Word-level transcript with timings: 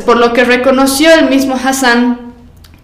por 0.00 0.16
lo 0.16 0.32
que 0.32 0.44
reconoció 0.44 1.12
el 1.14 1.28
mismo 1.28 1.54
Hassan 1.54 2.30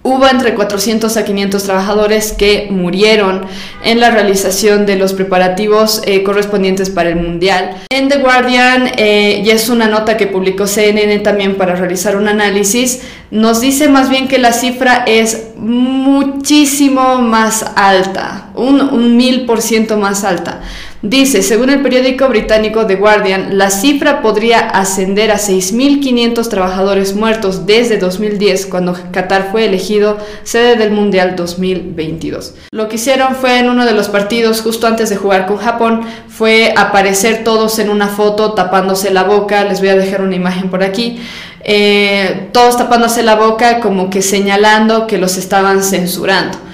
Hubo 0.06 0.28
entre 0.28 0.54
400 0.54 1.16
a 1.16 1.24
500 1.24 1.64
trabajadores 1.64 2.32
que 2.32 2.68
murieron 2.70 3.44
en 3.82 3.98
la 3.98 4.12
realización 4.12 4.86
de 4.86 4.94
los 4.94 5.14
preparativos 5.14 6.00
eh, 6.04 6.22
correspondientes 6.22 6.90
para 6.90 7.08
el 7.08 7.16
Mundial. 7.16 7.76
En 7.88 8.08
The 8.08 8.18
Guardian, 8.18 8.92
eh, 8.98 9.42
y 9.44 9.50
es 9.50 9.68
una 9.68 9.88
nota 9.88 10.16
que 10.16 10.28
publicó 10.28 10.68
CNN 10.68 11.18
también 11.24 11.56
para 11.56 11.74
realizar 11.74 12.16
un 12.16 12.28
análisis, 12.28 13.02
nos 13.32 13.60
dice 13.60 13.88
más 13.88 14.08
bien 14.08 14.28
que 14.28 14.38
la 14.38 14.52
cifra 14.52 15.02
es 15.08 15.48
muchísimo 15.56 17.18
más 17.18 17.64
alta, 17.74 18.50
un 18.54 19.16
mil 19.16 19.44
por 19.44 19.60
ciento 19.60 19.96
más 19.96 20.22
alta. 20.22 20.60
Dice, 21.02 21.42
según 21.42 21.68
el 21.68 21.82
periódico 21.82 22.26
británico 22.28 22.86
The 22.86 22.96
Guardian, 22.96 23.58
la 23.58 23.68
cifra 23.70 24.22
podría 24.22 24.60
ascender 24.60 25.30
a 25.30 25.36
6.500 25.36 26.48
trabajadores 26.48 27.14
muertos 27.14 27.66
desde 27.66 27.98
2010, 27.98 28.66
cuando 28.66 28.96
Qatar 29.12 29.50
fue 29.52 29.66
elegido 29.66 30.16
sede 30.42 30.76
del 30.76 30.92
Mundial 30.92 31.36
2022. 31.36 32.54
Lo 32.70 32.88
que 32.88 32.96
hicieron 32.96 33.34
fue 33.34 33.58
en 33.58 33.68
uno 33.68 33.84
de 33.84 33.92
los 33.92 34.08
partidos, 34.08 34.62
justo 34.62 34.86
antes 34.86 35.10
de 35.10 35.16
jugar 35.16 35.46
con 35.46 35.58
Japón, 35.58 36.00
fue 36.28 36.72
aparecer 36.76 37.44
todos 37.44 37.78
en 37.78 37.90
una 37.90 38.08
foto 38.08 38.54
tapándose 38.54 39.10
la 39.10 39.24
boca, 39.24 39.64
les 39.64 39.80
voy 39.80 39.90
a 39.90 39.96
dejar 39.96 40.22
una 40.22 40.36
imagen 40.36 40.70
por 40.70 40.82
aquí, 40.82 41.20
eh, 41.62 42.48
todos 42.52 42.78
tapándose 42.78 43.22
la 43.22 43.34
boca 43.34 43.80
como 43.80 44.08
que 44.08 44.22
señalando 44.22 45.06
que 45.06 45.18
los 45.18 45.36
estaban 45.36 45.82
censurando. 45.82 46.65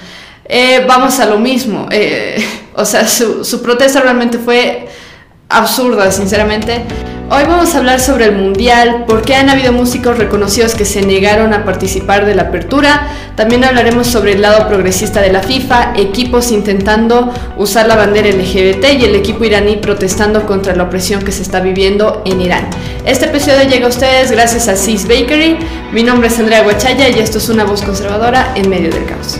Eh, 0.45 0.85
vamos 0.87 1.19
a 1.19 1.25
lo 1.25 1.39
mismo. 1.39 1.87
Eh, 1.91 2.43
o 2.75 2.85
sea, 2.85 3.07
su, 3.07 3.61
protesta 3.61 4.01
realmente 4.01 4.37
fue 4.37 4.87
absurda, 5.49 6.11
sinceramente. 6.11 6.83
Hoy 7.29 7.43
vamos 7.47 7.73
a 7.73 7.77
hablar 7.79 7.99
sobre 7.99 8.25
el 8.25 8.33
Mundial, 8.33 9.05
por 9.07 9.23
qué 9.23 9.35
han 9.35 9.49
habido 9.49 9.71
músicos 9.71 10.17
reconocidos 10.17 10.75
que 10.75 10.85
se 10.85 11.01
negaron 11.01 11.53
a 11.53 11.63
participar 11.63 12.25
de 12.25 12.35
la 12.35 12.43
apertura. 12.43 13.07
También 13.35 13.63
hablaremos 13.63 14.07
sobre 14.07 14.33
el 14.33 14.41
lado 14.41 14.67
progresista 14.67 15.21
de 15.21 15.31
la 15.31 15.41
FIFA, 15.41 15.93
equipos 15.95 16.51
intentando 16.51 17.33
usar 17.57 17.87
la 17.87 17.95
bandera 17.95 18.29
LGBT 18.29 18.99
y 18.99 19.05
el 19.05 19.15
equipo 19.15 19.45
iraní 19.45 19.77
protestando 19.77 20.45
contra 20.45 20.75
la 20.75 20.83
opresión 20.83 21.23
que 21.23 21.31
se 21.31 21.41
está 21.41 21.59
viviendo 21.61 22.21
en 22.25 22.41
Irán. 22.41 22.69
Este 23.05 23.25
episodio 23.25 23.67
llega 23.67 23.87
a 23.87 23.89
ustedes 23.89 24.31
gracias 24.31 24.67
a 24.67 24.75
Cis 24.75 25.07
Bakery. 25.07 25.57
Mi 25.91 26.03
nombre 26.03 26.27
es 26.27 26.37
Andrea 26.37 26.61
Guachaya 26.61 27.09
y 27.09 27.19
esto 27.19 27.37
es 27.37 27.49
una 27.49 27.63
voz 27.63 27.81
conservadora 27.81 28.51
en 28.55 28.69
medio 28.69 28.91
del 28.91 29.05
caos. 29.05 29.39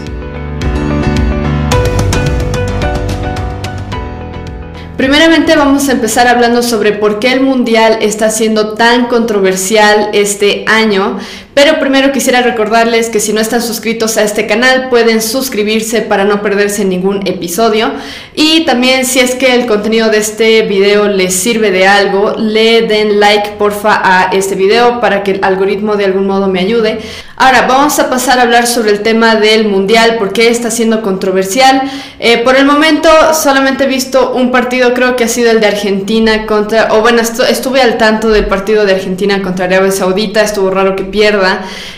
Primeramente 4.97 5.55
vamos 5.55 5.89
a 5.89 5.93
empezar 5.93 6.27
hablando 6.27 6.61
sobre 6.61 6.91
por 6.91 7.17
qué 7.17 7.31
el 7.33 7.41
Mundial 7.41 7.97
está 8.01 8.29
siendo 8.29 8.73
tan 8.73 9.07
controversial 9.07 10.11
este 10.13 10.65
año, 10.67 11.17
pero 11.53 11.79
primero 11.79 12.11
quisiera 12.11 12.41
recordarles 12.41 13.09
que 13.09 13.19
si 13.19 13.33
no 13.33 13.41
están 13.41 13.61
suscritos 13.61 14.17
a 14.17 14.23
este 14.23 14.47
canal 14.47 14.89
pueden 14.89 15.21
suscribirse 15.21 16.01
para 16.01 16.25
no 16.25 16.41
perderse 16.41 16.85
ningún 16.85 17.27
episodio 17.27 17.91
y 18.33 18.65
también 18.65 19.05
si 19.05 19.19
es 19.19 19.35
que 19.35 19.53
el 19.53 19.65
contenido 19.65 20.09
de 20.09 20.17
este 20.17 20.63
video 20.63 21.07
les 21.07 21.33
sirve 21.33 21.71
de 21.71 21.87
algo, 21.87 22.35
le 22.37 22.83
den 22.83 23.19
like 23.19 23.51
porfa 23.59 24.01
a 24.03 24.31
este 24.31 24.55
video 24.55 24.99
para 24.99 25.23
que 25.23 25.31
el 25.31 25.43
algoritmo 25.43 25.95
de 25.95 26.05
algún 26.05 26.27
modo 26.27 26.47
me 26.47 26.59
ayude. 26.59 26.99
Ahora 27.35 27.65
vamos 27.67 27.99
a 27.99 28.09
pasar 28.09 28.39
a 28.39 28.43
hablar 28.43 28.67
sobre 28.67 28.91
el 28.91 29.01
tema 29.01 29.35
del 29.35 29.67
mundial, 29.67 30.17
por 30.17 30.33
qué 30.33 30.49
está 30.49 30.71
siendo 30.71 31.01
controversial. 31.01 31.81
Eh, 32.19 32.37
por 32.37 32.55
el 32.55 32.65
momento 32.65 33.09
solamente 33.33 33.83
he 33.83 33.87
visto 33.87 34.33
un 34.33 34.51
partido, 34.51 34.93
creo 34.93 35.15
que 35.15 35.25
ha 35.25 35.27
sido 35.27 35.51
el 35.51 35.59
de 35.59 35.67
Argentina 35.67 36.45
contra, 36.45 36.93
o 36.93 37.01
bueno, 37.01 37.21
estuve 37.21 37.81
al 37.81 37.97
tanto 37.97 38.29
del 38.29 38.45
partido 38.45 38.85
de 38.85 38.93
Argentina 38.93 39.41
contra 39.41 39.65
Arabia 39.65 39.91
Saudita, 39.91 40.41
estuvo 40.41 40.69
raro 40.69 40.95
que 40.95 41.03
pierda. 41.03 41.42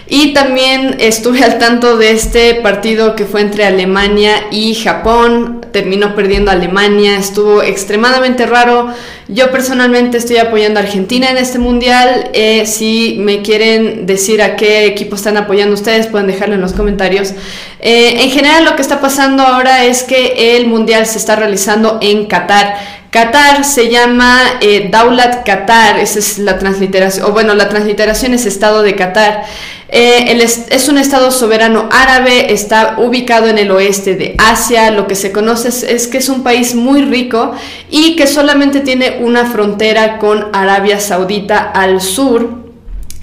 Y 0.07 0.33
también 0.33 0.97
estuve 0.99 1.43
al 1.43 1.57
tanto 1.57 1.97
de 1.97 2.11
este 2.11 2.55
partido 2.55 3.15
que 3.15 3.25
fue 3.25 3.41
entre 3.41 3.65
Alemania 3.65 4.33
y 4.51 4.75
Japón, 4.75 5.65
terminó 5.71 6.13
perdiendo 6.13 6.51
Alemania, 6.51 7.17
estuvo 7.17 7.63
extremadamente 7.63 8.45
raro. 8.45 8.93
Yo 9.27 9.51
personalmente 9.51 10.17
estoy 10.17 10.37
apoyando 10.37 10.79
a 10.79 10.83
Argentina 10.83 11.31
en 11.31 11.37
este 11.37 11.57
mundial. 11.57 12.29
Eh, 12.33 12.67
si 12.67 13.17
me 13.19 13.41
quieren 13.41 14.05
decir 14.05 14.43
a 14.43 14.55
qué 14.55 14.85
equipo 14.85 15.15
están 15.15 15.37
apoyando 15.37 15.73
ustedes, 15.73 16.05
pueden 16.05 16.27
dejarlo 16.27 16.53
en 16.53 16.61
los 16.61 16.73
comentarios. 16.73 17.33
Eh, 17.79 18.21
en 18.21 18.29
general 18.29 18.63
lo 18.63 18.75
que 18.75 18.83
está 18.83 19.01
pasando 19.01 19.41
ahora 19.41 19.85
es 19.85 20.03
que 20.03 20.55
el 20.55 20.67
mundial 20.67 21.07
se 21.07 21.17
está 21.17 21.35
realizando 21.35 21.97
en 22.01 22.27
Qatar. 22.27 22.75
Qatar 23.15 23.63
se 23.63 23.89
llama 23.89 24.59
eh, 24.59 24.89
Daulat 24.91 25.45
Qatar, 25.45 25.99
esa 25.99 26.19
es 26.19 26.37
la 26.37 26.59
transliteración, 26.59 27.25
o 27.25 27.31
bueno, 27.31 27.55
la 27.55 27.69
transliteración 27.69 28.33
es 28.33 28.45
Estado 28.45 28.81
de 28.81 28.93
Qatar. 28.93 29.45
Eh, 29.87 30.37
es, 30.69 30.89
un 30.89 30.97
estado 30.97 31.31
soberano 31.31 31.87
árabe, 31.93 32.51
está 32.51 32.95
ubicado 32.97 33.47
en 33.47 33.57
el 33.57 33.71
oeste 33.71 34.15
de 34.15 34.35
Asia, 34.37 34.91
lo 34.91 35.07
que 35.07 35.15
se 35.15 35.31
conoce 35.31 35.69
es, 35.69 36.07
que 36.07 36.17
es 36.17 36.27
un 36.27 36.43
país 36.43 36.75
muy 36.75 37.03
rico 37.03 37.53
y 37.89 38.17
que 38.17 38.27
solamente 38.27 38.81
tiene 38.81 39.19
una 39.21 39.45
frontera 39.45 40.19
con 40.19 40.49
Arabia 40.51 40.99
Saudita 40.99 41.59
al 41.59 42.01
sur. 42.01 42.65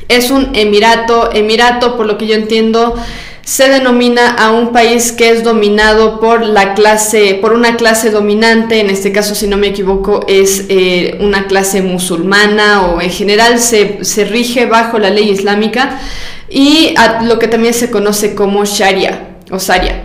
Es 0.08 0.31
un 0.31 0.52
emirato, 0.54 1.31
emirato 1.34 1.98
por 1.98 2.06
lo 2.06 2.16
que 2.16 2.26
yo 2.26 2.34
entiendo 2.34 2.94
se 3.44 3.69
denomina 3.69 4.30
a 4.30 4.53
un 4.53 4.72
país 4.72 5.12
que 5.12 5.30
es 5.30 5.42
dominado 5.42 6.20
por 6.20 6.44
la 6.44 6.75
clase, 6.75 7.38
por 7.41 7.53
una 7.53 7.76
clase 7.76 8.10
dominante, 8.10 8.80
en 8.80 8.88
este 8.88 9.12
caso 9.12 9.34
si 9.34 9.48
no 9.48 9.56
me 9.56 9.69
equivoco 9.69 10.25
es 10.28 10.66
eh, 10.69 11.19
una 11.20 11.47
clase 11.47 11.82
musulmana 11.82 12.86
o 12.86 13.00
en 13.00 13.10
general 13.10 13.58
se, 13.58 14.04
se 14.04 14.25
rige 14.25 14.66
bajo 14.66 14.98
la 14.98 15.10
ley 15.10 15.31
islámica 15.31 15.98
y 16.48 16.94
a 16.97 17.22
lo 17.22 17.38
que 17.38 17.48
también 17.48 17.75
se 17.75 17.91
conoce 17.91 18.34
como 18.34 18.64
Sharia 18.64 19.36
o 19.50 19.58
Sharia. 19.58 20.04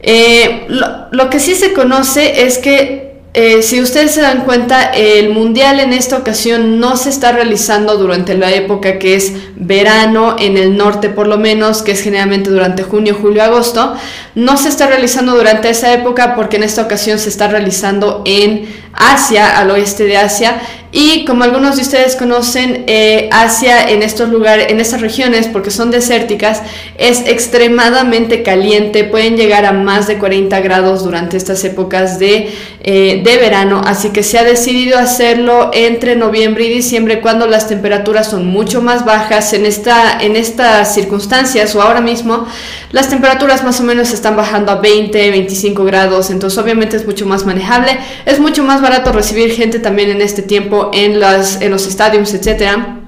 Eh, 0.00 0.66
lo, 0.68 1.30
que 1.30 1.40
sí 1.40 1.54
se 1.54 1.72
conoce 1.72 2.46
es 2.46 2.58
que 2.58 3.15
eh, 3.38 3.62
si 3.62 3.82
ustedes 3.82 4.12
se 4.12 4.22
dan 4.22 4.46
cuenta, 4.46 4.84
el 4.84 5.28
mundial 5.28 5.78
en 5.78 5.92
esta 5.92 6.16
ocasión 6.16 6.80
no 6.80 6.96
se 6.96 7.10
está 7.10 7.32
realizando 7.32 7.98
durante 7.98 8.34
la 8.34 8.50
época 8.50 8.98
que 8.98 9.14
es 9.14 9.34
verano 9.56 10.36
en 10.38 10.56
el 10.56 10.78
norte 10.78 11.10
por 11.10 11.26
lo 11.26 11.36
menos, 11.36 11.82
que 11.82 11.92
es 11.92 12.00
generalmente 12.00 12.48
durante 12.48 12.82
junio, 12.82 13.14
julio, 13.20 13.42
agosto. 13.42 13.92
No 14.34 14.56
se 14.56 14.70
está 14.70 14.86
realizando 14.86 15.36
durante 15.36 15.68
esa 15.68 15.92
época 15.92 16.34
porque 16.34 16.56
en 16.56 16.62
esta 16.62 16.80
ocasión 16.80 17.18
se 17.18 17.28
está 17.28 17.46
realizando 17.46 18.22
en 18.24 18.74
Asia, 18.96 19.58
al 19.58 19.70
oeste 19.70 20.04
de 20.04 20.16
Asia, 20.16 20.60
y 20.98 21.26
como 21.26 21.44
algunos 21.44 21.76
de 21.76 21.82
ustedes 21.82 22.16
conocen, 22.16 22.84
eh, 22.86 23.28
Asia 23.30 23.90
en 23.90 24.02
estos 24.02 24.30
lugares, 24.30 24.68
en 24.70 24.80
estas 24.80 25.02
regiones, 25.02 25.46
porque 25.46 25.70
son 25.70 25.90
desérticas, 25.90 26.62
es 26.96 27.20
extremadamente 27.26 28.42
caliente, 28.42 29.04
pueden 29.04 29.36
llegar 29.36 29.66
a 29.66 29.72
más 29.72 30.06
de 30.06 30.16
40 30.16 30.58
grados 30.60 31.04
durante 31.04 31.36
estas 31.36 31.62
épocas 31.64 32.18
de, 32.18 32.50
eh, 32.82 33.20
de 33.22 33.36
verano, 33.36 33.82
así 33.84 34.08
que 34.08 34.22
se 34.22 34.38
ha 34.38 34.44
decidido 34.44 34.98
hacerlo 34.98 35.70
entre 35.74 36.16
noviembre 36.16 36.64
y 36.64 36.70
diciembre 36.70 37.20
cuando 37.20 37.46
las 37.46 37.68
temperaturas 37.68 38.30
son 38.30 38.46
mucho 38.46 38.80
más 38.80 39.04
bajas. 39.04 39.52
En, 39.52 39.66
esta, 39.66 40.18
en 40.18 40.34
estas 40.34 40.94
circunstancias 40.94 41.74
o 41.74 41.82
ahora 41.82 42.00
mismo, 42.00 42.46
las 42.92 43.10
temperaturas 43.10 43.64
más 43.64 43.80
o 43.80 43.82
menos 43.82 44.12
están 44.12 44.34
bajando 44.34 44.72
a 44.72 44.76
20, 44.76 45.30
25 45.30 45.84
grados, 45.84 46.30
entonces 46.30 46.58
obviamente 46.58 46.96
es 46.96 47.04
mucho 47.04 47.26
más 47.26 47.44
manejable, 47.44 47.98
es 48.24 48.40
mucho 48.40 48.62
más 48.62 48.80
barato 48.88 49.12
recibir 49.12 49.50
gente 49.52 49.78
también 49.78 50.10
en 50.10 50.20
este 50.20 50.42
tiempo 50.42 50.90
en, 50.94 51.20
las, 51.20 51.60
en 51.60 51.70
los 51.70 51.86
estadios, 51.86 52.32
etcétera 52.34 53.02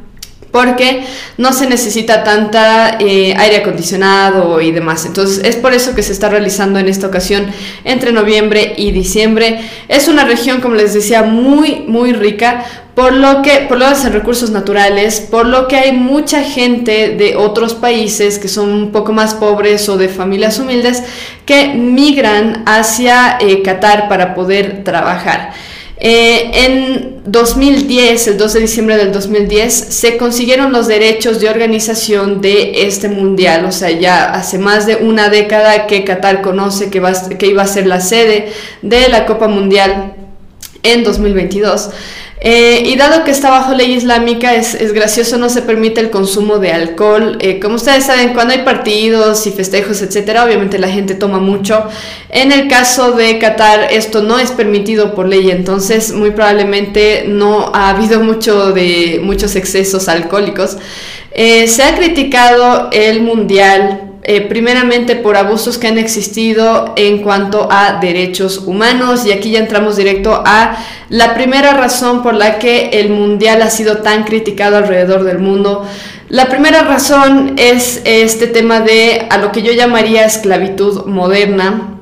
porque 0.51 1.05
no 1.37 1.53
se 1.53 1.69
necesita 1.69 2.25
tanta 2.25 2.97
eh, 3.01 3.35
aire 3.37 3.59
acondicionado 3.59 4.61
y 4.61 4.73
demás. 4.73 5.05
Entonces 5.05 5.45
es 5.45 5.57
por 5.57 5.75
eso 5.75 5.95
que 5.95 6.03
se 6.03 6.13
está 6.13 6.29
realizando 6.29 6.79
en 6.79 6.89
esta 6.89 7.07
ocasión 7.07 7.47
entre 7.85 8.13
noviembre 8.13 8.75
y 8.77 8.91
diciembre. 8.93 9.61
Es 9.89 10.09
una 10.09 10.25
región, 10.25 10.61
como 10.61 10.75
les 10.75 10.95
decía, 10.95 11.23
muy, 11.23 11.85
muy 11.87 12.13
rica. 12.13 12.65
Por 12.95 13.13
lo 13.13 13.43
que, 13.43 13.67
por 13.69 13.79
lo 13.79 13.87
recursos 14.11 14.51
naturales, 14.51 15.21
por 15.21 15.47
lo 15.47 15.69
que 15.69 15.77
hay 15.77 15.93
mucha 15.93 16.43
gente 16.43 17.11
de 17.11 17.37
otros 17.37 17.75
países 17.75 18.41
que 18.41 18.49
son 18.49 18.73
un 18.73 18.91
poco 18.91 19.13
más 19.13 19.35
pobres 19.35 19.89
o 19.89 19.97
de 19.97 20.09
familias 20.09 20.59
humildes 20.59 21.05
que 21.47 21.75
migran 21.75 22.65
hacia 22.67 23.39
eh, 23.41 23.63
Qatar 23.63 24.09
para 24.09 24.35
poder 24.35 24.83
trabajar. 24.83 25.53
Eh, 26.01 26.51
en 26.55 27.23
2010, 27.25 28.29
el 28.29 28.39
2 28.39 28.53
de 28.53 28.61
diciembre 28.61 28.97
del 28.97 29.11
2010, 29.11 29.75
se 29.75 30.17
consiguieron 30.17 30.73
los 30.73 30.87
derechos 30.87 31.41
de 31.41 31.51
organización 31.51 32.41
de 32.41 32.87
este 32.87 33.09
mundial. 33.09 33.65
O 33.65 33.73
sea, 33.73 33.91
ya 33.91 34.33
hace 34.33 34.59
más 34.59 34.87
de 34.87 34.97
una 34.97 35.29
década 35.29 35.87
que 35.87 36.05
Qatar 36.05 36.41
conoce 36.41 36.89
que, 36.89 37.01
va, 37.01 37.13
que 37.13 37.47
iba 37.47 37.63
a 37.63 37.67
ser 37.67 37.87
la 37.87 38.01
sede 38.01 38.53
de 38.83 39.09
la 39.09 39.27
Copa 39.27 39.49
Mundial 39.49 40.15
en 40.85 41.03
2022. 41.03 41.91
Eh, 42.41 42.85
y 42.87 42.97
dado 42.97 43.25
que 43.25 43.33
está 43.33 43.51
bajo 43.51 43.75
ley 43.75 43.95
islámica, 43.95 44.55
es, 44.55 44.93
gracioso, 44.93 45.39
no 45.39 45.49
se 45.49 45.63
permite 45.63 46.01
el 46.01 46.11
consumo 46.11 46.59
de 46.59 46.73
alcohol. 46.73 47.37
Eh, 47.41 47.59
como 47.59 47.75
ustedes 47.75 48.05
saben, 48.05 48.33
cuando 48.33 48.55
hay 48.55 48.63
partidos 48.63 49.47
y 49.47 49.51
festejos, 49.51 50.03
etcétera, 50.03 50.45
obviamente 50.45 50.79
la 50.79 50.89
gente 50.89 51.15
toma 51.15 51.39
mucho. 51.39 51.85
En 52.31 52.53
el 52.53 52.69
caso 52.69 53.13
de 53.13 53.39
Qatar, 53.39 53.89
esto 53.91 54.23
no 54.23 54.39
es 54.39 54.53
permitido 54.53 55.15
por 55.15 55.27
ley, 55.27 55.51
entonces 55.51 56.13
muy 56.13 56.31
probablemente 56.31 57.25
no 57.27 57.73
ha 57.75 57.91
habido 57.91 58.21
mucho 58.25 58.73
de 58.73 59.21
muchos 59.23 59.57
excesos 59.57 60.09
alcohólicos. 60.09 60.77
Eh, 61.33 61.67
se 61.69 61.83
ha 61.83 61.97
criticado 61.97 62.89
el 62.93 63.23
Mundial 63.23 64.08
eh, 64.31 64.43
primeramente 64.43 65.17
por 65.17 65.39
abusos 65.39 65.79
que 65.79 65.87
han 65.87 65.97
existido 65.97 66.93
en 66.97 67.23
cuanto 67.23 67.67
a 67.73 67.99
derechos 67.99 68.59
humanos 68.59 69.25
y 69.25 69.33
aquí 69.33 69.53
ya 69.53 69.59
entramos 69.59 69.97
directo 69.97 70.43
a 70.45 70.77
la 71.09 71.33
primera 71.33 71.73
razón 71.73 72.23
por 72.23 72.35
la 72.35 72.59
que 72.59 72.91
el 72.93 73.09
mundial 73.09 73.63
ha 73.63 73.71
sido 73.71 74.03
tan 74.03 74.25
criticado 74.25 74.77
alrededor 74.77 75.25
del 75.25 75.39
mundo. 75.39 75.89
La 76.29 76.51
primera 76.51 76.83
razón 76.83 77.55
es 77.57 78.03
este 78.05 78.49
tema 78.49 78.81
de 78.81 79.29
a 79.31 79.39
lo 79.39 79.51
que 79.51 79.63
yo 79.63 79.73
llamaría 79.73 80.27
esclavitud 80.27 81.07
moderna. 81.07 81.95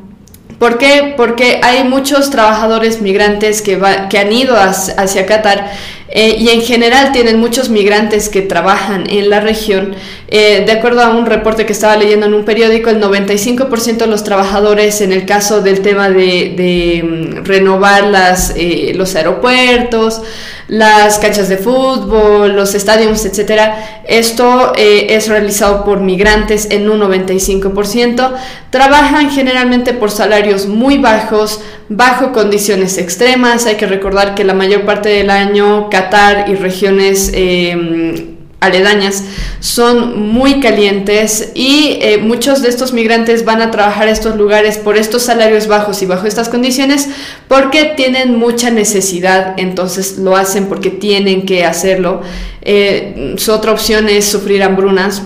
¿Por 0.58 0.78
qué? 0.78 1.14
Porque 1.16 1.60
hay 1.62 1.84
muchos 1.84 2.30
trabajadores 2.30 3.00
migrantes 3.00 3.62
que, 3.62 3.80
que 4.10 4.18
han 4.18 4.32
ido 4.32 4.56
hacia 4.56 5.26
Qatar 5.26 5.70
eh, 6.08 6.36
y 6.38 6.50
en 6.50 6.62
general 6.62 7.10
tienen 7.12 7.40
muchos 7.40 7.68
migrantes 7.68 8.28
que 8.28 8.42
trabajan 8.42 9.04
en 9.10 9.28
la 9.28 9.40
región. 9.40 9.94
Eh, 10.28 10.64
de 10.64 10.72
acuerdo 10.72 11.02
a 11.02 11.10
un 11.10 11.26
reporte 11.26 11.66
que 11.66 11.72
estaba 11.72 11.96
leyendo 11.96 12.26
en 12.26 12.34
un 12.34 12.44
periódico, 12.44 12.90
el 12.90 13.00
95% 13.00 13.96
de 13.98 14.06
los 14.06 14.22
trabajadores 14.22 15.00
en 15.00 15.12
el 15.12 15.26
caso 15.26 15.62
del 15.62 15.80
tema 15.80 16.08
de, 16.08 17.02
mm, 17.04 17.44
renovar 17.44 18.04
las, 18.04 18.54
eh, 18.56 18.92
los 18.94 19.14
aeropuertos, 19.16 20.22
las 20.68 21.18
canchas 21.18 21.48
de 21.48 21.56
fútbol, 21.56 22.54
los 22.56 22.74
estadios, 22.74 23.24
etcétera, 23.24 24.02
esto 24.06 24.72
es 24.76 25.28
realizado 25.28 25.84
por 25.84 26.00
migrantes 26.00 26.68
en 26.70 26.90
un 26.90 27.00
95%. 27.00 28.32
Trabajan 28.70 29.30
generalmente 29.30 29.94
por 29.94 30.10
salarios 30.10 30.66
muy 30.66 30.98
bajos, 30.98 31.60
bajo 31.88 32.32
condiciones 32.32 32.98
extremas. 32.98 33.66
Hay 33.66 33.76
que 33.76 33.86
recordar 33.86 34.34
que 34.34 34.44
la 34.44 34.54
mayor 34.54 34.84
parte 34.84 35.08
del 35.08 35.30
año 35.30 35.88
Qatar 35.90 36.48
y 36.48 36.54
regiones 36.54 37.30
em, 37.32 38.35
aledañas 38.60 39.22
son 39.60 40.28
muy 40.32 40.60
calientes 40.60 41.50
y 41.54 41.98
eh, 42.00 42.18
muchos 42.18 42.62
de 42.62 42.68
estos 42.68 42.92
migrantes 42.92 43.44
van 43.44 43.60
a 43.60 43.70
trabajar 43.70 44.08
a 44.08 44.10
estos 44.10 44.36
lugares 44.36 44.78
por 44.78 44.96
estos 44.96 45.22
salarios 45.22 45.66
bajos 45.66 46.02
y 46.02 46.06
bajo 46.06 46.26
estas 46.26 46.48
condiciones 46.48 47.08
porque 47.48 47.92
tienen 47.96 48.38
mucha 48.38 48.70
necesidad, 48.70 49.54
entonces 49.58 50.18
lo 50.18 50.36
hacen 50.36 50.66
porque 50.66 50.90
tienen 50.90 51.44
que 51.44 51.64
hacerlo. 51.64 52.22
Eh, 52.62 53.34
su 53.36 53.52
otra 53.52 53.72
opción 53.72 54.08
es 54.08 54.24
sufrir 54.24 54.62
hambrunas 54.62 55.22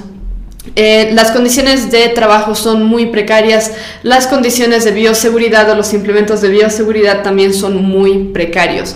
eh, 0.76 1.10
las 1.12 1.30
condiciones 1.30 1.90
de 1.90 2.08
trabajo 2.08 2.54
son 2.54 2.84
muy 2.84 3.06
precarias, 3.06 3.72
las 4.02 4.26
condiciones 4.26 4.84
de 4.84 4.90
bioseguridad 4.92 5.70
o 5.70 5.74
los 5.74 5.94
implementos 5.94 6.42
de 6.42 6.48
bioseguridad 6.48 7.22
también 7.22 7.54
son 7.54 7.82
muy 7.82 8.24
precarios. 8.24 8.94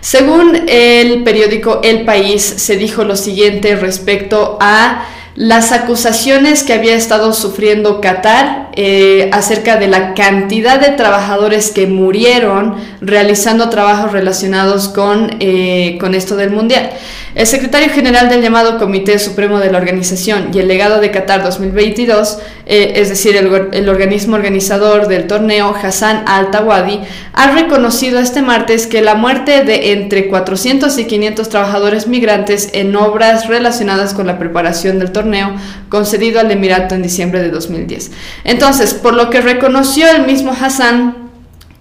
Según 0.00 0.68
el 0.68 1.24
periódico 1.24 1.80
El 1.82 2.04
País, 2.04 2.42
se 2.42 2.76
dijo 2.76 3.04
lo 3.04 3.16
siguiente 3.16 3.76
respecto 3.76 4.58
a 4.60 5.06
las 5.34 5.72
acusaciones 5.72 6.62
que 6.62 6.74
había 6.74 6.94
estado 6.94 7.32
sufriendo 7.32 8.00
Qatar 8.00 8.65
eh, 8.78 9.30
acerca 9.32 9.76
de 9.78 9.88
la 9.88 10.12
cantidad 10.12 10.78
de 10.78 10.90
trabajadores 10.90 11.70
que 11.70 11.86
murieron 11.86 12.76
realizando 13.00 13.70
trabajos 13.70 14.12
relacionados 14.12 14.90
con, 14.90 15.36
eh, 15.40 15.96
con 15.98 16.14
esto 16.14 16.36
del 16.36 16.50
Mundial. 16.50 16.90
El 17.34 17.46
secretario 17.46 17.90
general 17.90 18.30
del 18.30 18.40
llamado 18.40 18.78
Comité 18.78 19.18
Supremo 19.18 19.58
de 19.60 19.70
la 19.70 19.76
Organización 19.76 20.50
y 20.54 20.58
el 20.58 20.68
legado 20.68 21.00
de 21.00 21.10
Qatar 21.10 21.42
2022, 21.42 22.38
eh, 22.64 22.94
es 22.96 23.10
decir, 23.10 23.36
el, 23.36 23.88
organismo 23.88 24.36
organizador 24.36 25.06
del 25.06 25.26
torneo, 25.26 25.74
Hassan 25.74 26.24
Al-Tawadi, 26.26 27.00
ha 27.34 27.50
reconocido 27.52 28.20
este 28.20 28.40
martes 28.40 28.86
que 28.86 29.02
la 29.02 29.14
muerte 29.14 29.64
de 29.64 29.92
entre 29.92 30.28
400 30.28 30.96
y 30.98 31.04
500 31.04 31.48
trabajadores 31.50 32.06
migrantes 32.08 32.70
en 32.72 32.96
obras 32.96 33.48
relacionadas 33.48 34.14
con 34.14 34.26
la 34.26 34.38
preparación 34.38 34.98
del 34.98 35.12
torneo 35.12 35.54
concedido 35.90 36.40
al 36.40 36.50
Emirato 36.50 36.94
en 36.94 37.02
diciembre 37.02 37.42
de 37.42 37.50
2010. 37.50 38.12
Entonces, 38.44 38.65
por 39.02 39.14
lo 39.14 39.30
que 39.30 39.40
reconoció 39.40 40.08
el 40.10 40.26
mismo 40.26 40.52
Hassan, 40.52 41.26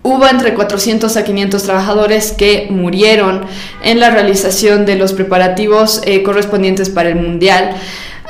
Hubo 0.07 0.27
entre 0.27 0.53
400 0.53 1.17
a 1.17 1.23
500 1.23 1.63
trabajadores 1.63 2.31
que 2.31 2.67
murieron 2.69 3.43
en 3.81 3.99
la 3.99 4.11
realización 4.11 4.85
de 4.85 4.97
los 4.97 5.13
preparativos 5.13 5.99
eh, 6.05 6.21
correspondientes 6.21 6.91
para 6.91 7.09
el 7.09 7.15
Mundial. 7.15 7.71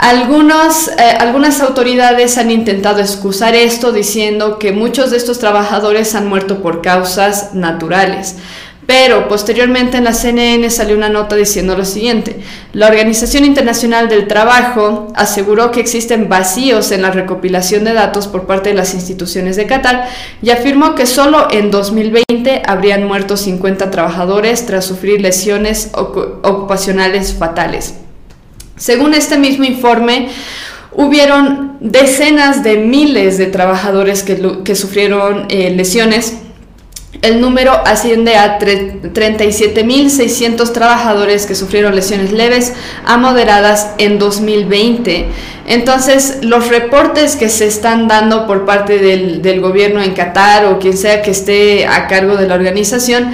Eh, 0.01 1.17
algunas 1.19 1.59
autoridades 1.59 2.37
han 2.37 2.49
intentado 2.49 3.01
excusar 3.01 3.55
esto 3.55 3.91
diciendo 3.91 4.57
que 4.57 4.71
muchos 4.71 5.11
de 5.11 5.17
estos 5.17 5.39
trabajadores 5.39 6.15
han 6.15 6.29
muerto 6.29 6.61
por 6.61 6.81
causas 6.81 7.53
naturales. 7.53 8.37
Pero 8.85 9.27
posteriormente 9.27 9.97
en 9.97 10.03
la 10.03 10.13
CNN 10.13 10.69
salió 10.69 10.95
una 10.95 11.09
nota 11.09 11.35
diciendo 11.35 11.75
lo 11.75 11.85
siguiente. 11.85 12.37
La 12.71 12.87
Organización 12.87 13.43
Internacional 13.43 14.09
del 14.09 14.27
Trabajo 14.27 15.07
aseguró 15.15 15.71
que 15.71 15.79
existen 15.79 16.29
vacíos 16.29 16.91
en 16.91 17.01
la 17.01 17.09
recopilación 17.09 17.83
de 17.83 17.93
datos 17.93 18.27
por 18.27 18.45
parte 18.45 18.69
de 18.69 18.75
las 18.75 18.93
instituciones 18.93 19.55
de 19.55 19.65
Qatar 19.65 20.07
y 20.41 20.51
afirmó 20.51 20.93
que 20.93 21.07
solo 21.07 21.47
en 21.49 21.71
2020 21.71 22.61
habrían 22.67 23.07
muerto 23.07 23.37
50 23.37 23.89
trabajadores 23.89 24.67
tras 24.67 24.85
sufrir 24.85 25.19
lesiones 25.19 25.89
ocupacionales 25.93 27.33
fatales. 27.33 27.95
Según 28.77 29.13
este 29.15 29.37
mismo 29.37 29.63
informe, 29.63 30.29
hubieron 30.91 31.77
decenas 31.79 32.63
de 32.63 32.77
miles 32.77 33.37
de 33.37 33.47
trabajadores 33.47 34.23
que, 34.23 34.75
sufrieron 34.75 35.45
eh, 35.49 35.71
lesiones 35.71 36.37
el 37.21 37.41
número 37.41 37.73
asciende 37.85 38.35
a 38.35 38.59
37.600 38.59 40.73
trabajadores 40.73 41.45
que 41.45 41.53
sufrieron 41.55 41.95
lesiones 41.95 42.31
leves 42.31 42.73
a 43.05 43.17
moderadas 43.17 43.91
en 43.97 44.19
2020. 44.19 45.25
Entonces, 45.67 46.39
los 46.41 46.69
reportes 46.69 47.35
que 47.35 47.49
se 47.49 47.65
están 47.65 48.07
dando 48.07 48.45
por 48.45 48.65
parte 48.65 48.99
del, 48.99 49.41
del 49.41 49.61
gobierno 49.61 50.03
en 50.03 50.13
Qatar 50.13 50.65
o 50.65 50.79
quien 50.79 50.95
sea 50.95 51.21
que 51.21 51.31
esté 51.31 51.87
a 51.87 52.07
cargo 52.07 52.37
de 52.37 52.47
la 52.47 52.55
organización, 52.55 53.31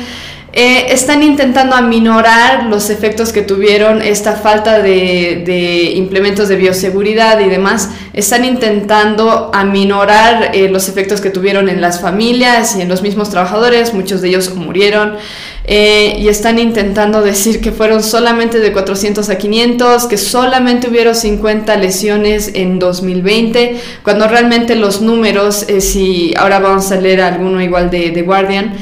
eh, 0.53 0.88
están 0.89 1.24
intentando 1.24 1.75
aminorar 1.75 2.65
los 2.65 2.89
efectos 2.89 3.31
que 3.31 3.42
tuvieron 3.42 4.01
esta 4.01 4.33
falta 4.33 4.81
de, 4.81 5.94
implementos 5.95 6.50
de 6.50 6.57
bioseguridad 6.57 7.39
y 7.39 7.48
demás. 7.48 7.92
Están 8.12 8.44
intentando 8.44 9.50
aminorar 9.53 10.51
eh, 10.53 10.68
los 10.68 10.89
efectos 10.89 11.21
que 11.21 11.30
tuvieron 11.30 11.69
en 11.69 11.80
las 11.80 12.01
familias 12.01 12.75
y 12.75 12.81
en 12.81 12.89
los 12.89 13.01
mismos 13.01 13.30
trabajadores. 13.30 13.94
Muchos 13.94 14.21
de 14.21 14.27
ellos 14.27 14.53
murieron. 14.53 15.15
Eh, 15.63 16.18
y 16.19 16.27
están 16.27 16.59
intentando 16.59 17.21
decir 17.24 17.62
que 17.62 17.71
fueron 17.71 18.03
solamente 18.03 18.59
de 18.59 18.74
400 18.74 19.30
a 19.30 19.38
500, 19.38 20.06
que 20.07 20.18
solamente 20.18 20.89
hubieron 20.89 21.15
50 21.15 21.77
lesiones 21.77 22.51
en 22.56 22.77
2020, 22.77 23.80
cuando 24.03 24.27
realmente 24.27 24.75
los 24.75 25.01
números, 25.01 25.65
si 25.79 26.34
ahora 26.36 26.60
vamos 26.60 26.91
a 26.91 27.00
leer 27.00 27.22
alguno 27.22 27.62
igual 27.62 27.89
de, 27.89 28.12
de 28.12 28.22
Guardian, 28.24 28.74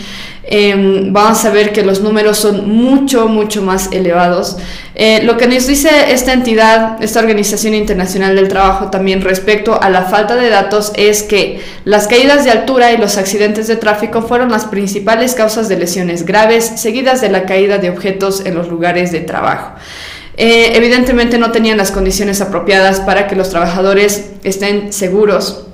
Em, 0.52 1.14
vamos 1.14 1.46
a 1.46 1.52
ver 1.52 1.72
que 1.72 1.84
los 1.84 2.02
números 2.02 2.40
son 2.40 2.68
mucho, 2.68 3.28
mucho 3.28 3.62
más 3.62 3.90
elevados. 3.92 4.58
Eh, 4.96 5.22
lo 5.22 5.38
que 5.38 5.48
nos 5.48 5.68
dice 5.68 6.12
esta 6.12 6.34
entidad, 6.34 6.98
esta 7.04 7.20
Organización 7.20 7.76
Internacional 7.76 8.36
del 8.36 8.48
Trabajo 8.48 8.90
también 8.90 9.22
respecto 9.22 9.80
a 9.80 9.92
la 9.92 10.06
falta 10.06 10.36
de 10.38 10.50
datos 10.50 10.92
es 10.96 11.22
que 11.22 11.62
las 11.86 12.08
caídas 12.08 12.46
de 12.46 12.50
altura 12.50 12.92
y 12.92 12.98
los 12.98 13.18
accidentes 13.18 13.68
de 13.68 13.76
tráfico 13.76 14.24
fueron 14.24 14.50
las 14.50 14.66
principales 14.66 15.36
causas 15.36 15.70
de 15.70 15.78
lesiones 15.78 16.26
graves, 16.26 16.66
seguidas 16.78 17.22
de 17.22 17.30
la 17.30 17.46
caída 17.46 17.78
de 17.78 17.92
objetos 17.92 18.44
en 18.44 18.56
los 18.56 18.70
lugares 18.70 19.12
de 19.12 19.20
trabajo. 19.20 19.76
Eh, 20.36 20.72
evidentemente 20.74 21.38
no 21.38 21.52
tenían 21.52 21.78
las 21.78 21.92
condiciones 21.92 22.42
apropiadas 22.42 23.02
para 23.02 23.28
que 23.28 23.36
los 23.36 23.52
trabajadores 23.52 24.32
estén 24.44 24.94
seguros. 24.94 25.68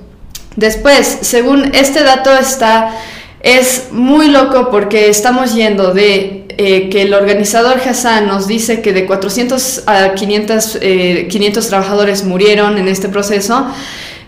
Después, 0.56 1.18
según 1.22 1.74
este 1.74 2.02
dato 2.02 2.36
está 2.36 2.90
es 3.46 3.92
muy 3.92 4.28
loco 4.28 4.70
porque 4.72 5.08
estamos 5.08 5.54
yendo 5.54 5.94
de 5.94 6.46
eh, 6.58 6.88
que 6.88 7.02
el 7.02 7.14
organizador 7.14 7.78
Hassan 7.78 8.26
nos 8.26 8.48
dice 8.48 8.82
que 8.82 8.92
de 8.92 9.06
400 9.06 9.84
a 9.86 10.14
500, 10.14 10.80
500 11.28 11.64
eh, 11.64 11.68
trabajadores 11.68 12.24
murieron 12.24 12.76
en 12.76 12.88
este 12.88 13.08
proceso. 13.08 13.68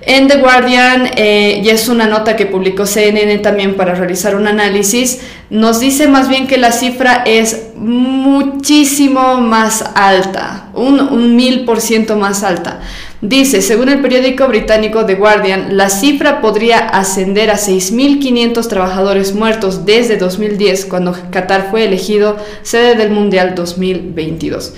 En 0.03 0.29
The 0.29 0.37
Guardian, 0.37 1.11
eh, 1.17 1.61
y 1.65 1.69
es 1.69 1.89
una 1.89 2.07
nota 2.07 2.37
que 2.37 2.47
publicó 2.47 2.87
CNN 2.87 3.39
también 3.39 3.75
para 3.75 3.97
realizar 3.97 4.37
un 4.37 4.47
análisis, 4.47 5.19
nos 5.51 5.81
dice 5.81 6.07
más 6.07 6.29
bien 6.29 6.47
que 6.47 6.57
la 6.57 6.71
cifra 6.71 7.25
es 7.27 7.71
muchísimo 7.75 9.39
más 9.39 9.85
alta, 9.97 10.69
un 10.75 11.35
mil 11.35 11.65
por 11.65 11.81
ciento 11.81 12.17
más 12.17 12.45
alta. 12.45 12.81
Dice, 13.21 13.63
según 13.63 13.89
el 13.89 14.01
periódico 14.01 14.47
británico 14.47 15.05
The 15.05 15.17
Guardian, 15.17 15.77
la 15.77 15.91
cifra 15.91 16.41
podría 16.41 16.79
ascender 16.79 17.51
a 17.51 17.57
6.500 17.57 18.69
trabajadores 18.69 19.35
muertos 19.35 19.85
desde 19.85 20.19
2010, 20.19 20.85
cuando 20.85 21.17
Qatar 21.33 21.69
fue 21.73 21.85
elegido 21.85 22.37
sede 22.63 22.95
del 22.95 23.11
Mundial 23.11 23.57
2022. 23.57 24.75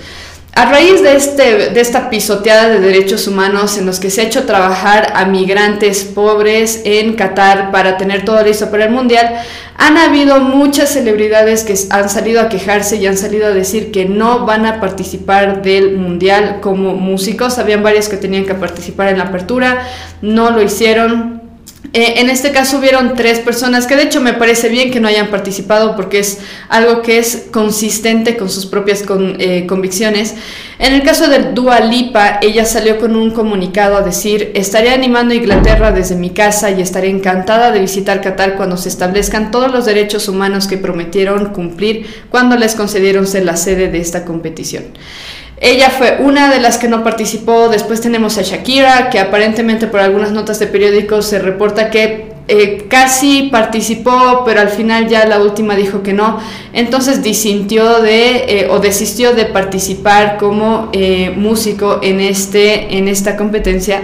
A 0.53 0.65
raíz 0.65 1.01
de, 1.01 1.15
este, 1.15 1.69
de 1.69 1.79
esta 1.79 2.09
pisoteada 2.09 2.67
de 2.67 2.81
derechos 2.81 3.25
humanos 3.27 3.77
en 3.77 3.85
los 3.85 4.01
que 4.01 4.09
se 4.09 4.21
ha 4.21 4.23
hecho 4.25 4.45
trabajar 4.45 5.13
a 5.15 5.25
migrantes 5.25 6.03
pobres 6.03 6.81
en 6.83 7.15
Qatar 7.15 7.71
para 7.71 7.97
tener 7.97 8.25
todo 8.25 8.43
listo 8.43 8.69
para 8.69 8.85
el 8.85 8.91
Mundial, 8.91 9.33
han 9.77 9.97
habido 9.97 10.41
muchas 10.41 10.89
celebridades 10.89 11.63
que 11.63 11.75
han 11.89 12.09
salido 12.09 12.41
a 12.41 12.49
quejarse 12.49 12.97
y 12.97 13.07
han 13.07 13.17
salido 13.17 13.47
a 13.47 13.51
decir 13.51 13.91
que 13.91 14.05
no 14.05 14.45
van 14.45 14.65
a 14.65 14.81
participar 14.81 15.61
del 15.61 15.97
Mundial 15.97 16.59
como 16.61 16.95
músicos. 16.95 17.57
Habían 17.57 17.81
varios 17.81 18.09
que 18.09 18.17
tenían 18.17 18.45
que 18.45 18.53
participar 18.53 19.07
en 19.07 19.19
la 19.19 19.25
apertura, 19.25 19.87
no 20.21 20.51
lo 20.51 20.61
hicieron 20.61 21.40
eh, 21.93 22.21
en 22.21 22.29
este 22.29 22.51
caso 22.51 22.77
hubieron 22.77 23.15
tres 23.15 23.39
personas 23.39 23.85
que 23.85 23.97
de 23.97 24.03
hecho 24.03 24.21
me 24.21 24.31
parece 24.31 24.69
bien 24.69 24.91
que 24.91 25.01
no 25.01 25.09
hayan 25.09 25.27
participado 25.27 25.97
porque 25.97 26.19
es 26.19 26.39
algo 26.69 27.01
que 27.01 27.17
es 27.17 27.47
consistente 27.51 28.37
con 28.37 28.49
sus 28.49 28.65
propias 28.65 29.03
eh, 29.09 29.65
convicciones. 29.67 30.35
En 30.79 30.93
el 30.93 31.03
caso 31.03 31.27
de 31.27 31.51
Dua 31.51 31.81
Lipa, 31.81 32.39
ella 32.41 32.63
salió 32.63 32.97
con 32.97 33.17
un 33.17 33.31
comunicado 33.31 33.97
a 33.97 34.01
decir, 34.03 34.51
estaré 34.55 34.91
animando 34.91 35.33
a 35.33 35.37
Inglaterra 35.37 35.91
desde 35.91 36.15
mi 36.15 36.29
casa 36.29 36.71
y 36.71 36.81
estaré 36.81 37.09
encantada 37.09 37.71
de 37.71 37.81
visitar 37.81 38.21
Qatar 38.21 38.55
cuando 38.55 38.77
se 38.77 38.87
establezcan 38.87 39.51
todos 39.51 39.69
los 39.69 39.85
derechos 39.85 40.29
humanos 40.29 40.67
que 40.67 40.77
prometieron 40.77 41.47
cumplir 41.47 42.07
cuando 42.29 42.55
les 42.55 42.73
concedieron 42.73 43.27
ser 43.27 43.43
la 43.43 43.57
sede 43.57 43.89
de 43.89 43.99
esta 43.99 44.23
competición. 44.23 44.85
Ella 45.63 45.91
fue 45.91 46.17
una 46.19 46.51
de 46.51 46.59
las 46.59 46.79
que 46.79 46.87
no 46.87 47.03
participó. 47.03 47.69
Después 47.69 48.01
tenemos 48.01 48.39
a 48.39 48.41
Shakira, 48.41 49.11
que 49.11 49.19
aparentemente 49.19 49.85
por 49.85 49.99
algunas 49.99 50.31
notas 50.31 50.57
de 50.57 50.65
periódicos 50.65 51.27
se 51.27 51.37
reporta 51.37 51.91
que 51.91 52.31
eh, 52.47 52.87
casi 52.89 53.49
participó, 53.51 54.41
pero 54.43 54.59
al 54.59 54.69
final 54.69 55.07
ya 55.07 55.27
la 55.27 55.39
última 55.39 55.75
dijo 55.75 56.01
que 56.01 56.13
no. 56.13 56.39
Entonces 56.73 57.21
disintió 57.21 58.01
de 58.01 58.37
eh, 58.47 58.67
o 58.71 58.79
desistió 58.79 59.33
de 59.33 59.45
participar 59.45 60.37
como 60.39 60.89
eh, 60.93 61.31
músico 61.37 61.99
en, 62.01 62.21
este, 62.21 62.97
en 62.97 63.07
esta 63.07 63.37
competencia. 63.37 64.01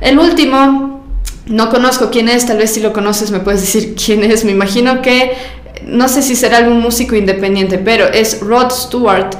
El 0.00 0.18
último, 0.18 1.04
no 1.46 1.70
conozco 1.70 2.10
quién 2.10 2.28
es, 2.28 2.46
tal 2.46 2.58
vez 2.58 2.74
si 2.74 2.80
lo 2.80 2.92
conoces 2.92 3.30
me 3.30 3.38
puedes 3.38 3.60
decir 3.72 3.94
quién 3.94 4.24
es. 4.24 4.44
Me 4.44 4.50
imagino 4.50 5.02
que 5.02 5.34
no 5.86 6.08
sé 6.08 6.20
si 6.22 6.34
será 6.34 6.58
algún 6.58 6.80
músico 6.80 7.14
independiente, 7.14 7.78
pero 7.78 8.06
es 8.06 8.40
Rod 8.40 8.72
Stewart. 8.72 9.30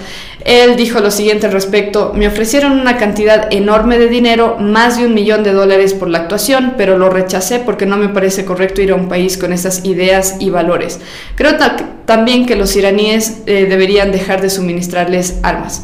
Él 0.46 0.76
dijo 0.76 1.00
lo 1.00 1.10
siguiente 1.10 1.46
al 1.46 1.52
respecto, 1.52 2.12
me 2.14 2.28
ofrecieron 2.28 2.78
una 2.78 2.98
cantidad 2.98 3.52
enorme 3.52 3.98
de 3.98 4.06
dinero, 4.06 4.56
más 4.60 4.96
de 4.96 5.04
un 5.04 5.12
millón 5.12 5.42
de 5.42 5.50
dólares 5.50 5.92
por 5.92 6.08
la 6.08 6.18
actuación, 6.18 6.74
pero 6.76 6.96
lo 6.96 7.10
rechacé 7.10 7.58
porque 7.58 7.84
no 7.84 7.96
me 7.96 8.10
parece 8.10 8.44
correcto 8.44 8.80
ir 8.80 8.92
a 8.92 8.94
un 8.94 9.08
país 9.08 9.38
con 9.38 9.52
esas 9.52 9.84
ideas 9.84 10.36
y 10.38 10.50
valores. 10.50 11.00
Creo 11.34 11.56
también 12.04 12.46
que 12.46 12.54
los 12.54 12.76
iraníes 12.76 13.38
eh, 13.46 13.66
deberían 13.68 14.12
dejar 14.12 14.40
de 14.40 14.48
suministrarles 14.48 15.40
armas. 15.42 15.82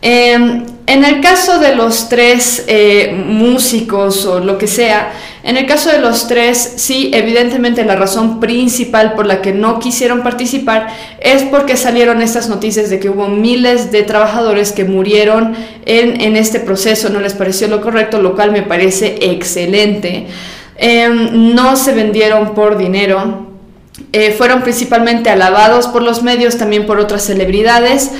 Em, 0.00 0.64
en 0.90 1.04
el 1.04 1.20
caso 1.20 1.60
de 1.60 1.76
los 1.76 2.08
tres 2.08 2.64
eh, 2.66 3.12
músicos 3.12 4.26
o 4.26 4.40
lo 4.40 4.58
que 4.58 4.66
sea, 4.66 5.12
en 5.44 5.56
el 5.56 5.64
caso 5.64 5.88
de 5.88 6.00
los 6.00 6.26
tres, 6.26 6.74
sí, 6.78 7.12
evidentemente 7.14 7.84
la 7.84 7.94
razón 7.94 8.40
principal 8.40 9.14
por 9.14 9.24
la 9.24 9.40
que 9.40 9.52
no 9.52 9.78
quisieron 9.78 10.24
participar 10.24 10.88
es 11.20 11.44
porque 11.44 11.76
salieron 11.76 12.22
estas 12.22 12.48
noticias 12.48 12.90
de 12.90 12.98
que 12.98 13.08
hubo 13.08 13.28
miles 13.28 13.92
de 13.92 14.02
trabajadores 14.02 14.72
que 14.72 14.84
murieron 14.84 15.54
en, 15.86 16.34
este 16.34 16.58
proceso, 16.58 17.08
no 17.08 17.20
les 17.20 17.34
pareció 17.34 17.68
lo 17.68 17.80
correcto, 17.80 18.20
lo 18.20 18.34
cual 18.34 18.50
me 18.50 18.62
parece 18.62 19.16
excelente. 19.20 20.26
Em, 20.76 21.54
no 21.54 21.76
se 21.76 21.94
vendieron 21.94 22.52
por 22.52 22.76
dinero, 22.76 23.46
eh, 24.12 24.32
fueron 24.32 24.62
principalmente 24.62 25.30
alabados 25.30 25.86
por 25.86 26.02
los 26.02 26.24
medios, 26.24 26.58
también 26.58 26.84
por 26.84 26.98
otras 26.98 27.22
celebridades. 27.22 28.10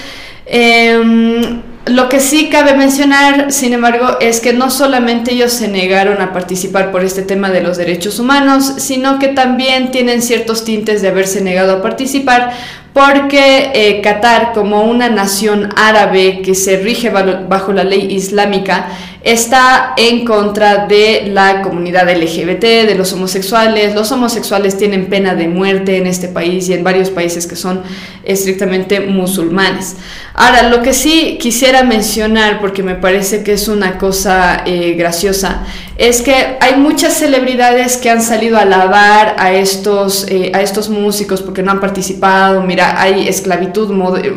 Em, 0.47 1.63
lo 1.87 2.09
que 2.09 2.21
sí 2.21 2.51
cabe 2.51 2.75
mencionar, 2.75 3.51
sin 3.53 3.73
embargo, 3.73 4.19
es 4.21 4.41
que 4.41 4.53
no 4.53 4.71
solamente 4.71 5.33
ellos 5.33 5.53
se 5.53 5.67
negaron 5.67 6.21
a 6.21 6.33
participar 6.33 6.93
por 6.93 7.03
este 7.03 7.23
tema 7.23 7.51
de 7.51 7.63
los 7.63 7.79
derechos 7.79 8.19
humanos, 8.19 8.75
sino 8.77 9.19
que 9.19 9.29
también 9.29 9.91
tienen 9.91 10.21
ciertos 10.21 10.65
tintes 10.65 11.01
de 11.01 11.09
haberse 11.09 11.41
negado 11.41 11.73
a 11.73 11.83
participar 11.83 12.53
porque 12.93 13.71
eh, 13.73 14.01
Qatar, 14.03 14.53
como 14.53 14.83
una 14.83 15.09
nación 15.09 15.69
árabe 15.77 16.43
que 16.43 16.55
se 16.55 16.79
rige 16.79 17.11
bajo 17.11 17.73
la 17.73 17.85
ley 17.85 18.13
islámica, 18.13 18.89
está 19.23 19.95
en 19.97 20.25
contra 20.25 20.87
de 20.87 21.29
la 21.33 21.63
comunidad 21.63 22.11
LGBT, 22.11 22.87
de 22.87 22.95
los 22.97 23.13
homosexuales. 23.13 23.95
Los 23.95 24.11
homosexuales 24.11 24.77
tienen 24.77 25.07
pena 25.07 25.35
de 25.35 25.47
muerte 25.47 25.99
en 25.99 26.07
este 26.07 26.29
país 26.29 26.69
y 26.69 26.73
en 26.73 26.83
varios 26.83 27.11
países 27.11 27.47
que 27.47 27.57
son 27.57 27.83
estrictamente 28.25 29.01
musulmanes. 29.01 29.97
Ahora, 30.35 30.69
lo 30.69 30.83
que 30.83 30.93
sí 30.95 31.39
quisiera 31.41 31.83
mencionar, 31.83 32.61
porque 32.61 32.83
me 32.83 32.95
parece 32.95 33.45
que 33.45 33.53
es 33.53 33.69
una 33.69 33.99
cosa 33.99 34.63
eh, 34.67 34.95
graciosa, 34.95 35.65
es 36.01 36.23
que 36.23 36.57
hay 36.61 36.77
muchas 36.79 37.13
celebridades 37.13 37.99
que 37.99 38.09
han 38.09 38.23
salido 38.23 38.57
a 38.57 38.63
alabar 38.63 39.37
a 39.39 39.53
estos, 39.53 40.27
eh, 40.31 40.51
a 40.55 40.63
estos 40.63 40.89
músicos 40.89 41.43
porque 41.43 41.63
no 41.63 41.73
han 41.73 41.81
participado. 41.81 42.63
Mira, 42.63 42.99
hay 42.99 43.29
esclavitud, 43.29 43.91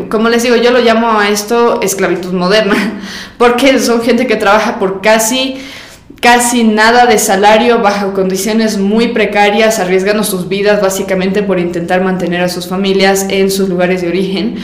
como 0.09 0.27
les 0.27 0.43
digo, 0.43 0.57
yo 0.57 0.71
lo 0.71 0.81
llamo 0.81 1.17
a 1.17 1.29
esto 1.29 1.79
esclavitud 1.81 2.33
moderna, 2.33 2.99
porque 3.37 3.79
son 3.79 4.01
gente 4.01 4.27
que 4.27 4.35
trabaja 4.35 4.77
por 4.77 4.99
casi 4.99 5.55
casi 6.19 6.65
nada 6.65 7.05
de 7.05 7.17
salario 7.17 7.79
bajo 7.79 8.13
condiciones 8.13 8.77
muy 8.77 9.09
precarias, 9.09 9.79
arriesgando 9.79 10.25
sus 10.25 10.49
vidas 10.49 10.81
básicamente 10.81 11.43
por 11.43 11.59
intentar 11.59 12.01
mantener 12.01 12.41
a 12.41 12.49
sus 12.49 12.67
familias 12.67 13.27
en 13.29 13.49
sus 13.49 13.69
lugares 13.69 14.01
de 14.01 14.09
origen. 14.09 14.55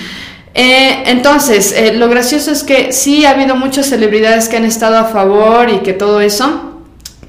Eh, 0.53 1.03
entonces, 1.06 1.72
eh, 1.72 1.94
lo 1.94 2.10
gracioso 2.10 2.51
es 2.51 2.63
que 2.63 2.91
sí 2.91 3.25
ha 3.25 3.32
habido 3.32 3.56
muchas 3.56 3.86
celebridades 3.86 4.50
que 4.50 4.58
han 4.58 4.65
estado 4.65 4.98
a 4.98 5.06
favor 5.06 5.70
y 5.70 5.79
que 5.79 5.94
todo 5.94 6.20
eso, 6.20 6.68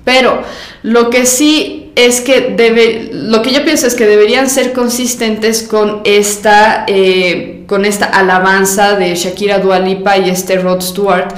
pero 0.04 0.42
lo 0.82 1.10
que 1.10 1.26
sí 1.26 1.92
es 1.96 2.20
que 2.20 2.54
debe, 2.56 3.10
lo 3.12 3.42
que 3.42 3.52
yo 3.52 3.64
pienso 3.64 3.86
es 3.86 3.94
que 3.94 4.06
deberían 4.06 4.48
ser 4.48 4.72
consistentes 4.72 5.62
con 5.62 6.00
esta, 6.04 6.84
eh, 6.86 7.64
con 7.66 7.84
esta 7.84 8.06
alabanza 8.06 8.94
de 8.94 9.14
Shakira 9.14 9.58
Dualipa 9.58 10.16
y 10.16 10.30
este 10.30 10.56
Rod 10.56 10.80
Stewart. 10.80 11.34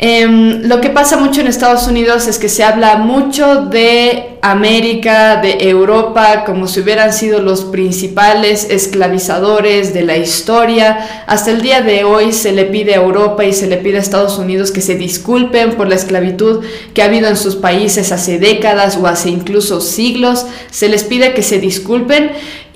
Em, 0.00 0.62
lo 0.62 0.80
que 0.80 0.90
pasa 0.90 1.16
mucho 1.16 1.40
en 1.40 1.48
Estados 1.48 1.88
Unidos 1.88 2.28
es 2.28 2.38
que 2.38 2.48
se 2.48 2.62
habla 2.62 2.96
mucho 2.98 3.62
de 3.62 4.37
América, 4.42 5.40
de 5.40 5.68
Europa, 5.68 6.44
como 6.44 6.66
si 6.66 6.80
hubieran 6.80 7.12
sido 7.12 7.40
los 7.40 7.64
principales 7.64 8.68
esclavizadores 8.70 9.92
de 9.94 10.02
la 10.02 10.16
historia. 10.16 11.24
Hasta 11.26 11.50
el 11.50 11.60
día 11.60 11.82
de 11.82 12.04
hoy 12.04 12.32
se 12.32 12.52
le 12.52 12.64
pide 12.64 12.94
a 12.94 13.02
Europa 13.02 13.44
y 13.44 13.52
se 13.52 13.66
le 13.66 13.76
pide 13.76 13.98
a 13.98 14.00
Estados 14.00 14.38
Unidos 14.38 14.70
que 14.70 14.80
se 14.80 14.94
disculpen 14.94 15.72
por 15.72 15.88
la 15.88 15.94
esclavitud 15.94 16.64
que 16.94 17.02
ha 17.02 17.06
habido 17.06 17.28
en 17.28 17.36
sus 17.36 17.56
países 17.56 18.12
hace 18.12 18.38
décadas 18.38 18.96
o 18.96 19.06
hace 19.06 19.30
incluso 19.30 19.80
siglos. 19.80 20.46
Se 20.70 20.88
les 20.88 21.04
pide 21.04 21.34
que 21.34 21.42
se 21.42 21.58
disculpen 21.58 22.30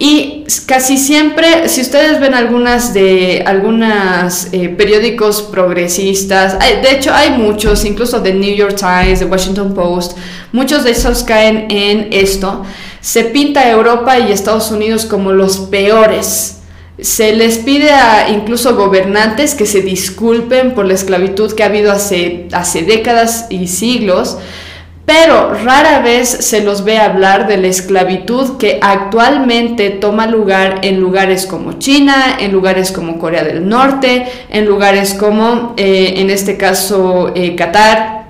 y 0.04 0.44
casi 0.66 0.96
siempre, 0.96 1.68
si 1.68 1.80
ustedes 1.80 2.18
ven 2.18 2.34
algunas 2.34 2.92
de 2.92 3.44
algunos 3.46 4.48
eh, 4.50 4.68
periódicos 4.70 5.42
progresistas, 5.42 6.58
de 6.58 6.90
hecho 6.90 7.12
hay 7.14 7.30
muchos, 7.30 7.84
incluso 7.84 8.18
de 8.18 8.32
New 8.32 8.52
York 8.52 8.74
Times, 8.74 9.20
de 9.20 9.26
Washington 9.26 9.74
Post, 9.74 10.16
muchos 10.50 10.82
de 10.82 10.90
esos 10.90 11.22
caen 11.22 11.51
en 11.68 12.08
esto. 12.12 12.62
Se 13.00 13.24
pinta 13.24 13.60
a 13.60 13.70
Europa 13.70 14.18
y 14.18 14.32
Estados 14.32 14.70
Unidos 14.70 15.06
como 15.06 15.32
los 15.32 15.58
peores. 15.58 16.60
Se 17.00 17.34
les 17.34 17.58
pide 17.58 17.90
a 17.90 18.30
incluso 18.30 18.76
gobernantes 18.76 19.54
que 19.54 19.66
se 19.66 19.82
disculpen 19.82 20.74
por 20.74 20.86
la 20.86 20.94
esclavitud 20.94 21.52
que 21.52 21.62
ha 21.62 21.66
habido 21.66 21.90
hace, 21.90 22.48
hace 22.52 22.82
décadas 22.82 23.46
y 23.50 23.66
siglos 23.66 24.38
pero 25.04 25.52
rara 25.52 26.00
vez 26.00 26.28
se 26.28 26.62
los 26.62 26.84
ve 26.84 26.98
hablar 26.98 27.48
de 27.48 27.56
la 27.56 27.66
esclavitud 27.66 28.56
que 28.56 28.78
actualmente 28.80 29.90
toma 29.90 30.26
lugar 30.26 30.80
en 30.82 31.00
lugares 31.00 31.44
como 31.44 31.72
China, 31.74 32.36
en 32.38 32.52
lugares 32.52 32.92
como 32.92 33.18
Corea 33.18 33.42
del 33.42 33.68
Norte, 33.68 34.26
en 34.48 34.64
lugares 34.64 35.14
como, 35.14 35.74
eh, 35.76 36.14
en 36.18 36.30
este 36.30 36.56
caso, 36.56 37.32
eh, 37.34 37.56
Qatar, 37.56 38.21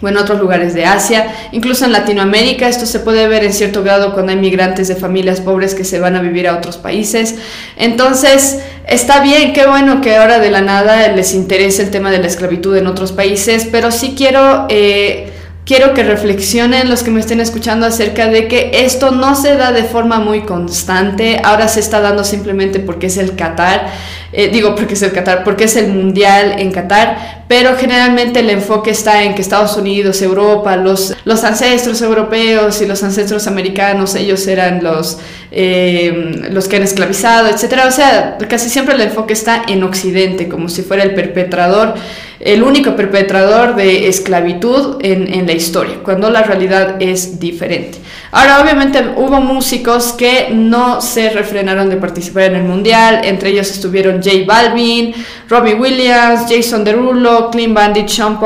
o 0.00 0.08
en 0.08 0.16
otros 0.16 0.40
lugares 0.40 0.74
de 0.74 0.84
Asia, 0.84 1.26
incluso 1.52 1.84
en 1.84 1.92
Latinoamérica. 1.92 2.68
Esto 2.68 2.86
se 2.86 3.00
puede 3.00 3.26
ver 3.28 3.44
en 3.44 3.52
cierto 3.52 3.82
grado 3.82 4.12
cuando 4.12 4.32
hay 4.32 4.38
migrantes 4.38 4.88
de 4.88 4.96
familias 4.96 5.40
pobres 5.40 5.74
que 5.74 5.84
se 5.84 6.00
van 6.00 6.16
a 6.16 6.20
vivir 6.20 6.48
a 6.48 6.56
otros 6.56 6.76
países. 6.76 7.36
Entonces, 7.76 8.60
está 8.86 9.20
bien, 9.22 9.52
qué 9.52 9.66
bueno 9.66 10.00
que 10.00 10.16
ahora 10.16 10.38
de 10.38 10.50
la 10.50 10.60
nada 10.60 11.08
les 11.08 11.34
interese 11.34 11.82
el 11.82 11.90
tema 11.90 12.10
de 12.10 12.18
la 12.18 12.26
esclavitud 12.26 12.76
en 12.76 12.86
otros 12.86 13.12
países, 13.12 13.68
pero 13.70 13.90
sí 13.90 14.14
quiero... 14.16 14.66
Eh, 14.68 15.32
quiero 15.68 15.92
que 15.92 16.02
reflexionen 16.02 16.88
los 16.88 17.02
que 17.02 17.10
me 17.10 17.20
estén 17.20 17.40
escuchando 17.40 17.84
acerca 17.84 18.28
de 18.28 18.48
que 18.48 18.70
esto 18.72 19.10
no 19.10 19.34
se 19.34 19.54
da 19.54 19.70
de 19.70 19.84
forma 19.84 20.18
muy 20.18 20.40
constante, 20.40 21.42
ahora 21.44 21.68
se 21.68 21.80
está 21.80 22.00
dando 22.00 22.24
simplemente 22.24 22.80
porque 22.80 23.08
es 23.08 23.18
el 23.18 23.36
Qatar. 23.36 23.92
Eh, 24.32 24.48
digo 24.48 24.74
porque 24.74 24.94
es 24.94 25.02
el 25.02 25.12
Qatar, 25.12 25.42
porque 25.42 25.64
es 25.64 25.76
el 25.76 25.88
mundial 25.88 26.56
en 26.58 26.70
Qatar, 26.70 27.44
pero 27.48 27.76
generalmente 27.76 28.40
el 28.40 28.50
enfoque 28.50 28.90
está 28.90 29.22
en 29.22 29.34
que 29.34 29.40
Estados 29.40 29.76
Unidos, 29.76 30.20
Europa, 30.20 30.76
los, 30.76 31.16
los 31.24 31.44
ancestros 31.44 32.02
europeos 32.02 32.82
y 32.82 32.86
los 32.86 33.02
ancestros 33.02 33.46
americanos, 33.46 34.14
ellos 34.14 34.46
eran 34.46 34.84
los, 34.84 35.18
eh, 35.50 36.42
los 36.50 36.68
que 36.68 36.76
han 36.76 36.82
esclavizado, 36.82 37.48
etc. 37.48 37.84
O 37.86 37.90
sea, 37.90 38.36
casi 38.48 38.68
siempre 38.68 38.94
el 38.94 39.00
enfoque 39.00 39.32
está 39.32 39.62
en 39.66 39.82
Occidente, 39.82 40.48
como 40.48 40.68
si 40.68 40.82
fuera 40.82 41.04
el 41.04 41.14
perpetrador 41.14 41.94
el 42.40 42.62
único 42.62 42.94
perpetrador 42.94 43.74
de 43.74 44.08
esclavitud 44.08 44.98
en, 45.00 45.32
en, 45.32 45.46
la 45.46 45.52
historia, 45.52 45.96
cuando 46.04 46.30
la 46.30 46.42
realidad 46.42 46.96
es 47.00 47.40
diferente. 47.40 47.98
Ahora, 48.30 48.60
obviamente 48.60 49.02
hubo 49.16 49.40
músicos 49.40 50.12
que 50.12 50.50
no 50.52 51.00
se 51.00 51.30
refrenaron 51.30 51.88
de 51.88 51.96
participar 51.96 52.44
en 52.44 52.56
el 52.56 52.62
Mundial, 52.62 53.22
entre 53.24 53.50
ellos 53.50 53.70
estuvieron 53.70 54.22
J 54.22 54.44
Balvin, 54.46 55.14
Robbie 55.48 55.74
Williams, 55.74 56.42
Jason 56.48 56.84
Derulo, 56.84 57.50
Clean 57.50 57.74
Bandit, 57.74 58.08
Sean 58.08 58.38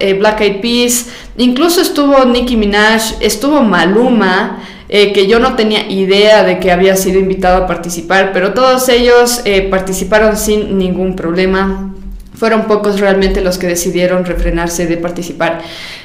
eh, 0.00 0.14
Black 0.14 0.40
Eyed 0.40 0.60
Peas, 0.60 1.06
incluso 1.36 1.82
estuvo 1.82 2.24
Nicki 2.24 2.56
Minaj, 2.56 3.16
estuvo 3.20 3.60
Maluma, 3.60 4.60
eh, 4.88 5.12
que 5.12 5.26
yo 5.26 5.38
no 5.38 5.54
tenía 5.54 5.86
idea 5.90 6.44
de 6.44 6.58
que 6.60 6.72
había 6.72 6.96
sido 6.96 7.18
invitado 7.18 7.64
a 7.64 7.66
participar, 7.66 8.30
pero 8.32 8.54
todos 8.54 8.88
ellos 8.88 9.42
eh, 9.44 9.62
participaron 9.62 10.36
sin 10.38 10.78
ningún 10.78 11.14
problema. 11.14 11.92
Fueron 12.38 12.66
pocos 12.66 13.00
realmente 13.00 13.40
los 13.40 13.58
que 13.58 13.66
decidieron 13.66 14.24
refrenarse 14.24 14.86
de 14.86 14.96
participar. 14.96 15.60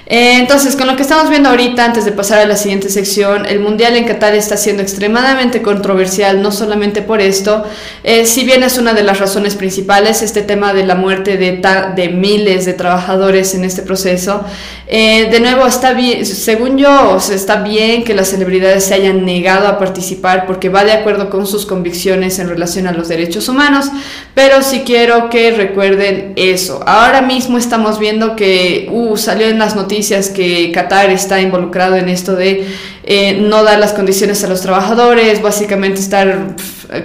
Eh, 0.05 0.35
entonces, 0.37 0.75
con 0.75 0.87
lo 0.87 0.97
que 0.97 1.01
estamos 1.01 1.29
viendo 1.29 1.49
ahorita, 1.49 1.85
antes 1.85 2.03
de 2.03 2.11
pasar 2.11 2.39
a 2.39 2.45
la 2.45 2.57
siguiente 2.57 2.89
sección, 2.89 3.45
el 3.45 3.61
Mundial 3.61 3.95
en 3.95 4.03
Qatar 4.03 4.35
está 4.35 4.57
siendo 4.57 4.83
extremadamente 4.83 5.61
controversial, 5.61 6.41
no 6.41 6.51
solamente 6.51 7.01
por 7.01 7.21
esto, 7.21 7.63
eh, 8.03 8.25
si 8.25 8.43
bien 8.43 8.63
es 8.63 8.77
una 8.77 8.93
de 8.93 9.03
las 9.03 9.19
razones 9.19 9.55
principales, 9.55 10.21
este 10.21 10.41
tema 10.41 10.73
de 10.73 10.85
la 10.85 10.95
muerte 10.95 11.37
de, 11.37 11.61
de 11.95 12.09
miles 12.09 12.65
de 12.65 12.73
trabajadores 12.73 13.55
en 13.55 13.63
este 13.63 13.81
proceso. 13.81 14.43
Eh, 14.87 15.29
de 15.31 15.39
nuevo, 15.39 15.65
está 15.65 15.93
bien, 15.93 16.25
según 16.25 16.77
yo, 16.77 17.17
está 17.17 17.63
bien 17.63 18.03
que 18.03 18.13
las 18.13 18.27
celebridades 18.27 18.83
se 18.83 18.95
hayan 18.95 19.25
negado 19.25 19.67
a 19.67 19.79
participar 19.79 20.45
porque 20.45 20.67
va 20.67 20.83
de 20.83 20.91
acuerdo 20.91 21.29
con 21.29 21.47
sus 21.47 21.65
convicciones 21.65 22.39
en 22.39 22.49
relación 22.49 22.87
a 22.87 22.91
los 22.91 23.07
derechos 23.07 23.47
humanos, 23.47 23.89
pero 24.35 24.61
sí 24.61 24.83
quiero 24.85 25.29
que 25.29 25.51
recuerden 25.51 26.33
eso. 26.35 26.83
Ahora 26.85 27.21
mismo 27.21 27.57
estamos 27.57 27.99
viendo 27.99 28.35
que 28.35 28.89
uh, 28.91 29.15
salió 29.15 29.47
en 29.47 29.59
las 29.59 29.75
noticias 29.75 29.92
que 30.33 30.71
Qatar 30.71 31.09
está 31.09 31.41
involucrado 31.41 31.95
en 31.95 32.09
esto 32.09 32.35
de 32.35 32.67
eh, 33.03 33.37
no 33.41 33.63
dar 33.63 33.79
las 33.79 33.93
condiciones 33.93 34.43
a 34.43 34.47
los 34.47 34.61
trabajadores, 34.61 35.41
básicamente 35.41 35.99
estar 35.99 36.55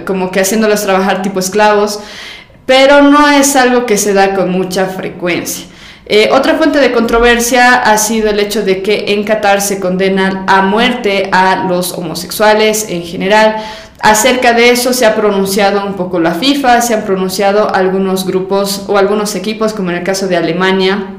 como 0.05 0.31
que 0.31 0.39
haciéndolos 0.39 0.83
trabajar 0.83 1.21
tipo 1.21 1.39
esclavos, 1.39 1.99
pero 2.65 3.01
no 3.01 3.27
es 3.27 3.55
algo 3.55 3.85
que 3.85 3.97
se 3.97 4.13
da 4.13 4.35
con 4.35 4.51
mucha 4.51 4.85
frecuencia. 4.85 5.65
Eh, 6.11 6.29
otra 6.31 6.55
fuente 6.55 6.79
de 6.79 6.91
controversia 6.91 7.75
ha 7.75 7.97
sido 7.99 8.31
el 8.31 8.39
hecho 8.39 8.63
de 8.63 8.81
que 8.81 9.13
en 9.13 9.23
Qatar 9.23 9.61
se 9.61 9.79
condena 9.79 10.43
a 10.47 10.63
muerte 10.63 11.29
a 11.31 11.65
los 11.69 11.93
homosexuales 11.93 12.87
en 12.89 13.03
general. 13.03 13.57
Acerca 14.01 14.53
de 14.53 14.71
eso 14.71 14.93
se 14.93 15.05
ha 15.05 15.15
pronunciado 15.15 15.85
un 15.85 15.93
poco 15.93 16.19
la 16.19 16.33
FIFA, 16.33 16.81
se 16.81 16.95
han 16.95 17.03
pronunciado 17.03 17.73
algunos 17.73 18.25
grupos 18.25 18.85
o 18.87 18.97
algunos 18.97 19.35
equipos, 19.35 19.73
como 19.73 19.91
en 19.91 19.97
el 19.97 20.03
caso 20.03 20.27
de 20.27 20.37
Alemania, 20.37 21.18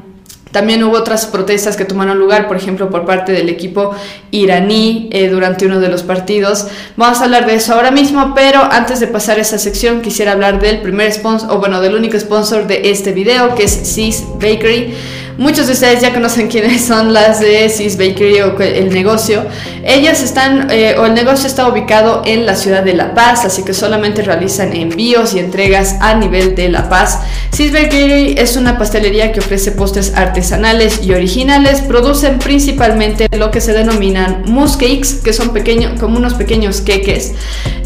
también 0.51 0.83
hubo 0.83 0.97
otras 0.97 1.27
protestas 1.27 1.77
que 1.77 1.85
tomaron 1.85 2.19
lugar, 2.19 2.49
por 2.49 2.57
ejemplo, 2.57 2.91
por 2.91 3.05
parte 3.05 3.33
del 3.33 3.49
equipo 3.49 3.95
iraní 4.33 5.09
eh, 5.13 5.29
durante 5.29 5.67
uno 5.67 5.79
de 5.79 5.89
los 5.89 6.03
partidos. 6.03 6.67
Vamos 6.97 7.21
a 7.21 7.25
hablar 7.25 7.47
de 7.47 7.55
eso 7.55 7.75
ahora 7.75 7.91
mismo, 7.91 8.33
pero 8.35 8.61
antes 8.63 8.99
de 8.99 9.07
pasar 9.07 9.39
a 9.39 9.43
esa 9.43 9.59
sección 9.59 10.03
quisiera 10.03 10.33
hablar 10.33 10.61
del 10.61 10.81
primer 10.81 11.13
sponsor, 11.13 11.51
o 11.53 11.59
bueno, 11.59 11.81
del 11.81 11.95
único 11.95 12.19
sponsor 12.19 12.67
de 12.67 12.91
este 12.91 13.13
video, 13.13 13.55
que 13.55 13.65
es 13.65 13.71
Sis 13.71 14.25
Bakery. 14.35 14.93
Muchos 15.41 15.69
de 15.69 15.73
ustedes 15.73 16.03
ya 16.03 16.13
conocen 16.13 16.49
quiénes 16.49 16.85
son 16.85 17.15
las 17.15 17.41
de 17.41 17.67
Sis 17.71 17.97
Bakery 17.97 18.43
o 18.43 18.61
el 18.61 18.91
negocio. 18.91 19.43
Ellas 19.83 20.23
están, 20.23 20.71
eh, 20.71 20.97
o 20.99 21.07
el 21.07 21.15
negocio 21.15 21.47
está 21.47 21.67
ubicado 21.67 22.21
en 22.27 22.45
la 22.45 22.55
ciudad 22.55 22.83
de 22.83 22.93
La 22.93 23.15
Paz, 23.15 23.47
así 23.47 23.65
que 23.65 23.73
solamente 23.73 24.21
realizan 24.21 24.77
envíos 24.77 25.33
y 25.33 25.39
entregas 25.39 25.97
a 26.01 26.13
nivel 26.13 26.55
de 26.57 26.69
La 26.69 26.91
Paz. 26.91 27.21
Sis 27.53 27.73
Bakery 27.73 28.35
es 28.37 28.59
una 28.59 28.77
pastelería 28.77 29.33
que 29.33 29.41
ofrece 29.41 29.73
postres 29.73 30.13
artesanales 30.15 31.01
y 31.03 31.15
originales. 31.15 31.81
Producen 31.81 32.39
principalmente 32.39 33.27
lo 33.35 33.51
que 33.51 33.63
se 33.63 33.73
denominan 33.73 34.43
mousse 34.45 34.77
cakes, 34.77 35.23
que 35.25 35.33
son 35.33 35.55
pequeños, 35.55 35.99
como 35.99 36.19
unos 36.19 36.35
pequeños 36.35 36.83
queques, 36.83 37.33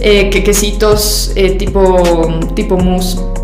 eh, 0.01 0.29
quequecitos 0.29 1.31
eh, 1.37 1.51
tipo, 1.51 2.41
tipo 2.57 2.77
mousse 2.79 3.44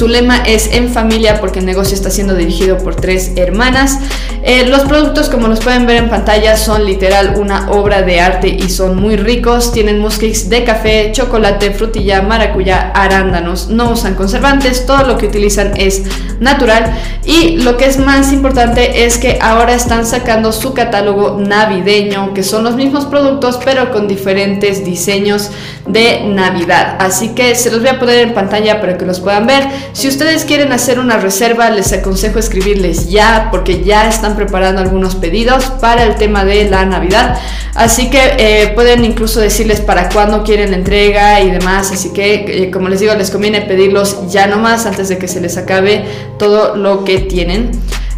su 0.00 0.08
lema 0.08 0.38
es 0.46 0.72
en 0.72 0.88
familia 0.88 1.42
porque 1.42 1.58
el 1.58 1.66
negocio 1.66 1.94
está 1.94 2.08
siendo 2.08 2.34
dirigido 2.34 2.78
por 2.78 2.94
tres 2.94 3.32
hermanas. 3.36 3.98
Eh, 4.42 4.64
los 4.64 4.84
productos, 4.84 5.28
como 5.28 5.46
los 5.46 5.60
pueden 5.60 5.84
ver 5.84 5.98
en 5.98 6.08
pantalla, 6.08 6.56
son 6.56 6.86
literal 6.86 7.34
una 7.38 7.70
obra 7.70 8.00
de 8.00 8.18
arte 8.18 8.48
y 8.48 8.70
son 8.70 8.96
muy 8.96 9.16
ricos. 9.16 9.72
Tienen 9.72 9.98
muskix 9.98 10.48
de 10.48 10.64
café, 10.64 11.10
chocolate, 11.12 11.72
frutilla, 11.72 12.22
maracuyá, 12.22 12.92
arándanos. 12.94 13.68
No 13.68 13.90
usan 13.90 14.14
conservantes, 14.14 14.86
todo 14.86 15.04
lo 15.04 15.18
que 15.18 15.26
utilizan 15.26 15.74
es 15.76 16.04
natural. 16.40 16.98
Y 17.26 17.58
lo 17.58 17.76
que 17.76 17.84
es 17.84 17.98
más 17.98 18.32
importante 18.32 19.04
es 19.04 19.18
que 19.18 19.38
ahora 19.42 19.74
están 19.74 20.06
sacando 20.06 20.50
su 20.52 20.72
catálogo 20.72 21.38
navideño, 21.38 22.32
que 22.32 22.42
son 22.42 22.64
los 22.64 22.74
mismos 22.74 23.04
productos 23.04 23.60
pero 23.62 23.92
con 23.92 24.08
diferentes 24.08 24.82
diseños 24.82 25.50
de 25.92 26.22
Navidad. 26.24 26.96
Así 26.98 27.30
que 27.30 27.54
se 27.54 27.70
los 27.70 27.80
voy 27.80 27.88
a 27.88 27.98
poner 27.98 28.18
en 28.18 28.34
pantalla 28.34 28.80
para 28.80 28.96
que 28.96 29.06
los 29.06 29.20
puedan 29.20 29.46
ver. 29.46 29.64
Si 29.92 30.08
ustedes 30.08 30.44
quieren 30.44 30.72
hacer 30.72 30.98
una 30.98 31.16
reserva, 31.16 31.70
les 31.70 31.92
aconsejo 31.92 32.38
escribirles 32.38 33.10
ya 33.10 33.48
porque 33.50 33.82
ya 33.82 34.08
están 34.08 34.36
preparando 34.36 34.80
algunos 34.80 35.14
pedidos 35.16 35.66
para 35.80 36.04
el 36.04 36.16
tema 36.16 36.44
de 36.44 36.68
la 36.68 36.84
Navidad. 36.84 37.38
Así 37.74 38.10
que 38.10 38.20
eh, 38.38 38.72
pueden 38.74 39.04
incluso 39.04 39.40
decirles 39.40 39.80
para 39.80 40.08
cuándo 40.08 40.42
quieren 40.42 40.70
la 40.70 40.76
entrega 40.76 41.40
y 41.40 41.50
demás. 41.50 41.90
Así 41.92 42.12
que, 42.12 42.64
eh, 42.64 42.70
como 42.70 42.88
les 42.88 43.00
digo, 43.00 43.14
les 43.14 43.30
conviene 43.30 43.62
pedirlos 43.62 44.30
ya 44.30 44.46
nomás 44.46 44.86
antes 44.86 45.08
de 45.08 45.18
que 45.18 45.28
se 45.28 45.40
les 45.40 45.56
acabe 45.56 46.04
todo 46.38 46.76
lo 46.76 47.04
que 47.04 47.18
tienen. 47.20 47.70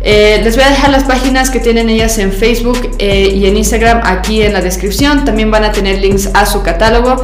Eh, 0.04 0.40
les 0.42 0.56
voy 0.56 0.64
a 0.64 0.70
dejar 0.70 0.90
las 0.90 1.04
páginas 1.04 1.50
que 1.50 1.60
tienen 1.60 1.88
ellas 1.88 2.18
en 2.18 2.32
Facebook 2.32 2.90
y 2.98 3.46
en 3.46 3.56
Instagram 3.56 4.00
aquí 4.04 4.42
en 4.42 4.52
la 4.52 4.60
descripción. 4.60 5.24
También 5.24 5.50
van 5.50 5.64
a 5.64 5.72
tener 5.72 6.00
links 6.00 6.30
a 6.34 6.44
su 6.44 6.62
catálogo 6.62 7.22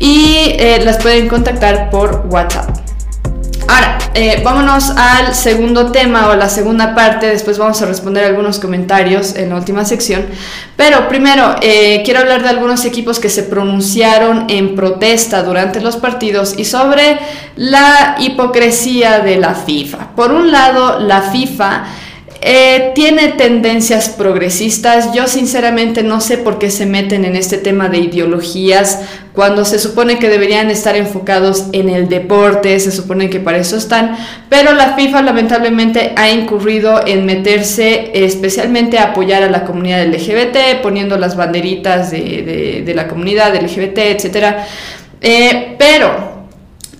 y 0.00 0.56
las 0.84 0.98
pueden 0.98 1.28
contactar 1.28 1.90
por 1.90 2.26
WhatsApp. 2.30 2.88
Ahora, 3.68 3.98
eh, 4.14 4.40
vámonos 4.42 4.90
al 4.96 5.34
segundo 5.34 5.92
tema 5.92 6.30
o 6.30 6.34
la 6.34 6.48
segunda 6.48 6.94
parte, 6.94 7.26
después 7.26 7.58
vamos 7.58 7.80
a 7.82 7.86
responder 7.86 8.24
algunos 8.24 8.58
comentarios 8.58 9.36
en 9.36 9.50
la 9.50 9.56
última 9.56 9.84
sección. 9.84 10.24
Pero 10.74 11.06
primero, 11.06 11.54
eh, 11.60 12.00
quiero 12.02 12.20
hablar 12.20 12.42
de 12.42 12.48
algunos 12.48 12.86
equipos 12.86 13.20
que 13.20 13.28
se 13.28 13.42
pronunciaron 13.42 14.46
en 14.48 14.74
protesta 14.74 15.42
durante 15.42 15.82
los 15.82 15.98
partidos 15.98 16.54
y 16.56 16.64
sobre 16.64 17.18
la 17.56 18.16
hipocresía 18.18 19.20
de 19.20 19.36
la 19.36 19.54
FIFA. 19.54 20.16
Por 20.16 20.32
un 20.32 20.50
lado, 20.50 20.98
la 21.00 21.20
FIFA 21.20 21.84
eh, 22.40 22.92
tiene 22.94 23.28
tendencias 23.28 24.08
progresistas. 24.10 25.12
Yo 25.12 25.26
sinceramente 25.26 26.02
no 26.02 26.20
sé 26.20 26.38
por 26.38 26.58
qué 26.58 26.70
se 26.70 26.86
meten 26.86 27.24
en 27.24 27.34
este 27.34 27.58
tema 27.58 27.88
de 27.88 27.98
ideologías 27.98 29.00
cuando 29.32 29.64
se 29.64 29.78
supone 29.78 30.18
que 30.18 30.28
deberían 30.28 30.70
estar 30.70 30.96
enfocados 30.96 31.66
en 31.72 31.88
el 31.88 32.08
deporte, 32.08 32.78
se 32.80 32.90
supone 32.90 33.30
que 33.30 33.38
para 33.38 33.58
eso 33.58 33.76
están, 33.76 34.16
pero 34.48 34.72
la 34.72 34.96
FIFA 34.96 35.22
lamentablemente 35.22 36.12
ha 36.16 36.28
incurrido 36.28 37.06
en 37.06 37.24
meterse 37.24 38.10
especialmente 38.14 38.98
a 38.98 39.10
apoyar 39.10 39.44
a 39.44 39.50
la 39.50 39.64
comunidad 39.64 40.04
LGBT, 40.06 40.82
poniendo 40.82 41.16
las 41.18 41.36
banderitas 41.36 42.10
de, 42.10 42.92
la 42.94 43.06
comunidad 43.06 43.54
LGBT, 43.54 43.98
etc. 43.98 44.56
Eh, 45.20 45.76
pero 45.78 46.38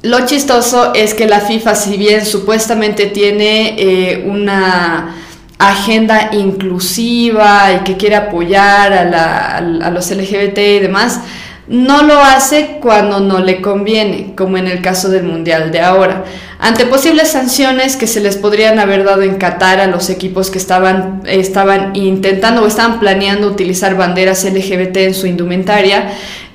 lo 0.02 0.24
chistoso 0.26 0.94
es 0.94 1.14
que 1.14 1.26
la 1.26 1.40
FIFA, 1.40 1.74
si 1.74 1.96
bien 1.96 2.24
supuestamente 2.24 3.06
tiene 3.06 3.74
eh, 3.78 4.24
una 4.28 5.17
agenda 5.58 6.30
inclusiva 6.32 7.72
y 7.72 7.84
que 7.84 7.96
quiere 7.96 8.16
apoyar 8.16 8.92
a, 8.92 9.90
los 9.90 10.10
LGBT 10.10 10.58
y 10.58 10.78
demás, 10.78 11.20
no 11.66 12.02
lo 12.02 12.18
hace 12.18 12.78
cuando 12.80 13.20
no 13.20 13.40
le 13.40 13.60
conviene, 13.60 14.34
como 14.34 14.56
en 14.56 14.68
el 14.68 14.80
caso 14.80 15.10
del 15.10 15.24
Mundial 15.24 15.70
de 15.70 15.80
ahora. 15.80 16.24
Ante 16.60 16.86
posibles 16.86 17.28
sanciones 17.28 17.96
que 17.96 18.06
se 18.06 18.20
les 18.20 18.36
podrían 18.36 18.78
haber 18.78 19.04
dado 19.04 19.22
en 19.22 19.36
Qatar 19.36 19.78
a 19.80 19.86
los 19.86 20.08
equipos 20.08 20.50
que 20.50 20.58
estaban, 20.58 21.22
estaban 21.26 21.94
intentando 21.94 22.62
o 22.62 22.66
estaban 22.66 22.98
planeando 22.98 23.48
utilizar 23.48 23.96
banderas 23.96 24.44
LGBT 24.44 24.96
en 24.98 25.14
su 25.14 25.26
indumentaria, 25.26 26.10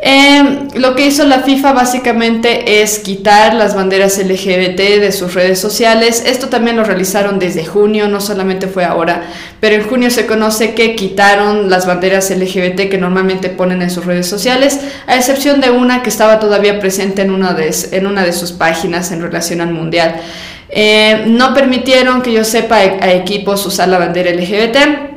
Eh, 0.05 0.67
lo 0.75 0.95
que 0.95 1.05
hizo 1.05 1.23
la 1.23 1.43
FIFA 1.43 1.71
básicamente 1.71 2.81
es 2.81 2.99
quitar 2.99 3.53
las 3.53 3.73
banderas 3.73 4.17
LGBT 4.17 4.99
de 4.99 5.13
sus 5.13 5.33
redes 5.33 5.59
sociales. 5.59 6.21
Esto 6.25 6.49
también 6.49 6.75
lo 6.75 6.83
realizaron 6.83 7.39
desde 7.39 7.63
junio, 7.63 8.09
no 8.09 8.19
solamente 8.19 8.67
fue 8.67 8.83
ahora, 8.83 9.23
pero 9.61 9.75
en 9.75 9.87
junio 9.87 10.09
se 10.09 10.25
conoce 10.25 10.73
que 10.73 10.95
quitaron 10.95 11.69
las 11.69 11.85
banderas 11.85 12.29
LGBT 12.31 12.89
que 12.89 12.97
normalmente 12.97 13.47
ponen 13.47 13.81
en 13.81 13.89
sus 13.89 14.05
redes 14.05 14.27
sociales, 14.27 14.77
a 15.07 15.15
excepción 15.15 15.61
de 15.61 15.71
una 15.71 16.03
que 16.03 16.09
estaba 16.09 16.37
todavía 16.37 16.81
presente 16.81 17.21
en 17.21 17.31
una 17.31 17.53
de, 17.53 18.33
sus 18.33 18.51
páginas 18.51 19.09
en 19.13 19.21
relación 19.21 19.61
al 19.61 19.71
Mundial. 19.71 20.19
Eh, 20.67 21.23
no 21.27 21.53
permitieron 21.53 22.21
que 22.21 22.33
yo 22.33 22.43
sepa 22.43 22.75
a 22.75 23.13
equipos 23.13 23.65
usar 23.65 23.87
la 23.87 23.99
bandera 23.99 24.31
LGBT. 24.31 25.12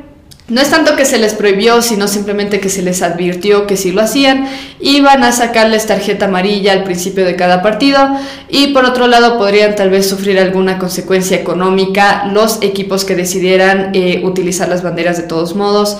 No 0.49 0.61
es 0.61 0.69
tanto 0.69 0.95
que 0.95 1.03
se 1.03 1.17
les 1.17 1.33
prohibió, 1.33 1.81
sino 1.81 2.07
simplemente 2.07 2.61
que 2.61 2.69
se 2.69 2.81
les 2.81 3.01
advirtió 3.01 3.67
que 3.67 3.75
si 3.75 3.91
lo 3.91 4.01
hacían, 4.01 4.47
iban 4.79 5.25
a 5.25 5.33
sacarles 5.33 5.87
tarjeta 5.87 6.27
amarilla 6.27 6.71
al 6.71 6.85
principio 6.85 7.25
de 7.25 7.35
cada 7.35 7.61
partido 7.61 7.99
y 8.47 8.67
por 8.67 8.85
otro 8.85 9.07
lado 9.07 9.37
podrían 9.37 9.75
tal 9.75 9.89
vez 9.89 10.07
sufrir 10.07 10.39
alguna 10.39 10.79
consecuencia 10.79 11.35
económica 11.35 12.27
los 12.31 12.59
equipos 12.61 13.03
que 13.03 13.15
decidieran 13.15 13.89
eh, 13.91 14.21
utilizar 14.23 14.69
las 14.69 14.83
banderas 14.83 15.17
de 15.17 15.23
todos 15.23 15.53
modos. 15.53 15.97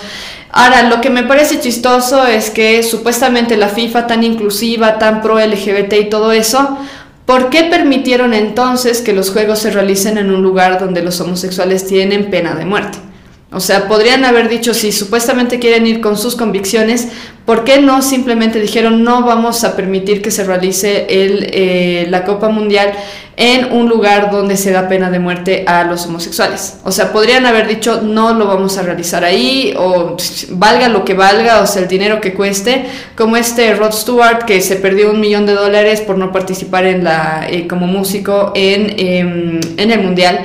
Ahora, 0.49 0.83
lo 0.83 1.01
que 1.01 1.09
me 1.09 1.23
parece 1.23 1.59
chistoso 1.59 2.25
es 2.25 2.49
que 2.49 2.83
supuestamente 2.83 3.57
la 3.57 3.67
FIFA 3.67 4.07
tan 4.07 4.23
inclusiva, 4.23 4.97
tan 4.97 5.21
pro 5.21 5.45
LGBT 5.45 5.93
y 5.99 6.09
todo 6.09 6.31
eso, 6.31 6.77
¿por 7.25 7.49
qué 7.49 7.65
permitieron 7.65 8.33
entonces 8.33 9.01
que 9.01 9.11
los 9.11 9.29
juegos 9.29 9.59
se 9.59 9.71
realicen 9.71 10.17
en 10.17 10.31
un 10.31 10.41
lugar 10.41 10.79
donde 10.79 11.03
los 11.03 11.19
homosexuales 11.19 11.85
tienen 11.85 12.29
pena 12.29 12.55
de 12.55 12.63
muerte? 12.63 13.06
O 13.49 13.61
sea, 13.61 13.87
podrían 13.87 14.25
haber 14.25 14.49
dicho, 14.49 14.73
si 14.73 14.91
supuestamente 14.91 15.57
quieren 15.57 15.87
ir 15.87 16.01
con 16.01 16.17
sus 16.17 16.35
convicciones, 16.35 17.07
¿por 17.45 17.63
qué 17.63 17.79
no 17.79 18.01
simplemente 18.01 18.59
dijeron 18.59 19.05
no 19.05 19.23
vamos 19.23 19.63
a 19.63 19.77
permitir 19.77 20.21
que 20.21 20.31
se 20.31 20.43
realice 20.43 21.07
el, 21.09 21.47
eh, 21.53 22.07
la 22.09 22.25
Copa 22.25 22.49
Mundial 22.49 22.91
en 23.37 23.71
un 23.71 23.87
lugar 23.87 24.31
donde 24.31 24.57
se 24.57 24.71
da 24.71 24.89
pena 24.89 25.09
de 25.11 25.19
muerte 25.19 25.63
a 25.65 25.85
los 25.85 26.05
homosexuales? 26.07 26.79
O 26.83 26.91
sea, 26.91 27.13
podrían 27.13 27.45
haber 27.45 27.69
dicho 27.69 28.01
no 28.01 28.33
lo 28.33 28.47
vamos 28.47 28.77
a 28.77 28.81
realizar 28.81 29.23
ahí, 29.23 29.73
o 29.77 30.17
valga 30.49 30.89
lo 30.89 31.05
que 31.05 31.13
valga, 31.13 31.61
o 31.61 31.67
sea, 31.67 31.83
el 31.83 31.87
dinero 31.87 32.19
que 32.19 32.33
cueste, 32.33 32.83
como 33.15 33.37
este 33.37 33.73
Rod 33.75 33.93
Stewart 33.93 34.43
que 34.43 34.59
se 34.59 34.75
perdió 34.75 35.09
un 35.09 35.21
millón 35.21 35.45
de 35.45 35.53
dólares 35.53 36.01
por 36.01 36.17
no 36.17 36.33
participar 36.33 36.83
en 36.83 37.05
la, 37.05 37.47
eh, 37.49 37.65
como 37.65 37.87
músico 37.87 38.51
en, 38.55 38.93
em, 38.99 39.61
en 39.77 39.91
el 39.91 40.03
Mundial 40.03 40.41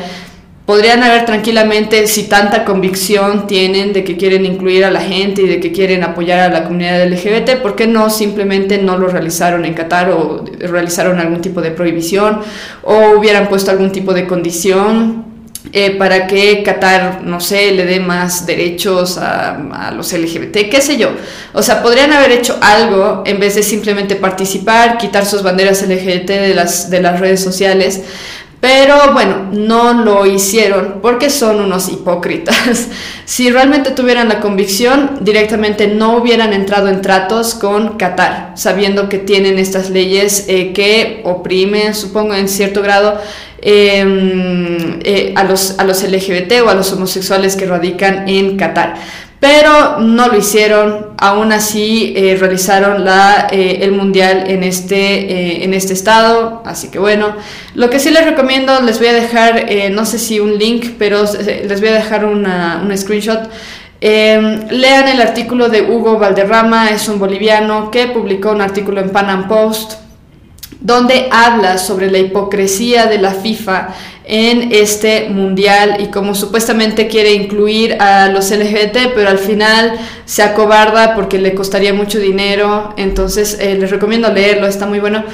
podrían 0.66 1.02
haber 1.02 1.24
tranquilamente, 1.26 2.06
si 2.06 2.24
tanta 2.24 2.64
convicción 2.64 3.46
tienen 3.46 3.92
de 3.92 4.04
que 4.04 4.16
quieren 4.16 4.46
incluir 4.46 4.84
a 4.84 4.90
la 4.90 5.00
gente 5.00 5.42
y 5.42 5.48
de 5.48 5.60
que 5.60 5.72
quieren 5.72 6.04
apoyar 6.04 6.38
a 6.40 6.48
la 6.48 6.64
comunidad 6.64 7.04
LGBT, 7.06 7.60
¿por 7.60 7.74
qué 7.74 7.86
no 7.86 8.10
simplemente 8.10 8.78
no 8.78 8.96
lo 8.96 9.08
realizaron 9.08 9.64
en 9.64 9.74
Qatar 9.74 10.10
o 10.10 10.44
realizaron 10.60 11.18
algún 11.18 11.40
tipo 11.40 11.60
de 11.60 11.72
prohibición 11.72 12.40
o 12.82 13.18
hubieran 13.18 13.48
puesto 13.48 13.70
algún 13.70 13.90
tipo 13.90 14.14
de 14.14 14.26
condición? 14.26 15.32
Eh, 15.72 15.96
para 15.96 16.26
que 16.26 16.62
Qatar, 16.64 17.22
no 17.22 17.40
sé, 17.40 17.70
le 17.70 17.86
dé 17.86 18.00
más 18.00 18.46
derechos 18.46 19.16
a, 19.16 19.56
a, 19.86 19.90
los 19.92 20.12
LGBT, 20.12 20.68
qué 20.68 20.80
sé 20.82 20.98
yo. 20.98 21.12
O 21.52 21.62
sea, 21.62 21.82
podrían 21.82 22.12
haber 22.12 22.32
hecho 22.32 22.58
algo 22.60 23.22
en 23.24 23.38
vez 23.38 23.54
de 23.54 23.62
simplemente 23.62 24.16
participar, 24.16 24.98
quitar 24.98 25.24
sus 25.24 25.42
banderas 25.42 25.80
LGBT 25.82 26.28
de 26.28 26.54
las, 26.54 26.90
de 26.90 27.00
las 27.00 27.20
redes 27.20 27.40
sociales, 27.42 28.02
pero 28.62 29.12
bueno, 29.12 29.48
no 29.50 29.92
lo 29.92 30.24
hicieron 30.24 31.00
porque 31.02 31.30
son 31.30 31.58
unos 31.60 31.88
hipócritas. 31.88 32.86
si 33.24 33.50
realmente 33.50 33.90
tuvieran 33.90 34.28
la 34.28 34.38
convicción, 34.38 35.18
directamente 35.20 35.88
no 35.88 36.16
hubieran 36.16 36.52
entrado 36.52 36.86
en 36.86 37.02
tratos 37.02 37.56
con 37.56 37.98
Qatar, 37.98 38.52
sabiendo 38.54 39.08
que 39.08 39.18
tienen 39.18 39.58
estas 39.58 39.90
leyes 39.90 40.44
eh, 40.46 40.72
que 40.72 41.22
oprimen, 41.24 41.92
supongo, 41.92 42.34
en 42.34 42.48
cierto 42.48 42.82
grado 42.82 43.20
em, 43.62 45.00
eh, 45.02 45.32
a, 45.34 45.42
los, 45.42 45.80
a 45.80 45.84
los 45.84 46.04
LGBT 46.04 46.62
o 46.64 46.68
a 46.68 46.74
los 46.74 46.92
homosexuales 46.92 47.56
que 47.56 47.66
radican 47.66 48.28
en 48.28 48.56
Qatar 48.56 48.94
pero 49.42 49.98
no 49.98 50.28
lo 50.28 50.38
hicieron. 50.38 51.08
Aún 51.18 51.50
así 51.50 52.14
eh, 52.16 52.36
realizaron 52.38 53.04
la, 53.04 53.48
eh, 53.50 53.80
el 53.82 53.90
mundial 53.90 54.44
en 54.46 54.62
este, 54.62 54.94
eh, 54.94 55.64
en 55.64 55.74
este 55.74 55.94
estado, 55.94 56.62
así 56.64 56.92
que 56.92 57.00
bueno. 57.00 57.34
Lo 57.74 57.90
que 57.90 57.98
sí 57.98 58.12
les 58.12 58.24
recomiendo, 58.24 58.80
les 58.82 59.00
voy 59.00 59.08
a 59.08 59.12
dejar, 59.12 59.66
no 59.90 60.06
sé 60.06 60.20
si 60.20 60.38
un 60.38 60.58
link, 60.58 60.90
pero 60.96 61.24
les 61.24 61.80
voy 61.80 61.88
a 61.88 61.94
dejar 61.94 62.24
una, 62.24 62.80
un 62.84 62.96
screenshot. 62.96 63.50
lean 64.00 65.08
el 65.08 65.20
artículo 65.20 65.68
de 65.68 65.82
Hugo 65.82 66.20
Valderrama, 66.20 66.90
es 66.90 67.08
un 67.08 67.18
boliviano 67.18 67.90
que 67.90 68.06
publicó 68.06 68.52
un 68.52 68.60
artículo 68.60 69.00
en 69.00 69.10
Pan 69.10 69.48
Post 69.48 69.94
donde 70.82 71.28
habla 71.30 71.78
sobre 71.78 72.10
la 72.10 72.18
hipocresía 72.18 73.06
de 73.06 73.18
la 73.18 73.30
FIFA 73.30 73.88
en 74.24 74.70
este 74.72 75.28
mundial 75.28 75.96
y 75.98 76.06
como 76.06 76.34
supuestamente 76.34 77.08
quiere 77.08 77.32
incluir 77.32 78.00
a 78.00 78.28
los 78.28 78.50
LGBT, 78.50 79.12
pero 79.14 79.28
al 79.28 79.38
final 79.38 79.98
se 80.24 80.42
acobarda 80.42 81.14
porque 81.14 81.38
le 81.38 81.54
costaría 81.54 81.92
mucho 81.92 82.18
dinero, 82.18 82.94
entonces 82.96 83.58
eh, 83.60 83.76
les 83.78 83.90
recomiendo 83.90 84.32
leerlo, 84.32 84.66
está 84.66 84.86
muy 84.86 85.00
bueno. 85.00 85.24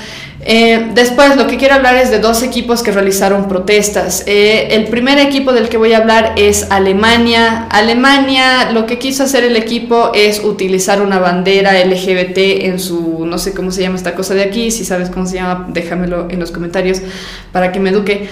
Eh, 0.50 0.92
después, 0.94 1.36
lo 1.36 1.46
que 1.46 1.56
quiero 1.56 1.74
hablar 1.74 1.96
es 1.96 2.10
de 2.10 2.20
dos 2.20 2.42
equipos 2.42 2.82
que 2.82 2.92
realizaron 2.92 3.48
protestas. 3.48 4.22
Eh, 4.26 4.68
el 4.70 4.86
primer 4.86 5.18
equipo 5.18 5.52
del 5.52 5.68
que 5.68 5.76
voy 5.76 5.92
a 5.92 5.98
hablar 5.98 6.34
es 6.36 6.70
Alemania. 6.70 7.66
Alemania, 7.70 8.70
lo 8.72 8.86
que 8.86 8.98
quiso 8.98 9.24
hacer 9.24 9.44
el 9.44 9.56
equipo 9.56 10.12
es 10.14 10.42
utilizar 10.42 11.02
una 11.02 11.18
bandera 11.18 11.72
LGBT 11.84 12.38
en 12.64 12.78
su, 12.78 13.26
no 13.26 13.36
sé 13.36 13.52
cómo 13.52 13.70
se 13.70 13.82
llama 13.82 13.96
esta 13.96 14.14
cosa 14.14 14.34
de 14.34 14.42
aquí, 14.42 14.70
si 14.70 14.84
sabes 14.84 15.10
cómo 15.10 15.26
se 15.26 15.34
llama, 15.34 15.66
déjamelo 15.68 16.28
en 16.30 16.38
los 16.40 16.50
comentarios 16.50 17.02
para 17.52 17.72
que 17.72 17.80
me 17.80 17.90
eduque 17.90 18.28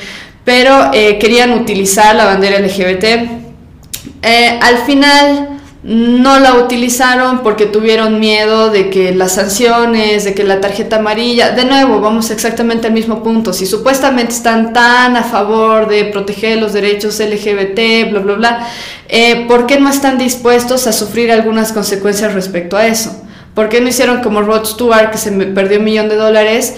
pero 0.47 0.93
eh, 0.93 1.19
querían 1.19 1.53
utilizar 1.55 2.15
la 2.15 2.25
bandera 2.25 2.61
LGBT. 2.61 3.05
Eh, 4.23 4.59
al 4.63 4.79
final 4.79 5.59
no 5.83 6.39
la 6.39 6.55
utilizaron 6.55 7.43
porque 7.43 7.67
tuvieron 7.67 8.21
miedo 8.21 8.71
de 8.71 8.89
que 8.89 9.13
las 9.13 9.33
sanciones, 9.33 10.23
de 10.23 10.35
que 10.35 10.45
la 10.45 10.61
tarjeta 10.61 10.97
amarilla, 10.97 11.51
de 11.51 11.65
nuevo, 11.65 12.01
vamos 12.01 12.31
exactamente 12.31 12.87
al 12.87 12.93
mismo 12.93 13.25
punto, 13.25 13.53
si 13.53 13.67
supuestamente 13.67 14.35
están 14.35 14.73
tan 14.73 15.17
a 15.17 15.25
favor 15.25 15.89
de 15.89 16.05
proteger 16.05 16.59
los 16.59 16.73
derechos 16.73 17.19
LGBT, 17.19 18.09
bla, 18.11 18.21
bla, 18.21 18.35
bla, 18.35 18.69
eh, 19.09 19.47
¿por 19.49 19.67
qué 19.67 19.81
no 19.81 19.91
están 19.91 20.17
dispuestos 20.17 20.87
a 20.87 20.93
sufrir 20.93 21.33
algunas 21.33 21.73
consecuencias 21.73 22.35
respecto 22.35 22.77
a 22.77 22.87
eso? 22.87 23.21
¿Por 23.53 23.69
qué 23.69 23.81
no 23.81 23.89
hicieron 23.89 24.23
como 24.23 24.43
Rod 24.43 24.65
Stewart, 24.65 25.11
que 25.11 25.19
se 25.19 25.33
perdió 25.33 25.79
un 25.79 25.85
millón 25.85 26.09
de 26.09 26.15
dólares? 26.15 26.75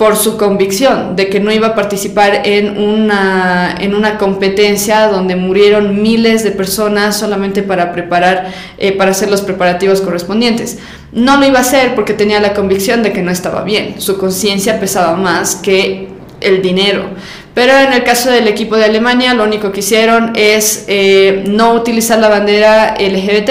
Por 0.00 0.16
su 0.16 0.38
convicción 0.38 1.14
de 1.14 1.28
que 1.28 1.40
no 1.40 1.52
iba 1.52 1.66
a 1.66 1.74
participar 1.74 2.40
en 2.46 2.78
una, 2.78 3.74
en 3.78 3.94
una 3.94 4.16
competencia 4.16 5.08
donde 5.08 5.36
murieron 5.36 6.00
miles 6.00 6.42
de 6.42 6.52
personas 6.52 7.18
solamente 7.18 7.62
para 7.62 7.92
preparar, 7.92 8.50
eh, 8.78 8.92
para 8.92 9.10
hacer 9.10 9.30
los 9.30 9.42
preparativos 9.42 10.00
correspondientes. 10.00 10.78
No 11.12 11.36
lo 11.36 11.46
iba 11.46 11.58
a 11.58 11.60
hacer 11.60 11.94
porque 11.94 12.14
tenía 12.14 12.40
la 12.40 12.54
convicción 12.54 13.02
de 13.02 13.12
que 13.12 13.20
no 13.20 13.30
estaba 13.30 13.62
bien. 13.62 14.00
Su 14.00 14.16
conciencia 14.16 14.80
pesaba 14.80 15.16
más 15.16 15.56
que 15.56 16.08
el 16.40 16.62
dinero. 16.62 17.10
Pero 17.52 17.76
en 17.76 17.92
el 17.92 18.02
caso 18.02 18.30
del 18.30 18.48
equipo 18.48 18.76
de 18.76 18.86
Alemania, 18.86 19.34
lo 19.34 19.44
único 19.44 19.70
que 19.70 19.80
hicieron 19.80 20.32
es 20.34 20.86
eh, 20.88 21.44
no 21.46 21.74
utilizar 21.74 22.18
la 22.20 22.30
bandera 22.30 22.94
LGBT. 22.98 23.50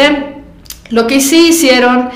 Lo 0.89 1.05
que 1.05 1.21
sí 1.21 1.49
hicieron, 1.49 2.09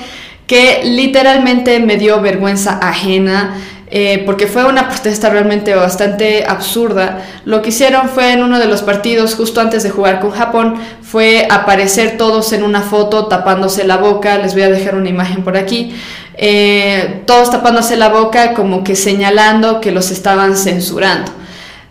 que 0.48 0.80
literalmente 0.82 1.78
me 1.78 1.96
dio 1.98 2.20
vergüenza 2.20 2.80
ajena, 2.82 3.60
eh, 3.96 4.24
porque 4.26 4.48
fue 4.48 4.64
una 4.64 4.88
protesta 4.88 5.30
realmente 5.30 5.72
bastante 5.72 6.44
absurda. 6.44 7.24
Lo 7.44 7.62
que 7.62 7.68
hicieron 7.68 8.08
fue 8.08 8.32
en 8.32 8.42
uno 8.42 8.58
de 8.58 8.66
los 8.66 8.82
partidos, 8.82 9.36
justo 9.36 9.60
antes 9.60 9.84
de 9.84 9.90
jugar 9.90 10.18
con 10.18 10.32
Japón, 10.32 10.74
fue 11.00 11.46
aparecer 11.48 12.16
todos 12.16 12.52
en 12.52 12.64
una 12.64 12.82
foto 12.82 13.28
tapándose 13.28 13.84
la 13.84 13.98
boca, 13.98 14.36
les 14.38 14.54
voy 14.54 14.64
a 14.64 14.68
dejar 14.68 14.96
una 14.96 15.10
imagen 15.10 15.44
por 15.44 15.56
aquí, 15.56 15.94
eh, 16.36 17.22
todos 17.24 17.52
tapándose 17.52 17.96
la 17.96 18.08
boca 18.08 18.52
como 18.54 18.82
que 18.82 18.96
señalando 18.96 19.80
que 19.80 19.92
los 19.92 20.10
estaban 20.10 20.56
censurando. 20.56 21.30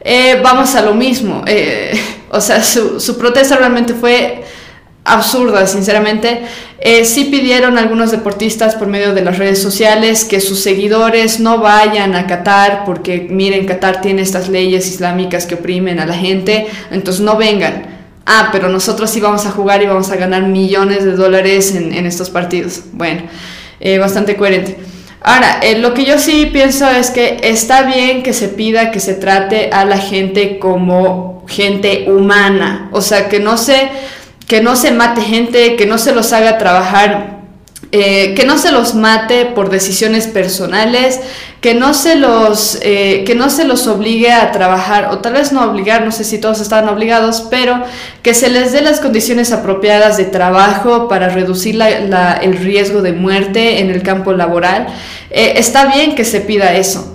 Eh, 0.01 0.41
vamos 0.43 0.75
a 0.75 0.81
lo 0.81 0.93
mismo, 0.95 1.45
o 2.31 2.41
sea, 2.41 2.61
su, 2.61 2.99
su 2.99 3.17
protesta 3.17 3.55
realmente 3.55 3.93
fue 3.93 4.43
absurda, 5.03 5.67
sinceramente. 5.67 6.41
Eh, 6.79 7.05
sí 7.05 7.25
pidieron 7.25 7.77
algunos 7.77 8.11
deportistas 8.11 8.75
por 8.75 8.87
medio 8.87 9.13
de 9.13 9.21
las 9.21 9.37
redes 9.37 9.61
sociales 9.61 10.25
que 10.25 10.39
sus 10.39 10.59
seguidores 10.59 11.39
no 11.39 11.59
vayan 11.59 12.15
a 12.15 12.27
Qatar 12.27 12.83
porque 12.85 13.27
miren, 13.29 13.65
Qatar 13.65 14.01
tiene 14.01 14.21
estas 14.21 14.49
leyes 14.49 14.87
islámicas 14.87 15.45
que 15.45 15.55
oprimen 15.55 15.99
a 15.99 16.05
la 16.05 16.15
gente, 16.15 16.67
entonces 16.91 17.21
no 17.21 17.37
vengan. 17.37 17.93
Ah, 18.25 18.49
pero 18.51 18.69
nosotros 18.69 19.09
sí 19.09 19.19
vamos 19.19 19.45
a 19.45 19.51
jugar 19.51 19.81
y 19.81 19.85
vamos 19.85 20.09
a 20.09 20.15
ganar 20.15 20.43
millones 20.43 21.03
de 21.03 21.11
dólares 21.11 21.75
en, 21.75 22.05
estos 22.05 22.29
partidos. 22.29 22.83
Bueno, 22.93 23.23
eh, 23.81 23.97
bastante 23.97 24.37
coherente. 24.37 24.77
Ahora, 25.21 25.59
eh, 25.61 25.77
lo 25.77 25.93
que 25.93 26.05
yo 26.05 26.17
sí 26.17 26.49
pienso 26.51 26.89
es 26.89 27.09
que 27.09 27.39
está 27.43 27.83
bien 27.83 28.23
que 28.23 28.33
se 28.33 28.47
pida 28.47 28.91
que 28.91 29.01
se 29.01 29.13
trate 29.13 29.69
a 29.71 29.83
la 29.83 29.97
gente 29.97 30.57
como 30.57 31.43
gente 31.47 32.05
humana, 32.09 32.89
o 32.91 33.01
sea, 33.01 33.27
que 33.27 33.39
no 33.39 33.57
se 33.57 33.89
que 34.47 34.61
no 34.61 34.75
se 34.75 34.91
mate 34.91 35.21
gente, 35.21 35.75
que 35.75 35.85
no 35.85 35.97
se 35.97 36.13
los 36.13 36.33
haga 36.33 36.57
trabajar 36.57 37.33
eh, 37.95 38.33
que 38.33 38.43
no 38.43 38.57
se 38.57 38.71
los 38.71 38.95
mate 38.95 39.45
por 39.45 39.69
decisiones 39.69 40.25
personales, 40.25 41.19
que 41.61 41.75
no, 41.75 41.93
se 41.93 42.15
los, 42.15 42.79
eh, 42.81 43.23
que 43.23 43.35
no 43.35 43.51
se 43.51 43.65
los 43.65 43.85
obligue 43.85 44.31
a 44.31 44.51
trabajar, 44.51 45.09
o 45.11 45.19
tal 45.19 45.33
vez 45.33 45.51
no 45.51 45.63
obligar, 45.63 46.03
no 46.03 46.11
sé 46.11 46.23
si 46.23 46.39
todos 46.39 46.59
estaban 46.59 46.89
obligados, 46.89 47.45
pero 47.51 47.83
que 48.23 48.33
se 48.33 48.49
les 48.49 48.71
dé 48.71 48.81
las 48.81 48.99
condiciones 48.99 49.51
apropiadas 49.51 50.17
de 50.17 50.25
trabajo 50.25 51.07
para 51.07 51.29
reducir 51.29 51.79
el 51.79 52.57
riesgo 52.57 53.03
de 53.03 53.13
muerte 53.13 53.79
en 53.79 53.91
el 53.91 54.01
campo 54.01 54.33
laboral. 54.33 54.87
Eh, 55.29 55.53
está 55.57 55.85
bien 55.93 56.15
que 56.15 56.25
se 56.25 56.41
pida 56.41 56.73
eso. 56.73 57.12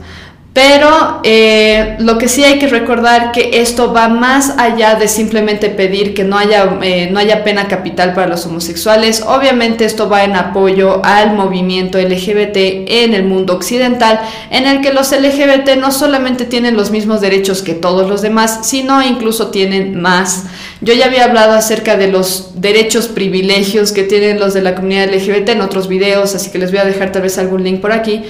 Pero 0.53 1.21
eh, 1.23 1.97
lo 2.01 2.19
que 2.19 2.27
sí 2.27 2.43
hay 2.43 2.59
que 2.59 2.67
recordar 2.67 3.31
que 3.31 3.61
esto 3.61 3.93
va 3.93 4.09
más 4.09 4.55
allá 4.59 4.97
de 4.97 5.07
simplemente 5.07 5.69
pedir 5.69 6.15
que 6.15 6.25
no 6.25 6.37
haya, 6.37 6.79
eh, 6.83 7.09
no 7.13 7.21
haya 7.21 7.45
pena 7.45 7.69
capital 7.69 8.13
para 8.13 8.27
los 8.27 8.45
homosexuales. 8.47 9.23
Obviamente 9.25 9.85
esto 9.85 10.09
va 10.09 10.25
en 10.25 10.35
apoyo 10.35 11.01
al 11.05 11.35
movimiento 11.35 11.99
LGBT 11.99 12.57
en 12.57 13.15
el 13.15 13.25
mundo 13.25 13.55
occidental, 13.55 14.21
en 14.51 14.67
el 14.67 14.81
que 14.81 14.93
los 14.93 15.13
LGBT 15.13 15.77
no 15.79 15.93
solamente 15.93 16.45
tienen 16.45 16.77
los 16.77 16.91
mismos 16.91 17.21
derechos 17.21 17.63
que 17.63 17.75
todos 17.75 18.09
los 18.09 18.23
demás, 18.23 18.61
sino 18.63 19.01
incluso 19.03 19.49
tienen 19.49 20.01
más. 20.01 20.47
Yo 20.81 20.95
ya 20.95 21.07
había 21.07 21.25
hablado 21.25 21.55
acerca 21.55 21.97
de 21.97 22.07
los 22.07 22.61
derechos, 22.61 23.09
privilegios 23.09 23.91
que 23.91 24.05
tienen 24.05 24.39
los 24.39 24.55
de 24.55 24.63
la 24.63 24.77
comunidad 24.77 25.13
LGBT 25.13 25.49
en 25.51 25.61
otros 25.61 25.89
videos, 25.89 26.37
así 26.37 26.51
que 26.51 26.59
les 26.59 26.71
voy 26.71 26.79
a 26.79 26.85
dejar 26.85 27.11
tal 27.11 27.23
vez 27.23 27.37
algún 27.37 27.65
link 27.65 27.81
por 27.81 27.91
aquí. 27.91 28.23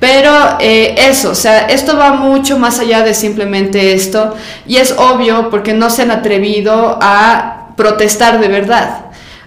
Pero 0.00 0.58
eh, 0.60 0.94
eso, 0.98 1.30
o 1.30 1.34
sea, 1.34 1.66
esto 1.66 1.96
va 1.96 2.12
mucho 2.12 2.58
más 2.58 2.78
allá 2.78 3.02
de 3.02 3.14
simplemente 3.14 3.94
esto 3.94 4.34
y 4.66 4.76
es 4.76 4.92
obvio 4.98 5.48
porque 5.48 5.72
no 5.72 5.88
se 5.88 6.02
han 6.02 6.10
atrevido 6.10 6.98
a 7.00 7.68
protestar 7.76 8.38
de 8.38 8.48
verdad. 8.48 9.06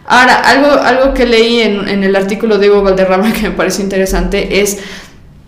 Ahora, 0.09 0.35
algo, 0.35 0.71
algo 0.71 1.13
que 1.13 1.25
leí 1.25 1.59
en, 1.59 2.03
el 2.03 2.15
artículo 2.15 2.57
de 2.57 2.71
Hugo 2.71 2.81
Valderrama 2.81 3.33
que 3.39 3.49
me 3.49 3.51
pareció 3.51 3.83
interesante 3.83 4.61
es 4.61 4.79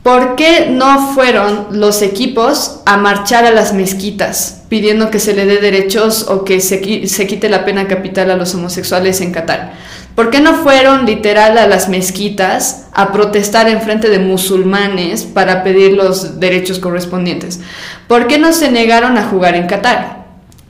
¿Por 0.03 0.35
qué 0.35 0.67
no 0.71 1.13
fueron 1.13 1.67
los 1.71 2.01
equipos 2.01 2.79
a 2.85 2.95
marchar 2.95 3.45
a 3.45 3.51
las 3.51 3.73
mezquitas 3.73 4.63
pidiendo 4.69 5.11
que 5.11 5.19
se 5.19 5.33
le 5.33 5.45
dé 5.45 5.57
derechos 5.57 6.27
o 6.29 6.45
que 6.45 6.61
se, 6.61 7.07
se, 7.07 7.27
quite 7.27 7.49
la 7.49 7.65
pena 7.65 7.87
capital 7.87 8.31
a 8.31 8.37
los 8.37 8.55
homosexuales 8.55 9.19
en 9.19 9.33
Qatar? 9.33 9.73
¿Por 10.15 10.29
qué 10.29 10.39
no 10.39 10.55
fueron 10.55 11.05
literal 11.05 11.57
a 11.57 11.67
las 11.67 11.89
mezquitas 11.89 12.87
a 12.93 13.11
protestar 13.11 13.67
en 13.67 13.81
frente 13.81 14.09
de 14.09 14.19
musulmanes 14.19 15.23
para 15.23 15.63
pedir 15.63 15.93
los 15.93 16.39
derechos 16.39 16.79
correspondientes? 16.79 17.59
¿Por 18.07 18.27
qué 18.27 18.37
no 18.37 18.53
se 18.53 18.71
negaron 18.71 19.17
a 19.17 19.25
jugar 19.25 19.55
en 19.55 19.67
Qatar? 19.67 20.18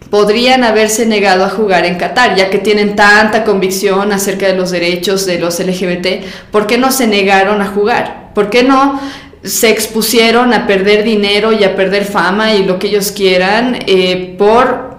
Podrían 0.09 0.63
haberse 0.63 1.05
negado 1.05 1.45
a 1.45 1.49
jugar 1.49 1.85
en 1.85 1.97
Qatar, 1.97 2.35
ya 2.35 2.49
que 2.49 2.57
tienen 2.57 2.95
tanta 2.95 3.43
convicción 3.43 4.11
acerca 4.11 4.47
de 4.47 4.55
los 4.55 4.71
derechos 4.71 5.25
de 5.25 5.39
los 5.39 5.59
LGBT. 5.59 6.25
¿Por 6.51 6.67
qué 6.67 6.77
no 6.77 6.91
se 6.91 7.07
negaron 7.07 7.61
a 7.61 7.67
jugar? 7.67 8.31
¿Por 8.33 8.49
qué 8.49 8.63
no 8.63 8.99
se 9.43 9.69
expusieron 9.69 10.53
a 10.53 10.67
perder 10.67 11.03
dinero 11.03 11.53
y 11.53 11.63
a 11.63 11.75
perder 11.75 12.05
fama 12.05 12.53
y 12.53 12.65
lo 12.65 12.77
que 12.77 12.87
ellos 12.87 13.11
quieran 13.11 13.79
eh, 13.87 14.35
por 14.37 14.89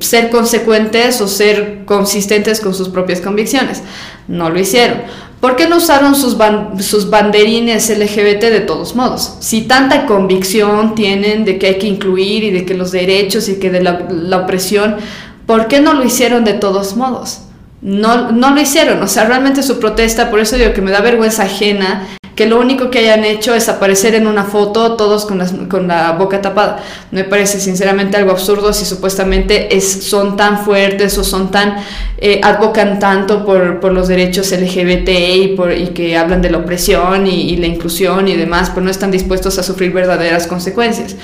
ser 0.00 0.30
consecuentes 0.30 1.20
o 1.20 1.26
ser 1.26 1.84
consistentes 1.84 2.60
con 2.60 2.74
sus 2.74 2.88
propias 2.88 3.20
convicciones. 3.20 3.82
No 4.28 4.50
lo 4.50 4.60
hicieron. 4.60 5.02
¿Por 5.44 5.56
qué 5.56 5.68
no 5.68 5.76
usaron 5.76 6.14
sus, 6.14 6.38
banderines 6.38 7.90
LGBT 7.90 8.44
de 8.44 8.60
todos 8.60 8.96
modos? 8.96 9.36
Si 9.40 9.60
tanta 9.60 10.06
convicción 10.06 10.94
tienen 10.94 11.44
de 11.44 11.58
que 11.58 11.66
hay 11.66 11.78
que 11.78 11.86
incluir 11.86 12.44
y 12.44 12.50
de 12.50 12.64
que 12.64 12.72
los 12.72 12.92
derechos 12.92 13.50
y 13.50 13.58
que 13.58 13.68
de 13.68 13.82
la, 13.82 14.06
la 14.08 14.38
opresión, 14.38 14.96
¿por 15.44 15.68
qué 15.68 15.82
no 15.82 15.92
lo 15.92 16.02
hicieron 16.02 16.44
de 16.44 16.54
todos 16.54 16.96
modos? 16.96 17.40
No, 17.82 18.32
no 18.32 18.54
lo 18.54 18.60
hicieron, 18.62 19.02
o 19.02 19.06
sea, 19.06 19.26
realmente 19.26 19.62
su 19.62 19.78
protesta, 19.80 20.30
por 20.30 20.40
eso 20.40 20.56
digo 20.56 20.72
que 20.72 20.80
me 20.80 20.90
da 20.90 21.02
vergüenza 21.02 21.42
ajena 21.42 22.06
que 22.34 22.46
lo 22.46 22.58
único 22.58 22.90
que 22.90 22.98
hayan 22.98 23.24
hecho 23.24 23.54
es 23.54 23.68
aparecer 23.68 24.14
en 24.14 24.26
una 24.26 24.44
foto 24.44 24.96
todos 24.96 25.24
con, 25.24 25.68
con 25.68 25.86
la 25.86 26.12
boca 26.12 26.42
tapada. 26.42 26.82
Me 27.10 27.24
parece 27.24 27.60
sinceramente 27.60 28.16
algo 28.16 28.32
absurdo 28.32 28.72
si 28.72 28.84
supuestamente 28.84 29.76
es, 29.76 30.04
son 30.04 30.36
tan 30.36 30.64
fuertes 30.64 31.16
o 31.18 31.24
son 31.24 31.50
tan, 31.50 31.76
eh, 32.18 32.40
advocan 32.42 32.98
tanto 32.98 33.44
por, 33.44 33.80
por, 33.80 33.92
los 33.92 34.08
derechos 34.08 34.50
LGBT 34.50 35.08
y, 35.08 35.56
que 35.94 36.16
hablan 36.16 36.42
de 36.42 36.50
la 36.50 36.58
opresión 36.58 37.26
y, 37.26 37.52
y 37.52 37.56
la 37.56 37.66
inclusión 37.66 38.26
y 38.26 38.36
demás, 38.36 38.70
pero 38.70 38.84
no 38.84 38.90
están 38.90 39.10
dispuestos 39.10 39.58
a 39.58 39.62
sufrir 39.62 39.92
verdaderas 39.92 40.46
consecuencias. 40.46 41.16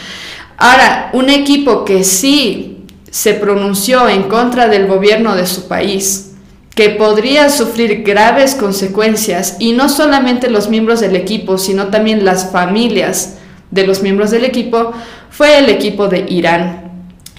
Ahora, 0.57 1.11
un 1.13 1.31
equipo 1.31 1.85
que 1.85 2.05
sí 2.05 2.85
se 3.11 3.35
pronunció 3.35 4.09
en 4.09 4.25
contra 4.25 4.69
del 4.69 4.87
gobierno 4.87 5.35
de 5.35 5.47
su 5.47 5.67
país, 5.67 6.30
que 6.75 6.91
podría 6.91 7.51
sufrir 7.51 8.03
graves 8.03 8.55
consecuencias 8.55 9.57
y 9.59 9.73
no 9.73 9.89
solamente 9.89 10.51
los 10.51 10.69
miembros 10.69 11.01
del 11.01 11.17
equipo, 11.17 11.59
sino 11.59 11.89
también 11.89 12.25
las 12.25 12.51
familias 12.53 13.37
de 13.71 13.87
los 13.87 14.03
miembros 14.03 14.31
del 14.31 14.45
equipo, 14.45 14.93
fue 15.31 15.59
el 15.59 15.69
equipo 15.69 16.09
de 16.09 16.27
Irán. 16.29 16.91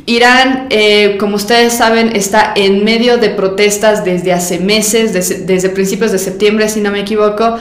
Irán, 0.06 0.67
eh, 0.70 1.17
como 1.20 1.36
ustedes 1.36 1.74
saben, 1.74 2.15
está 2.15 2.54
en 2.56 2.84
medio 2.84 3.17
de 3.17 3.30
protestas 3.30 4.04
desde 4.04 4.34
hace 4.34 4.60
meses, 4.60 5.13
desde, 5.13 5.39
desde 5.46 5.70
principios 5.70 6.12
de 6.12 6.17
septiembre, 6.17 6.70
si 6.70 6.82
no 6.82 6.91
me 6.91 7.02
equivoco. 7.02 7.58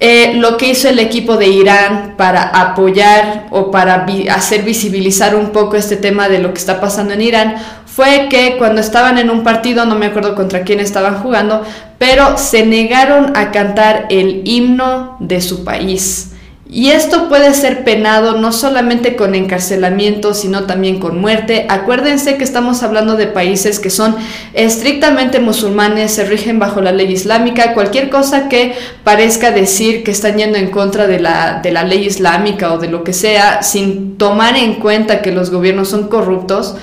Eh, 0.00 0.34
lo 0.34 0.56
que 0.56 0.68
hizo 0.70 0.88
el 0.88 1.00
equipo 1.00 1.36
de 1.36 1.48
Irán 1.48 2.14
para 2.16 2.42
apoyar 2.42 3.48
o 3.50 3.72
para 3.72 4.06
hacer 4.30 4.62
visibilizar 4.62 5.34
un 5.34 5.50
poco 5.50 5.76
este 5.76 5.96
tema 5.96 6.28
de 6.28 6.38
lo 6.38 6.52
que 6.52 6.60
está 6.60 6.80
pasando 6.80 7.14
en 7.14 7.22
Irán 7.22 7.56
fue 7.98 8.28
que 8.30 8.58
cuando 8.58 8.80
estaban 8.80 9.18
en 9.18 9.28
un 9.28 9.42
partido, 9.42 9.84
no 9.84 9.96
me 9.96 10.06
acuerdo 10.06 10.36
contra 10.36 10.62
quién 10.62 10.78
estaban 10.78 11.20
jugando, 11.20 11.64
pero 11.98 12.38
se 12.38 12.64
negaron 12.64 13.36
a 13.36 13.50
cantar 13.50 14.06
el 14.08 14.42
himno 14.44 15.16
de 15.18 15.40
su 15.40 15.64
país. 15.64 16.30
Y 16.70 16.90
esto 16.90 17.28
puede 17.28 17.52
ser 17.54 17.82
penado 17.82 18.38
no 18.38 18.52
solamente 18.52 19.16
con 19.16 19.34
encarcelamiento, 19.34 20.32
sino 20.32 20.62
también 20.62 21.00
con 21.00 21.20
muerte. 21.20 21.66
Acuérdense 21.68 22.36
que 22.36 22.44
estamos 22.44 22.84
hablando 22.84 23.16
de 23.16 23.26
países 23.26 23.80
que 23.80 23.90
son 23.90 24.14
estrictamente 24.54 25.40
musulmanes, 25.40 26.12
se 26.12 26.24
rigen 26.24 26.60
bajo 26.60 26.80
la 26.80 26.92
ley 26.92 27.10
islámica. 27.10 27.74
Cualquier 27.74 28.10
cosa 28.10 28.48
que 28.48 28.76
parezca 29.02 29.50
decir 29.50 30.04
que 30.04 30.12
están 30.12 30.38
yendo 30.38 30.56
en 30.56 30.70
contra 30.70 31.08
de 31.08 31.18
la, 31.18 31.58
de 31.64 31.72
la 31.72 31.82
ley 31.82 32.06
islámica 32.06 32.72
o 32.72 32.78
de 32.78 32.90
lo 32.90 33.02
que 33.02 33.12
sea, 33.12 33.64
sin 33.64 34.16
tomar 34.18 34.56
en 34.56 34.74
cuenta 34.74 35.20
que 35.20 35.32
los 35.32 35.50
gobiernos 35.50 35.88
son 35.88 36.06
corruptos, 36.06 36.76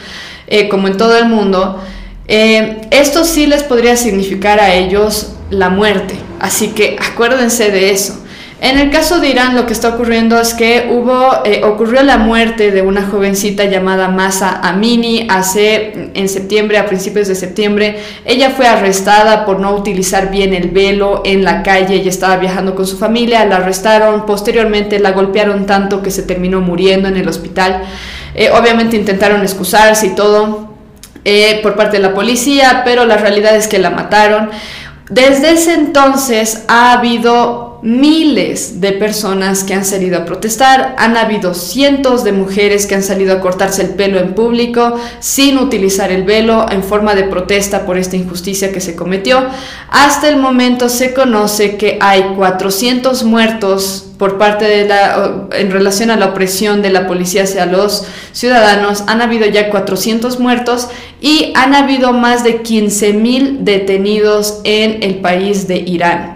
eh, 0.48 0.68
como 0.70 0.88
en 0.88 0.98
todo 0.98 1.18
el 1.18 1.26
mundo, 1.26 1.82
eh, 2.28 2.82
esto 2.92 3.24
sí 3.24 3.48
les 3.48 3.64
podría 3.64 3.96
significar 3.96 4.60
a 4.60 4.74
ellos 4.74 5.34
la 5.50 5.70
muerte. 5.70 6.16
Así 6.40 6.70
que 6.70 6.98
acuérdense 7.00 7.72
de 7.72 7.92
eso. 7.92 8.22
En 8.62 8.80
el 8.80 8.90
caso 8.90 9.20
de 9.20 9.30
Irán 9.30 9.54
lo 9.56 9.66
que 9.66 9.74
está 9.74 9.90
ocurriendo 9.90 10.40
es 10.40 10.54
que 10.54 10.90
hubo, 10.90 11.44
eh, 11.44 11.62
ocurrió 11.66 12.02
la 12.04 12.18
muerte 12.18 12.72
de 12.72 12.82
una 12.82 13.06
jovencita 13.06 13.66
llamada 13.66 14.08
Masa 14.08 14.62
Amini 14.64 15.28
hace 15.30 16.12
en 16.14 16.30
septiembre, 16.30 16.78
a 16.78 16.86
principios 16.86 17.28
de 17.28 17.36
septiembre. 17.36 17.98
Ella 18.24 18.52
fue 18.52 18.66
arrestada 18.66 19.46
por 19.46 19.60
no 19.60 19.76
utilizar 19.76 20.32
bien 20.32 20.54
el 20.54 20.70
velo 20.70 21.22
en 21.26 21.44
la 21.44 21.64
calle, 21.64 21.96
ella 21.96 22.10
estaba 22.10 22.38
viajando 22.38 22.76
con 22.76 22.88
su 22.88 22.98
familia, 22.98 23.46
la 23.46 23.58
arrestaron, 23.58 24.26
posteriormente 24.26 25.00
la 25.00 25.12
golpearon 25.12 25.66
tanto 25.66 26.02
que 26.02 26.10
se 26.10 26.24
terminó 26.24 26.62
muriendo 26.62 27.10
en 27.10 27.18
el 27.18 27.28
hospital. 27.28 27.84
Eh, 28.36 28.52
obviamente 28.52 28.98
intentaron 28.98 29.42
excusarse 29.42 30.08
y 30.08 30.16
todo 30.16 30.70
eh, 31.24 31.62
por 31.64 31.76
parte 31.76 31.98
de 31.98 32.04
la 32.04 32.14
policía, 32.14 32.82
pero 32.84 33.06
la 33.06 33.18
realidad 33.18 33.56
es 33.56 33.68
que 33.68 33.80
la 33.80 33.90
mataron. 33.90 34.52
Desde 35.10 35.52
ese 35.52 35.74
entonces 35.74 36.66
ha 36.68 36.92
habido 36.92 37.75
miles 37.86 38.82
de 38.82 38.94
personas 38.94 39.64
que 39.64 39.76
han 39.76 39.86
salido 39.86 40.18
a 40.18 40.26
protestar, 40.26 40.96
han 40.98 41.18
habido 41.18 41.54
cientos 41.54 42.24
de 42.24 42.32
mujeres 42.32 42.88
que 42.88 42.96
han 42.96 43.04
salido 43.04 43.36
a 43.36 43.42
cortarse 43.42 43.84
el 43.84 43.90
pelo 43.90 44.18
en 44.18 44.34
público 44.34 45.00
sin 45.20 45.60
utilizar 45.60 46.12
el 46.12 46.24
velo 46.24 46.66
en 46.72 46.82
forma 46.84 47.14
de 47.14 47.26
protesta 47.26 47.86
por 47.86 48.00
esta 48.00 48.16
injusticia 48.16 48.72
que 48.72 48.82
se 48.82 48.96
cometió. 48.96 49.46
Hasta 49.92 50.30
el 50.30 50.38
momento 50.38 50.90
se 50.90 51.14
conoce 51.14 51.78
que 51.78 52.00
hay 52.02 52.24
400 52.36 53.24
muertos 53.24 54.08
por 54.18 54.40
parte 54.40 54.66
de 54.66 54.88
la 54.88 55.46
en 55.52 55.70
relación 55.70 56.10
a 56.10 56.16
la 56.16 56.28
opresión 56.28 56.82
de 56.82 56.90
la 56.90 57.06
policía 57.06 57.44
hacia 57.44 57.68
los 57.68 58.08
ciudadanos, 58.32 59.04
han 59.06 59.22
habido 59.22 59.46
ya 59.46 59.70
400 59.70 60.40
muertos 60.40 60.88
y 61.22 61.54
han 61.54 61.76
habido 61.76 62.14
más 62.14 62.44
de 62.44 62.64
15 62.64 63.14
mil 63.14 63.64
detenidos 63.64 64.62
en 64.64 65.04
el 65.04 65.20
país 65.20 65.68
de 65.68 65.78
Irán. 65.78 66.35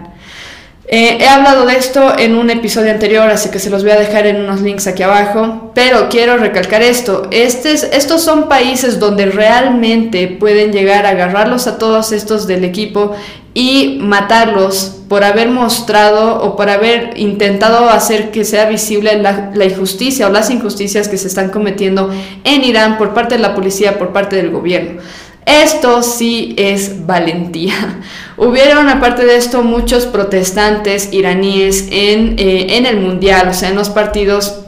Eh, 0.92 1.18
he 1.20 1.28
hablado 1.28 1.66
de 1.66 1.76
esto 1.76 2.18
en 2.18 2.34
un 2.34 2.50
episodio 2.50 2.90
anterior, 2.90 3.30
así 3.30 3.48
que 3.48 3.60
se 3.60 3.70
los 3.70 3.84
voy 3.84 3.92
a 3.92 3.96
dejar 3.96 4.26
en 4.26 4.42
unos 4.42 4.60
links 4.60 4.88
aquí 4.88 5.04
abajo, 5.04 5.70
pero 5.72 6.08
quiero 6.08 6.36
recalcar 6.36 6.82
esto, 6.82 7.28
estos 7.30 8.20
son 8.24 8.48
países 8.48 8.98
donde 8.98 9.26
realmente 9.26 10.26
pueden 10.26 10.72
llegar 10.72 11.06
a 11.06 11.10
agarrarlos 11.10 11.68
a 11.68 11.78
todos 11.78 12.10
estos 12.10 12.48
del 12.48 12.64
equipo 12.64 13.12
y 13.54 13.98
matarlos 14.00 14.96
por 15.08 15.22
haber 15.22 15.50
mostrado 15.50 16.42
o 16.42 16.56
por 16.56 16.68
haber 16.68 17.16
intentado 17.16 17.88
hacer 17.88 18.32
que 18.32 18.44
sea 18.44 18.68
visible 18.68 19.16
la, 19.16 19.52
la, 19.54 19.66
injusticia 19.66 20.26
o 20.26 20.30
las 20.30 20.50
injusticias 20.50 21.06
que 21.06 21.18
se 21.18 21.28
están 21.28 21.50
cometiendo 21.50 22.10
en 22.42 22.64
Irán 22.64 22.98
por 22.98 23.14
parte 23.14 23.36
de 23.36 23.42
la 23.42 23.54
policía, 23.54 23.96
por 23.96 24.12
parte 24.12 24.34
del 24.34 24.50
gobierno. 24.50 25.00
Esto 25.46 26.02
sí 26.02 26.54
es 26.58 27.06
valentía. 27.06 27.74
Hubieron, 28.36 28.88
aparte 28.88 29.24
de 29.24 29.36
esto, 29.36 29.62
muchos 29.62 30.06
protestantes 30.06 31.12
iraníes 31.12 31.88
en, 31.90 32.38
eh, 32.38 32.76
en 32.76 32.86
el 32.86 33.00
mundial, 33.00 33.48
o 33.48 33.54
sea, 33.54 33.68
en 33.68 33.76
los 33.76 33.90
partidos 33.90 34.60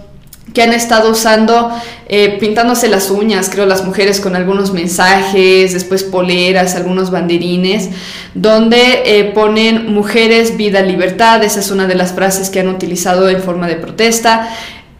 que 0.52 0.62
han 0.62 0.72
estado 0.72 1.10
usando, 1.10 1.70
eh, 2.08 2.36
pintándose 2.38 2.88
las 2.88 3.10
uñas, 3.10 3.48
creo, 3.50 3.66
las 3.66 3.84
mujeres 3.84 4.20
con 4.20 4.36
algunos 4.36 4.72
mensajes, 4.72 5.72
después 5.72 6.02
poleras, 6.02 6.74
algunos 6.74 7.10
banderines, 7.10 7.88
donde 8.34 9.02
eh, 9.06 9.24
ponen 9.34 9.92
mujeres, 9.92 10.56
vida, 10.56 10.82
libertad, 10.82 11.42
esa 11.42 11.60
es 11.60 11.70
una 11.70 11.86
de 11.86 11.94
las 11.94 12.12
frases 12.12 12.50
que 12.50 12.60
han 12.60 12.68
utilizado 12.68 13.28
en 13.28 13.40
forma 13.40 13.66
de 13.66 13.76
protesta. 13.76 14.50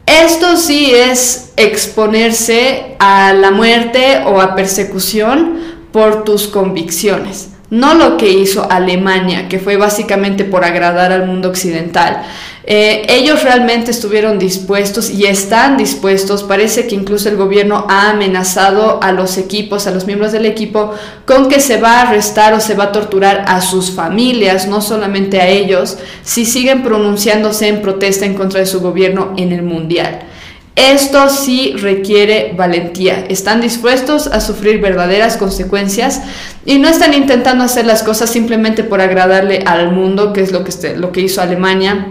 Esto 0.07 0.57
sí 0.57 0.93
es 0.93 1.53
exponerse 1.57 2.97
a 2.99 3.33
la 3.33 3.51
muerte 3.51 4.23
o 4.27 4.41
a 4.41 4.55
persecución 4.55 5.59
por 5.93 6.25
tus 6.25 6.49
convicciones 6.49 7.52
no 7.73 7.95
lo 7.95 8.19
que 8.19 8.29
hizo 8.29 8.71
Alemania, 8.71 9.49
que 9.49 9.59
fue 9.59 9.79
básicamente 9.79 10.45
por 10.45 10.63
agradar 10.63 11.11
al 11.11 11.27
mundo 11.27 11.49
occidental. 11.49 12.23
Eh, 12.65 13.07
ellos 13.09 13.43
realmente 13.43 13.91
estuvieron 13.91 14.39
dispuestos 14.39 15.09
y 15.09 15.25
están 15.25 15.79
dispuestos, 15.79 16.43
parece 16.43 16.87
que 16.87 16.95
incluso 16.95 17.31
el 17.31 17.37
gobierno 17.39 17.87
ha 17.89 18.11
amenazado 18.11 19.03
a 19.03 19.13
los 19.13 19.39
equipos, 19.39 19.87
a 19.87 19.91
los 19.91 20.05
miembros 20.05 20.33
del 20.33 20.45
equipo, 20.45 20.93
con 21.25 21.49
que 21.49 21.61
se 21.61 21.79
va 21.79 21.95
a 21.95 22.03
arrestar 22.03 22.53
o 22.53 22.61
se 22.61 22.75
va 22.75 22.85
a 22.85 22.93
torturar 22.93 23.47
a 23.49 23.63
sus 23.63 23.91
familias, 23.91 24.69
no 24.69 24.83
solamente 24.83 25.41
a 25.41 25.49
ellos, 25.49 25.97
si 26.23 26.45
siguen 26.45 26.83
pronunciándose 26.83 27.69
en 27.69 27.81
protesta 27.81 28.27
en 28.27 28.35
contra 28.35 28.61
de 28.61 28.67
su 28.67 28.83
gobierno 28.83 29.33
en 29.39 29.51
el 29.51 29.63
Mundial. 29.63 30.27
Esto 30.75 31.29
sí 31.29 31.75
requiere 31.77 32.55
valentía. 32.57 33.27
Están 33.29 33.61
dispuestos 33.61 34.27
a 34.27 34.41
sufrir 34.41 34.81
verdaderas 34.81 35.37
consecuencias 35.37 36.23
y 36.65 36.79
no 36.79 36.89
están 36.89 37.13
intentando 37.13 37.63
hacer 37.63 37.85
las 37.85 38.03
cosas 38.03 38.31
simplemente 38.31 38.83
por 38.83 39.03
agradarle 39.03 39.65
al 39.67 39.93
mundo, 39.93 40.33
que 40.33 40.41
es 40.41 40.51
lo 40.51 40.65
que, 40.65 40.71
este, 40.71 40.97
lo 40.97 41.13
que 41.13 41.21
hizo 41.21 41.43
Alemania. 41.43 42.07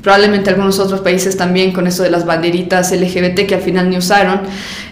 Probablemente 0.00 0.48
algunos 0.48 0.78
otros 0.78 1.00
países 1.00 1.36
también 1.36 1.72
con 1.72 1.86
eso 1.86 2.02
de 2.02 2.08
las 2.08 2.24
banderitas 2.24 2.92
LGBT 2.92 3.46
que 3.46 3.56
al 3.56 3.60
final 3.60 3.90
ni 3.90 3.98
usaron. 3.98 4.40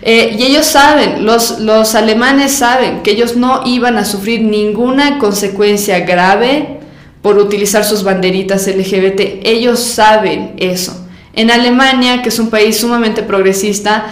Eh, 0.02 0.37
y 0.38 0.42
ellos 0.42 0.66
saben, 0.66 1.24
los, 1.24 1.61
los 1.61 1.94
alemanes 1.94 2.52
saben 2.52 3.02
que 3.02 3.12
ellos 3.12 3.35
no 3.35 3.62
iban 3.64 3.96
a 3.96 4.05
sufrir 4.05 4.42
ninguna 4.42 5.18
consecuencia 5.18 6.00
grave 6.00 6.81
por 7.22 7.38
utilizar 7.38 7.83
sus 7.83 8.02
banderitas 8.02 8.66
LGBT. 8.66 9.40
Ellos 9.42 9.81
saben 9.81 10.55
eso. 10.59 11.06
En 11.37 11.51
Alemania, 11.51 12.22
que 12.22 12.31
es 12.31 12.38
un 12.38 12.51
país 12.51 12.79
sumamente 12.79 13.22
progresista, 13.22 14.07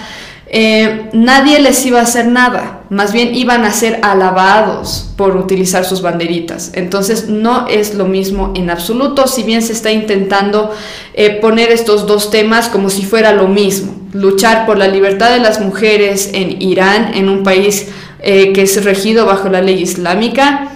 eh, 0.46 1.08
nadie 1.12 1.58
les 1.58 1.84
iba 1.84 1.98
a 1.98 2.02
hacer 2.02 2.26
nada, 2.26 2.82
más 2.88 3.12
bien 3.12 3.34
iban 3.34 3.64
a 3.64 3.72
ser 3.72 3.98
alabados 4.02 5.10
por 5.16 5.36
utilizar 5.36 5.84
sus 5.84 6.00
banderitas. 6.00 6.70
Entonces 6.74 7.28
no 7.28 7.66
es 7.66 7.94
lo 7.94 8.04
mismo 8.04 8.52
en 8.54 8.70
absoluto, 8.70 9.26
si 9.26 9.42
bien 9.42 9.62
se 9.62 9.72
está 9.72 9.90
intentando 9.90 10.70
eh, 11.14 11.40
poner 11.40 11.72
estos 11.72 12.06
dos 12.06 12.30
temas 12.30 12.68
como 12.68 12.88
si 12.88 13.04
fuera 13.04 13.32
lo 13.32 13.48
mismo, 13.48 13.96
luchar 14.12 14.64
por 14.64 14.78
la 14.78 14.86
libertad 14.86 15.30
de 15.30 15.40
las 15.40 15.60
mujeres 15.60 16.30
en 16.34 16.62
Irán, 16.62 17.14
en 17.14 17.28
un 17.28 17.42
país 17.42 17.88
eh, 18.20 18.52
que 18.52 18.62
es 18.62 18.84
regido 18.84 19.26
bajo 19.26 19.48
la 19.48 19.60
ley 19.60 19.82
islámica, 19.82 20.73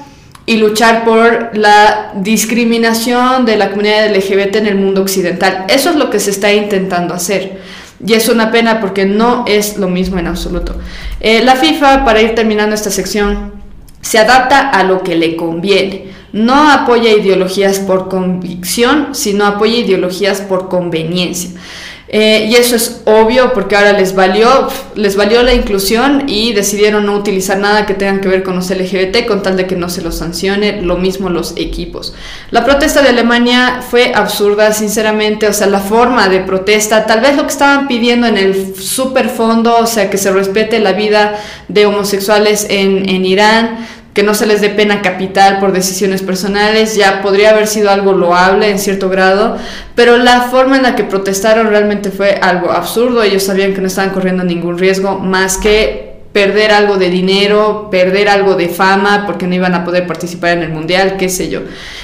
y 0.49 0.57
luchar 0.57 1.05
por 1.05 1.51
la 1.53 2.13
discriminación 2.15 3.45
de 3.45 3.59
la 3.59 3.69
comunidad 3.69 4.17
LGBT 4.17 4.57
en 4.57 4.67
el 4.67 4.77
mundo 4.77 5.03
occidental. 5.03 5.67
Eso 5.69 5.91
es 5.91 5.97
lo 5.97 6.09
que 6.09 6.19
se 6.19 6.31
está 6.31 6.51
intentando 6.51 7.13
hacer. 7.13 7.61
Y 8.03 8.15
es 8.15 8.31
una 8.31 8.51
pena 8.51 8.81
porque 8.81 9.05
no 9.05 9.45
es 9.47 9.77
lo 9.77 9.91
mismo 9.91 10.19
en 10.19 10.27
absoluto. 10.27 10.75
Eh, 11.21 11.43
la 11.45 11.55
FIFA, 11.55 12.03
para 12.03 12.23
ir 12.23 12.35
terminando 12.35 12.75
esta 12.75 12.91
sección, 12.91 13.53
se 14.01 14.19
adapta 14.19 14.71
a 14.71 14.85
lo 14.85 15.03
que 15.03 15.17
le 15.17 15.37
conviene. 15.37 16.13
No 16.33 16.71
apoya 16.71 17.11
ideologías 17.11 17.79
por 17.81 18.09
convicción, 18.09 19.09
sino 19.13 19.45
apoya 19.45 19.77
ideologías 19.77 20.41
por 20.41 20.71
conveniencia. 20.71 21.61
Eh, 22.11 22.47
y 22.49 22.55
eso 22.55 22.75
es 22.75 23.03
obvio 23.05 23.53
porque 23.53 23.77
ahora 23.77 23.93
les 23.93 24.15
valió, 24.15 24.69
les 24.95 25.15
valió 25.15 25.43
la 25.43 25.53
inclusión 25.53 26.25
y 26.27 26.55
decidieron 26.55 27.05
no 27.05 27.15
utilizar 27.15 27.59
nada 27.59 27.85
que 27.85 27.93
tenga 27.93 28.19
que 28.23 28.29
ver 28.29 28.43
con 28.43 28.57
los 28.57 28.71
LGBT 28.71 29.27
con 29.27 29.43
tal 29.43 29.59
de 29.59 29.67
que 29.67 29.77
no 29.77 29.91
se 29.91 30.01
los 30.01 30.17
sancione, 30.17 30.81
lo 30.81 30.97
mismo 30.97 31.29
los 31.29 31.53
equipos. 31.57 32.15
La 32.51 32.65
protesta 32.65 33.03
de 33.03 33.11
Alemania 33.11 33.83
fue 33.89 34.13
absurda, 34.15 34.73
sinceramente, 34.73 35.49
o 35.49 35.53
sea, 35.53 35.67
la 35.67 35.81
forma 35.81 36.29
de 36.29 36.41
protesta, 36.41 37.05
tal 37.05 37.21
vez 37.21 37.37
lo 37.37 37.43
que 37.43 37.53
estaban 37.53 37.89
pidiendo 37.89 38.27
en 38.27 38.39
el 38.39 38.75
super 38.75 39.29
fondo, 39.29 39.77
o 39.77 39.87
sea, 39.87 40.09
que 40.09 40.17
se 40.17 40.33
respete 40.33 40.79
la 40.79 40.93
vida 40.93 41.39
de 41.69 41.85
homosexuales 41.85 42.67
en, 42.71 43.07
en 43.07 43.27
Irán, 43.27 43.87
que 44.19 44.25
no 44.25 44.35
se 44.35 44.47
les 44.47 44.61
dé 44.61 44.71
pena 44.71 45.01
capital 45.01 45.61
por 45.61 45.71
decisiones 45.71 46.23
personales, 46.23 46.97
ya 46.97 47.23
podría 47.23 47.51
haber 47.51 47.69
sido 47.69 47.89
algo 47.89 48.13
loable 48.15 48.69
en 48.69 48.81
cierto 48.81 49.09
grado, 49.09 49.57
pero 49.95 50.17
la 50.17 50.41
forma 50.41 50.77
en 50.77 50.83
la 50.83 50.97
que 50.97 51.05
protestaron 51.05 51.69
realmente 51.69 52.11
fue 52.11 52.33
algo 52.43 52.73
absurdo, 52.73 53.23
ellos 53.23 53.45
sabían 53.45 53.75
que 53.75 53.81
no 53.81 53.87
estaban 53.87 54.11
corriendo 54.11 54.43
ningún 54.43 54.77
riesgo 54.77 55.21
más 55.21 55.57
que 55.57 56.15
perder 56.33 56.73
algo 56.73 56.97
de 56.97 57.11
dinero, 57.11 57.91
perder 57.93 58.29
algo 58.29 58.57
de 58.57 58.69
fama, 58.69 59.23
porque 59.25 59.47
no 59.47 59.55
iban 59.55 59.77
a 59.77 59.85
poder 59.85 60.05
participar 60.09 60.59
en 60.59 60.65
el 60.65 60.71
mundial, 60.71 61.15
qué 61.17 61.29
sé 61.29 61.49
yo. 61.49 61.61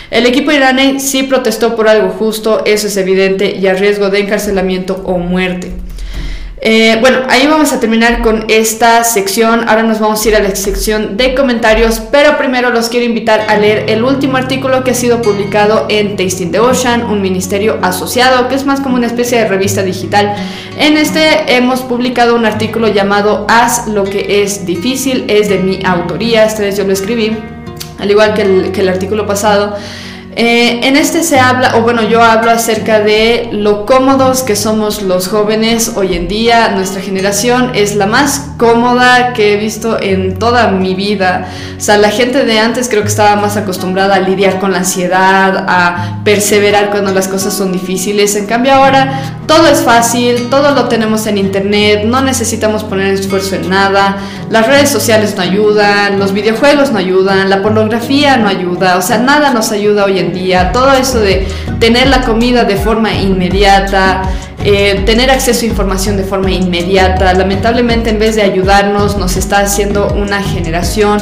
El 0.08 0.24
equipo 0.24 0.52
iraní 0.52 1.00
sí 1.00 1.24
protestó 1.24 1.74
por 1.74 1.88
algo 1.88 2.10
justo, 2.10 2.62
eso 2.64 2.86
es 2.86 2.96
evidente, 2.96 3.56
y 3.56 3.66
a 3.66 3.74
riesgo 3.74 4.08
de 4.08 4.20
encarcelamiento 4.20 5.02
o 5.04 5.18
muerte. 5.18 5.72
Eh, 6.60 6.96
bueno, 7.00 7.18
ahí 7.28 7.46
vamos 7.46 7.72
a 7.72 7.80
terminar 7.80 8.22
con 8.22 8.44
esta 8.48 9.02
sección. 9.04 9.68
Ahora 9.68 9.82
nos 9.82 9.98
vamos 9.98 10.24
a 10.24 10.28
ir 10.28 10.36
a 10.36 10.40
la 10.40 10.54
sección 10.54 11.16
de 11.16 11.34
comentarios, 11.34 12.00
pero 12.12 12.38
primero 12.38 12.70
los 12.70 12.88
quiero 12.88 13.06
invitar 13.06 13.44
a 13.48 13.56
leer 13.56 13.90
el 13.90 14.04
último 14.04 14.36
artículo 14.36 14.84
que 14.84 14.92
ha 14.92 14.94
sido 14.94 15.20
publicado 15.20 15.86
en 15.88 16.16
Tasting 16.16 16.52
the 16.52 16.60
Ocean, 16.60 17.04
un 17.04 17.20
ministerio 17.20 17.78
asociado 17.82 18.48
que 18.48 18.54
es 18.54 18.64
más 18.64 18.80
como 18.80 18.94
una 18.94 19.06
especie 19.06 19.38
de 19.38 19.48
revista 19.48 19.82
digital. 19.82 20.34
En 20.78 20.96
este 20.96 21.56
hemos 21.56 21.80
publicado 21.82 22.36
un 22.36 22.46
artículo 22.46 22.88
llamado 22.88 23.46
Haz 23.48 23.88
lo 23.88 24.04
que 24.04 24.42
es 24.42 24.64
difícil, 24.64 25.24
es 25.28 25.48
de 25.48 25.58
mi 25.58 25.80
autoría, 25.84 26.44
esta 26.44 26.62
vez 26.62 26.76
yo 26.76 26.84
lo 26.84 26.92
escribí, 26.92 27.36
al 27.98 28.10
igual 28.10 28.32
que 28.34 28.42
el, 28.42 28.72
que 28.72 28.80
el 28.80 28.88
artículo 28.88 29.26
pasado. 29.26 29.76
Eh, 30.36 30.80
en 30.82 30.96
este 30.96 31.22
se 31.22 31.38
habla, 31.38 31.76
o 31.76 31.82
bueno, 31.82 32.02
yo 32.02 32.20
hablo 32.20 32.50
acerca 32.50 32.98
de 32.98 33.50
lo 33.52 33.86
cómodos 33.86 34.42
que 34.42 34.56
somos 34.56 35.02
los 35.02 35.28
jóvenes 35.28 35.92
hoy 35.94 36.14
en 36.14 36.26
día. 36.26 36.70
Nuestra 36.70 37.00
generación 37.00 37.70
es 37.74 37.94
la 37.94 38.06
más 38.06 38.50
cómoda 38.58 39.32
que 39.32 39.52
he 39.52 39.56
visto 39.56 40.00
en 40.00 40.36
toda 40.36 40.68
mi 40.68 40.96
vida. 40.96 41.48
O 41.76 41.80
sea, 41.80 41.98
la 41.98 42.10
gente 42.10 42.44
de 42.44 42.58
antes 42.58 42.88
creo 42.88 43.02
que 43.02 43.08
estaba 43.08 43.36
más 43.36 43.56
acostumbrada 43.56 44.16
a 44.16 44.20
lidiar 44.20 44.58
con 44.58 44.72
la 44.72 44.78
ansiedad, 44.78 45.66
a 45.68 46.20
perseverar 46.24 46.90
cuando 46.90 47.12
las 47.12 47.28
cosas 47.28 47.54
son 47.54 47.70
difíciles. 47.72 48.34
En 48.34 48.46
cambio 48.46 48.72
ahora 48.72 49.38
todo 49.46 49.68
es 49.68 49.82
fácil, 49.82 50.48
todo 50.50 50.72
lo 50.72 50.88
tenemos 50.88 51.26
en 51.26 51.38
internet, 51.38 52.04
no 52.06 52.22
necesitamos 52.22 52.82
poner 52.82 53.14
esfuerzo 53.14 53.54
en 53.54 53.68
nada. 53.68 54.16
Las 54.50 54.66
redes 54.66 54.88
sociales 54.88 55.34
no 55.36 55.42
ayudan, 55.42 56.18
los 56.18 56.32
videojuegos 56.32 56.90
no 56.90 56.98
ayudan, 56.98 57.50
la 57.50 57.62
pornografía 57.62 58.36
no 58.36 58.48
ayuda. 58.48 58.96
O 58.96 59.02
sea, 59.02 59.18
nada 59.18 59.50
nos 59.50 59.70
ayuda 59.70 60.06
hoy 60.06 60.18
en 60.18 60.23
día, 60.32 60.72
todo 60.72 60.92
eso 60.92 61.20
de 61.20 61.46
tener 61.78 62.08
la 62.08 62.22
comida 62.22 62.64
de 62.64 62.76
forma 62.76 63.12
inmediata, 63.12 64.22
eh, 64.64 65.02
tener 65.04 65.30
acceso 65.30 65.64
a 65.64 65.68
información 65.68 66.16
de 66.16 66.24
forma 66.24 66.50
inmediata, 66.50 67.34
lamentablemente 67.34 68.10
en 68.10 68.18
vez 68.18 68.36
de 68.36 68.42
ayudarnos 68.42 69.16
nos 69.18 69.36
está 69.36 69.58
haciendo 69.58 70.08
una 70.14 70.42
generación 70.42 71.18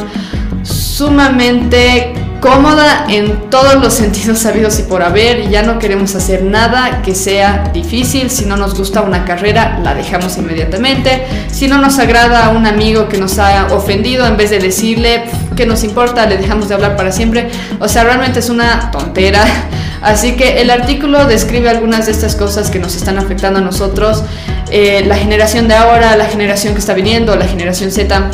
sumamente 0.63 2.13
cómoda 2.43 3.07
en 3.09 3.49
todos 3.49 3.77
los 3.77 3.95
sentidos 4.03 4.41
sabidos 4.41 4.79
y 4.81 4.83
por 4.83 5.03
haber 5.03 5.49
ya 5.49 5.63
no 5.63 5.79
queremos 5.79 6.15
hacer 6.15 6.43
nada 6.43 7.01
que 7.03 7.15
sea 7.15 7.71
difícil. 7.73 8.29
Si 8.29 8.45
no 8.45 8.57
nos 8.57 8.77
gusta 8.77 9.01
una 9.01 9.25
carrera, 9.25 9.81
la 9.83 9.95
dejamos 9.95 10.37
inmediatamente. 10.37 11.25
Si 11.51 11.69
no 11.69 11.79
nos 11.79 11.99
agrada 11.99 12.47
a 12.47 12.49
un 12.51 12.67
amigo 12.67 13.09
que 13.09 13.17
nos 13.17 13.39
ha 13.39 13.69
ofendido, 13.73 14.27
en 14.27 14.37
vez 14.37 14.51
de 14.51 14.59
decirle 14.59 15.25
que 15.55 15.67
nos 15.67 15.85
importa, 15.85 16.27
le 16.27 16.37
dejamos 16.37 16.69
de 16.69 16.75
hablar 16.75 16.97
para 16.97 17.13
siempre. 17.13 17.51
O 17.79 17.89
sea, 17.89 18.05
realmente 18.05 18.41
es 18.41 18.51
una 18.51 18.91
tontera. 18.91 19.45
Así 20.03 20.33
que 20.33 20.61
el 20.61 20.71
artículo 20.71 21.27
describe 21.27 21.69
algunas 21.69 22.07
de 22.07 22.13
estas 22.13 22.35
cosas 22.35 22.71
que 22.71 22.79
nos 22.79 22.97
están 22.97 23.19
afectando 23.19 23.61
a 23.61 23.63
nosotros. 23.63 24.25
Eh, 24.71 25.05
la 25.07 25.17
generación 25.17 25.69
de 25.69 25.75
ahora, 25.75 26.17
la 26.17 26.27
generación 26.27 26.75
que 26.75 26.81
está 26.81 26.95
viniendo, 26.95 27.37
la 27.37 27.47
generación 27.47 27.91
Z 27.91 28.31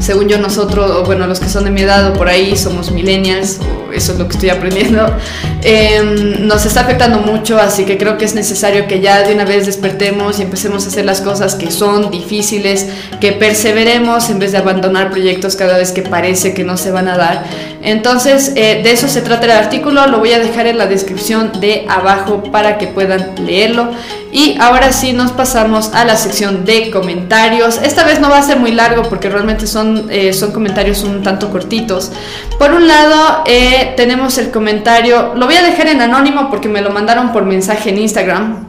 según 0.00 0.28
yo 0.28 0.38
nosotros, 0.38 0.90
o 0.90 1.04
bueno, 1.04 1.26
los 1.26 1.40
que 1.40 1.48
son 1.48 1.64
de 1.64 1.70
mi 1.70 1.82
edad 1.82 2.10
o 2.10 2.12
por 2.14 2.28
ahí, 2.28 2.56
somos 2.56 2.90
millennials, 2.90 3.58
eso 3.92 4.12
es 4.12 4.18
lo 4.18 4.26
que 4.26 4.32
estoy 4.34 4.50
aprendiendo, 4.50 5.14
em, 5.62 6.46
nos 6.46 6.64
está 6.64 6.80
afectando 6.80 7.18
mucho, 7.18 7.58
así 7.58 7.84
que 7.84 7.98
creo 7.98 8.16
que 8.16 8.24
es 8.24 8.34
necesario 8.34 8.86
que 8.86 9.00
ya 9.00 9.22
de 9.22 9.34
una 9.34 9.44
vez 9.44 9.66
despertemos 9.66 10.38
y 10.38 10.42
empecemos 10.42 10.84
a 10.84 10.88
hacer 10.88 11.04
las 11.04 11.20
cosas 11.20 11.54
que 11.54 11.70
son 11.70 12.10
difíciles, 12.10 12.86
que 13.20 13.32
perseveremos 13.32 14.30
en 14.30 14.38
vez 14.38 14.52
de 14.52 14.58
abandonar 14.58 15.10
proyectos 15.10 15.56
cada 15.56 15.76
vez 15.76 15.92
que 15.92 16.02
parece 16.02 16.54
que 16.54 16.64
no 16.64 16.76
se 16.76 16.90
van 16.90 17.08
a 17.08 17.16
dar. 17.16 17.44
Entonces, 17.82 18.52
eh, 18.56 18.80
de 18.82 18.92
eso 18.92 19.08
se 19.08 19.22
trata 19.22 19.44
el 19.44 19.52
artículo, 19.52 20.06
lo 20.06 20.18
voy 20.18 20.32
a 20.32 20.38
dejar 20.38 20.66
en 20.66 20.78
la 20.78 20.86
descripción 20.86 21.52
de 21.60 21.86
abajo 21.88 22.42
para 22.50 22.78
que 22.78 22.86
puedan 22.86 23.34
leerlo. 23.44 23.90
Y 24.32 24.56
ahora 24.60 24.92
sí 24.92 25.12
nos 25.12 25.32
pasamos 25.32 25.90
a 25.92 26.04
la 26.04 26.16
sección 26.16 26.64
de 26.64 26.90
comentarios. 26.90 27.80
Esta 27.82 28.04
vez 28.04 28.20
no 28.20 28.30
va 28.30 28.38
a 28.38 28.42
ser 28.42 28.58
muy 28.58 28.70
largo 28.70 29.02
porque 29.02 29.28
realmente 29.28 29.66
son, 29.66 30.06
eh, 30.08 30.32
son 30.32 30.52
comentarios 30.52 31.02
un 31.02 31.22
tanto 31.22 31.50
cortitos. 31.50 32.12
Por 32.58 32.72
un 32.72 32.86
lado 32.86 33.42
eh, 33.46 33.94
tenemos 33.96 34.38
el 34.38 34.50
comentario, 34.50 35.34
lo 35.34 35.46
voy 35.46 35.56
a 35.56 35.62
dejar 35.62 35.88
en 35.88 36.00
anónimo 36.00 36.48
porque 36.48 36.68
me 36.68 36.80
lo 36.80 36.90
mandaron 36.90 37.32
por 37.32 37.44
mensaje 37.44 37.90
en 37.90 37.98
Instagram. 37.98 38.68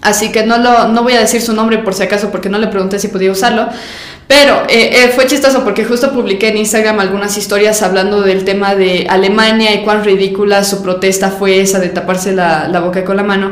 Así 0.00 0.30
que 0.30 0.46
no, 0.46 0.58
lo, 0.58 0.88
no 0.88 1.02
voy 1.02 1.14
a 1.14 1.20
decir 1.20 1.42
su 1.42 1.52
nombre 1.54 1.78
por 1.78 1.92
si 1.92 2.04
acaso 2.04 2.30
porque 2.30 2.48
no 2.48 2.58
le 2.58 2.68
pregunté 2.68 2.98
si 3.00 3.08
podía 3.08 3.32
usarlo. 3.32 3.68
Pero 4.28 4.62
eh, 4.68 5.10
fue 5.12 5.26
chistoso 5.26 5.64
porque 5.64 5.84
justo 5.84 6.12
publiqué 6.12 6.48
en 6.48 6.58
Instagram 6.58 7.00
algunas 7.00 7.36
historias 7.36 7.82
hablando 7.82 8.22
del 8.22 8.44
tema 8.44 8.76
de 8.76 9.08
Alemania 9.10 9.74
y 9.74 9.82
cuán 9.82 10.04
ridícula 10.04 10.62
su 10.62 10.82
protesta 10.84 11.30
fue 11.32 11.60
esa 11.60 11.80
de 11.80 11.88
taparse 11.88 12.32
la, 12.32 12.68
la 12.68 12.78
boca 12.78 13.04
con 13.04 13.16
la 13.16 13.24
mano. 13.24 13.50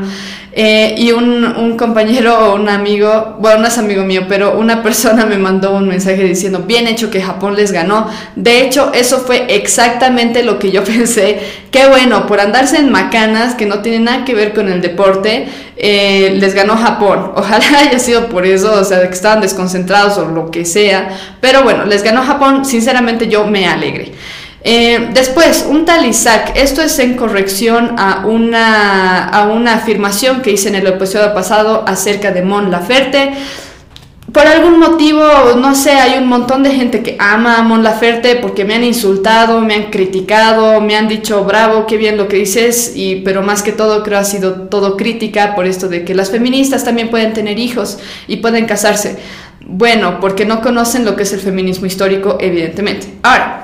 Eh, 0.60 0.96
y 0.98 1.12
un, 1.12 1.44
un, 1.44 1.76
compañero 1.76 2.36
o 2.36 2.56
un 2.56 2.68
amigo, 2.68 3.36
bueno, 3.38 3.60
no 3.60 3.68
es 3.68 3.78
amigo 3.78 4.02
mío, 4.02 4.24
pero 4.28 4.58
una 4.58 4.82
persona 4.82 5.24
me 5.24 5.38
mandó 5.38 5.70
un 5.70 5.86
mensaje 5.86 6.24
diciendo, 6.24 6.64
bien 6.66 6.88
hecho 6.88 7.12
que 7.12 7.22
Japón 7.22 7.54
les 7.54 7.70
ganó. 7.70 8.10
De 8.34 8.62
hecho, 8.62 8.90
eso 8.92 9.20
fue 9.20 9.54
exactamente 9.54 10.42
lo 10.42 10.58
que 10.58 10.72
yo 10.72 10.82
pensé. 10.96 11.38
Qué 11.70 11.86
bueno, 11.86 12.26
por 12.26 12.40
andarse 12.40 12.78
en 12.78 12.90
macanas 12.90 13.54
que 13.54 13.66
no 13.66 13.82
tienen 13.82 14.02
nada 14.02 14.24
que 14.24 14.34
ver 14.34 14.52
con 14.52 14.68
el 14.68 14.80
deporte, 14.80 15.46
eh, 15.76 16.36
les 16.40 16.54
ganó 16.54 16.76
Japón. 16.76 17.30
Ojalá 17.36 17.78
haya 17.78 18.00
sido 18.00 18.28
por 18.28 18.44
eso, 18.44 18.80
o 18.80 18.82
sea, 18.82 19.06
que 19.06 19.14
estaban 19.14 19.40
desconcentrados 19.40 20.18
o 20.18 20.24
lo 20.24 20.50
que 20.50 20.64
sea. 20.64 21.10
Pero 21.40 21.62
bueno, 21.62 21.84
les 21.84 22.02
ganó 22.02 22.24
Japón, 22.24 22.64
sinceramente 22.64 23.28
yo 23.28 23.46
me 23.46 23.68
alegré. 23.68 24.10
Eh, 24.62 25.10
después, 25.14 25.66
un 25.68 25.84
tal 25.84 26.04
Isaac, 26.04 26.52
esto 26.56 26.82
es 26.82 26.98
en 26.98 27.16
corrección 27.16 27.94
a 27.96 28.26
una, 28.26 29.28
a 29.28 29.48
una 29.48 29.74
afirmación 29.74 30.42
que 30.42 30.50
hice 30.50 30.68
en 30.68 30.74
el 30.74 30.86
episodio 30.86 31.32
pasado 31.32 31.84
acerca 31.86 32.32
de 32.32 32.42
Mon 32.42 32.70
Laferte. 32.70 33.32
Por 34.32 34.46
algún 34.46 34.78
motivo, 34.78 35.22
no 35.56 35.74
sé, 35.74 35.92
hay 35.92 36.18
un 36.18 36.28
montón 36.28 36.62
de 36.62 36.70
gente 36.70 37.02
que 37.02 37.16
ama 37.18 37.56
a 37.56 37.62
Mon 37.62 37.82
Laferte 37.82 38.36
porque 38.36 38.66
me 38.66 38.74
han 38.74 38.84
insultado, 38.84 39.62
me 39.62 39.74
han 39.74 39.84
criticado, 39.84 40.82
me 40.82 40.96
han 40.96 41.08
dicho 41.08 41.44
bravo, 41.44 41.86
qué 41.86 41.96
bien 41.96 42.18
lo 42.18 42.28
que 42.28 42.36
dices, 42.36 42.92
y, 42.94 43.22
pero 43.22 43.40
más 43.42 43.62
que 43.62 43.72
todo 43.72 44.02
creo 44.02 44.18
ha 44.18 44.24
sido 44.24 44.68
todo 44.68 44.98
crítica 44.98 45.54
por 45.54 45.66
esto 45.66 45.88
de 45.88 46.04
que 46.04 46.14
las 46.14 46.30
feministas 46.30 46.84
también 46.84 47.08
pueden 47.08 47.32
tener 47.32 47.58
hijos 47.58 47.98
y 48.26 48.36
pueden 48.36 48.66
casarse. 48.66 49.16
Bueno, 49.64 50.20
porque 50.20 50.44
no 50.44 50.60
conocen 50.60 51.06
lo 51.06 51.16
que 51.16 51.22
es 51.22 51.32
el 51.32 51.40
feminismo 51.40 51.86
histórico, 51.86 52.36
evidentemente. 52.38 53.06
Ahora, 53.22 53.57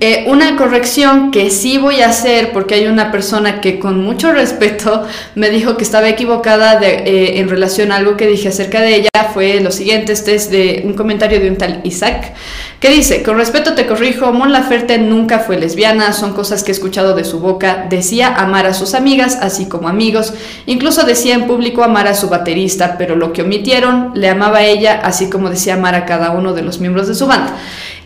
eh, 0.00 0.24
una 0.28 0.56
corrección 0.56 1.30
que 1.30 1.50
sí 1.50 1.76
voy 1.76 2.00
a 2.00 2.08
hacer 2.08 2.52
porque 2.52 2.74
hay 2.74 2.86
una 2.86 3.12
persona 3.12 3.60
que 3.60 3.78
con 3.78 4.02
mucho 4.02 4.32
respeto 4.32 5.06
me 5.34 5.50
dijo 5.50 5.76
que 5.76 5.84
estaba 5.84 6.08
equivocada 6.08 6.80
eh, 6.82 7.38
en 7.38 7.48
relación 7.48 7.92
a 7.92 7.96
algo 7.96 8.16
que 8.16 8.26
dije 8.26 8.48
acerca 8.48 8.80
de 8.80 8.96
ella 8.96 9.10
fue 9.34 9.60
lo 9.60 9.70
siguiente, 9.70 10.12
este 10.12 10.34
es 10.34 10.50
de 10.50 10.82
un 10.84 10.94
comentario 10.94 11.40
de 11.40 11.50
un 11.50 11.56
tal 11.56 11.80
Isaac 11.84 12.32
que 12.80 12.90
dice, 12.90 13.22
con 13.22 13.36
respeto 13.36 13.74
te 13.74 13.86
corrijo, 13.86 14.32
Mon 14.32 14.52
Laferte 14.52 14.98
nunca 14.98 15.38
fue 15.38 15.58
lesbiana, 15.58 16.12
son 16.12 16.34
cosas 16.34 16.62
que 16.62 16.70
he 16.70 16.74
escuchado 16.74 17.14
de 17.14 17.24
su 17.24 17.40
boca, 17.40 17.86
decía 17.88 18.34
amar 18.34 18.66
a 18.66 18.74
sus 18.74 18.94
amigas 18.94 19.38
así 19.40 19.68
como 19.68 19.88
amigos, 19.88 20.34
incluso 20.66 21.04
decía 21.04 21.34
en 21.34 21.46
público 21.46 21.82
amar 21.82 22.08
a 22.08 22.14
su 22.14 22.28
baterista, 22.28 22.96
pero 22.98 23.16
lo 23.16 23.32
que 23.32 23.42
omitieron, 23.42 24.12
le 24.14 24.28
amaba 24.28 24.58
a 24.58 24.64
ella 24.64 25.00
así 25.02 25.30
como 25.30 25.50
decía 25.50 25.74
amar 25.74 25.94
a 25.94 26.04
cada 26.04 26.30
uno 26.30 26.52
de 26.52 26.62
los 26.62 26.78
miembros 26.78 27.08
de 27.08 27.14
su 27.14 27.26
banda. 27.26 27.56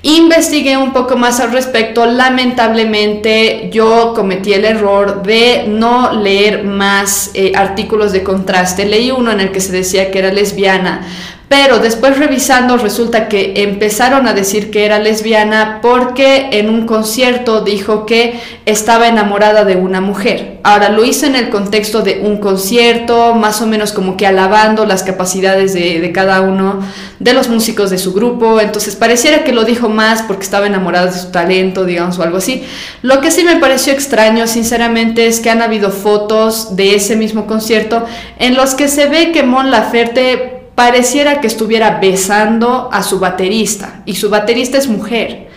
Investigué 0.02 0.76
un 0.76 0.92
poco 0.92 1.16
más 1.16 1.40
al 1.40 1.50
respecto. 1.52 2.06
Lamentablemente 2.06 3.68
yo 3.72 4.12
cometí 4.14 4.52
el 4.52 4.64
error 4.64 5.24
de 5.24 5.64
no 5.66 6.12
leer 6.12 6.62
más 6.64 7.32
eh, 7.34 7.52
artículos 7.56 8.12
de 8.12 8.22
contraste. 8.22 8.86
Leí 8.86 9.10
uno 9.10 9.32
en 9.32 9.40
el 9.40 9.50
que 9.50 9.60
se 9.60 9.72
decía 9.72 10.10
que 10.12 10.20
era 10.20 10.32
lesbiana, 10.32 11.02
pero 11.48 11.78
después 11.78 12.18
revisando 12.18 12.76
resulta 12.76 13.28
que 13.28 13.62
empezaron 13.62 14.28
a 14.28 14.34
decir 14.34 14.70
que 14.70 14.84
era 14.84 14.98
lesbiana 14.98 15.78
porque 15.80 16.48
en 16.52 16.68
un 16.68 16.86
concierto 16.86 17.62
dijo 17.62 18.04
que 18.04 18.38
estaba 18.66 19.08
enamorada 19.08 19.64
de 19.64 19.76
una 19.76 20.02
mujer. 20.02 20.58
Ahora 20.62 20.90
lo 20.90 21.04
hizo 21.04 21.24
en 21.24 21.36
el 21.36 21.48
contexto 21.48 22.02
de 22.02 22.20
un 22.22 22.36
concierto, 22.36 23.34
más 23.34 23.62
o 23.62 23.66
menos 23.66 23.92
como 23.92 24.18
que 24.18 24.26
alabando 24.26 24.84
las 24.84 25.02
capacidades 25.02 25.72
de, 25.72 26.12
cada 26.12 26.42
uno 26.42 26.80
de 27.18 27.32
los 27.32 27.48
músicos 27.48 27.88
de 27.88 27.96
su 27.96 28.12
grupo. 28.12 28.60
Entonces 28.60 28.94
pareciera 28.94 29.44
que 29.44 29.52
lo 29.52 29.64
dijo 29.64 29.88
más 29.88 30.22
porque 30.22 30.42
estaba 30.42 30.66
enamorada 30.66 31.06
de 31.06 31.18
su 31.18 31.30
talento, 31.30 31.86
digamos, 31.86 32.18
o 32.18 32.22
algo 32.22 32.36
así. 32.36 32.64
Lo 33.00 33.22
que 33.22 33.30
sí 33.30 33.44
me 33.44 33.56
pareció 33.56 33.94
extraño, 33.94 34.46
sinceramente, 34.46 35.26
es 35.26 35.40
que 35.40 35.48
han 35.48 35.62
habido 35.62 35.90
fotos 35.90 36.76
de 36.76 36.94
ese 36.94 37.16
mismo 37.16 37.46
concierto 37.46 38.04
en 38.38 38.54
los 38.54 38.74
que 38.74 38.88
se 38.88 39.06
ve 39.06 39.32
que 39.32 39.42
Mon 39.42 39.70
Laferte 39.70 40.57
pareciera 40.78 41.40
que 41.40 41.48
estuviera 41.48 41.98
besando 42.00 42.88
a 42.92 43.02
su 43.02 43.18
baterista 43.18 44.02
y 44.04 44.14
su 44.14 44.30
baterista 44.30 44.78
es 44.78 44.86
mujer. 44.86 45.48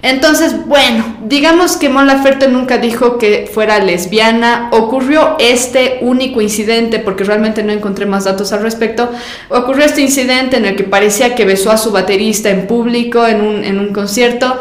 Entonces, 0.00 0.66
bueno, 0.66 1.18
digamos 1.26 1.76
que 1.76 1.90
Mon 1.90 2.06
Laferte 2.06 2.48
nunca 2.48 2.78
dijo 2.78 3.18
que 3.18 3.46
fuera 3.52 3.78
lesbiana. 3.78 4.70
Ocurrió 4.72 5.36
este 5.38 5.98
único 6.00 6.40
incidente, 6.40 6.98
porque 6.98 7.24
realmente 7.24 7.62
no 7.62 7.74
encontré 7.74 8.06
más 8.06 8.24
datos 8.24 8.54
al 8.54 8.62
respecto. 8.62 9.10
Ocurrió 9.50 9.84
este 9.84 10.00
incidente 10.00 10.56
en 10.56 10.64
el 10.64 10.76
que 10.76 10.84
parecía 10.84 11.34
que 11.34 11.44
besó 11.44 11.70
a 11.70 11.76
su 11.76 11.92
baterista 11.92 12.48
en 12.48 12.66
público, 12.66 13.26
en 13.26 13.42
un, 13.42 13.62
en 13.62 13.80
un 13.80 13.92
concierto. 13.92 14.58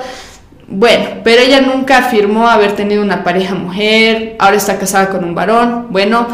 Bueno, 0.67 1.22
pero 1.24 1.41
ella 1.41 1.61
nunca 1.61 1.99
afirmó 1.99 2.49
haber 2.49 2.74
tenido 2.74 3.01
una 3.01 3.24
pareja 3.24 3.55
mujer, 3.55 4.36
ahora 4.38 4.57
está 4.57 4.78
casada 4.78 5.09
con 5.09 5.24
un 5.24 5.34
varón. 5.34 5.88
Bueno, 5.91 6.28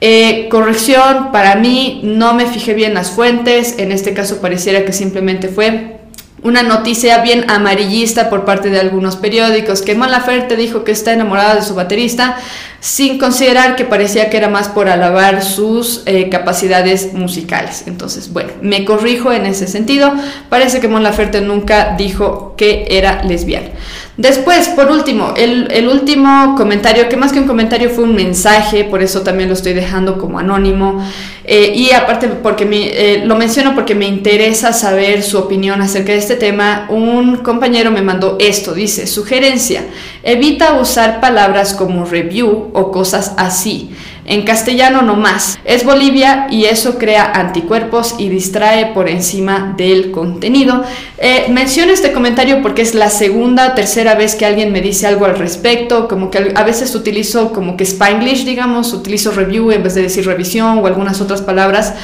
eh, 0.00 0.48
corrección, 0.48 1.32
para 1.32 1.56
mí 1.56 2.00
no 2.04 2.34
me 2.34 2.46
fijé 2.46 2.74
bien 2.74 2.94
las 2.94 3.10
fuentes, 3.10 3.78
en 3.78 3.90
este 3.90 4.14
caso 4.14 4.40
pareciera 4.40 4.84
que 4.84 4.92
simplemente 4.92 5.48
fue 5.48 5.98
una 6.42 6.62
noticia 6.62 7.18
bien 7.18 7.50
amarillista 7.50 8.30
por 8.30 8.44
parte 8.44 8.70
de 8.70 8.78
algunos 8.78 9.16
periódicos, 9.16 9.82
que 9.82 9.96
Mon 9.96 10.10
Laferte 10.10 10.56
dijo 10.56 10.84
que 10.84 10.92
está 10.92 11.12
enamorada 11.12 11.56
de 11.56 11.62
su 11.62 11.74
baterista, 11.74 12.36
sin 12.80 13.18
considerar 13.18 13.74
que 13.74 13.84
parecía 13.84 14.30
que 14.30 14.36
era 14.36 14.48
más 14.48 14.68
por 14.68 14.88
alabar 14.88 15.42
sus 15.42 16.02
eh, 16.06 16.28
capacidades 16.28 17.12
musicales. 17.12 17.84
Entonces, 17.86 18.32
bueno, 18.32 18.50
me 18.62 18.84
corrijo 18.84 19.32
en 19.32 19.46
ese 19.46 19.66
sentido, 19.66 20.12
parece 20.48 20.80
que 20.80 20.86
Mon 20.86 21.02
Laferte 21.02 21.40
nunca 21.40 21.96
dijo 21.98 22.54
que 22.56 22.86
era 22.88 23.24
lesbiana. 23.24 23.70
Después, 24.18 24.68
por 24.70 24.90
último, 24.90 25.32
el, 25.36 25.86
último 25.86 26.56
comentario, 26.56 27.08
que 27.08 27.16
más 27.16 27.32
que 27.32 27.38
un 27.38 27.46
comentario 27.46 27.88
fue 27.88 28.02
un 28.02 28.16
mensaje, 28.16 28.82
por 28.82 29.00
eso 29.00 29.20
también 29.22 29.48
lo 29.48 29.54
estoy 29.54 29.74
dejando 29.74 30.18
como 30.18 30.40
anónimo. 30.40 31.00
Eh, 31.44 31.72
y 31.76 31.92
aparte, 31.92 32.26
porque 32.26 32.66
eh, 32.68 33.22
lo 33.24 33.36
menciono 33.36 33.76
porque 33.76 33.94
me 33.94 34.08
interesa 34.08 34.72
saber 34.72 35.22
su 35.22 35.38
opinión 35.38 35.80
acerca 35.82 36.10
de 36.10 36.18
este 36.18 36.34
tema. 36.34 36.88
Un 36.90 37.36
compañero 37.36 37.92
me 37.92 38.02
mandó 38.02 38.36
esto, 38.40 38.74
dice, 38.74 39.06
sugerencia, 39.06 39.84
evita 40.24 40.80
usar 40.80 41.20
palabras 41.20 41.72
como 41.72 42.04
review 42.04 42.70
o 42.72 42.90
cosas 42.90 43.34
así 43.36 43.90
en 44.28 44.42
castellano 44.42 45.00
no 45.02 45.16
más. 45.16 45.58
Es 45.64 45.84
Bolivia 45.84 46.46
y 46.50 46.66
eso 46.66 46.98
crea 46.98 47.32
anticuerpos 47.34 48.14
y 48.18 48.28
distrae 48.28 48.92
por 48.92 49.08
encima 49.08 49.74
del 49.76 50.10
contenido. 50.10 50.84
Eh, 51.16 51.46
menciono 51.48 51.92
este 51.92 52.12
comentario 52.12 52.60
porque 52.60 52.82
es 52.82 52.94
la 52.94 53.08
segunda 53.08 53.74
tercera 53.74 54.14
vez 54.14 54.34
que 54.34 54.44
alguien 54.44 54.70
me 54.70 54.82
dice 54.82 55.06
algo 55.06 55.24
al 55.24 55.38
respecto, 55.38 56.08
como 56.08 56.30
que 56.30 56.52
a 56.54 56.62
veces 56.62 56.94
utilizo 56.94 57.52
como 57.52 57.76
que 57.76 57.84
Spanglish, 57.84 58.44
digamos, 58.44 58.92
utilizo 58.92 59.30
review 59.30 59.72
en 59.72 59.82
vez 59.82 59.94
de 59.94 60.02
decir 60.02 60.26
revisión 60.26 60.78
o 60.78 60.86
algunas 60.86 61.22
otras 61.22 61.40
palabras. 61.40 61.94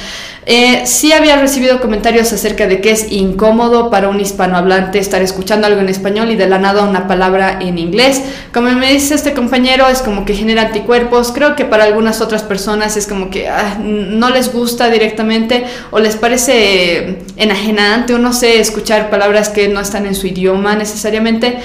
Eh, 0.47 0.83
sí 0.85 1.11
había 1.11 1.37
recibido 1.37 1.81
comentarios 1.81 2.31
acerca 2.31 2.67
de 2.67 2.79
que 2.79 2.91
es 2.91 3.11
incómodo 3.11 3.89
para 3.89 4.09
un 4.09 4.21
hispanohablante 4.21 4.99
estar 4.99 5.23
escuchando 5.23 5.65
algo 5.65 5.81
en 5.81 5.89
español 5.89 6.29
y 6.29 6.35
de 6.35 6.47
la 6.47 6.59
nada 6.59 6.83
una 6.83 7.07
palabra 7.07 7.57
en 7.61 7.79
inglés. 7.79 8.21
Como 8.53 8.69
me 8.69 8.91
dice 8.91 9.15
este 9.15 9.33
compañero, 9.33 9.87
es 9.87 10.03
como 10.03 10.23
que 10.23 10.35
genera 10.35 10.63
anticuerpos. 10.63 11.31
Creo 11.31 11.55
que 11.55 11.65
para 11.65 11.85
algunas 11.85 12.21
otras 12.21 12.43
personas 12.43 12.95
es 12.95 13.07
como 13.07 13.31
que 13.31 13.49
ah, 13.49 13.77
no 13.79 14.29
les 14.29 14.53
gusta 14.53 14.89
directamente 14.91 15.65
o 15.89 15.99
les 15.99 16.15
parece 16.15 17.19
enajenante 17.37 18.13
o 18.13 18.19
no 18.19 18.31
sé, 18.31 18.59
escuchar 18.59 19.09
palabras 19.09 19.49
que 19.49 19.67
no 19.67 19.79
están 19.79 20.05
en 20.05 20.13
su 20.13 20.27
idioma 20.27 20.75
necesariamente. 20.75 21.57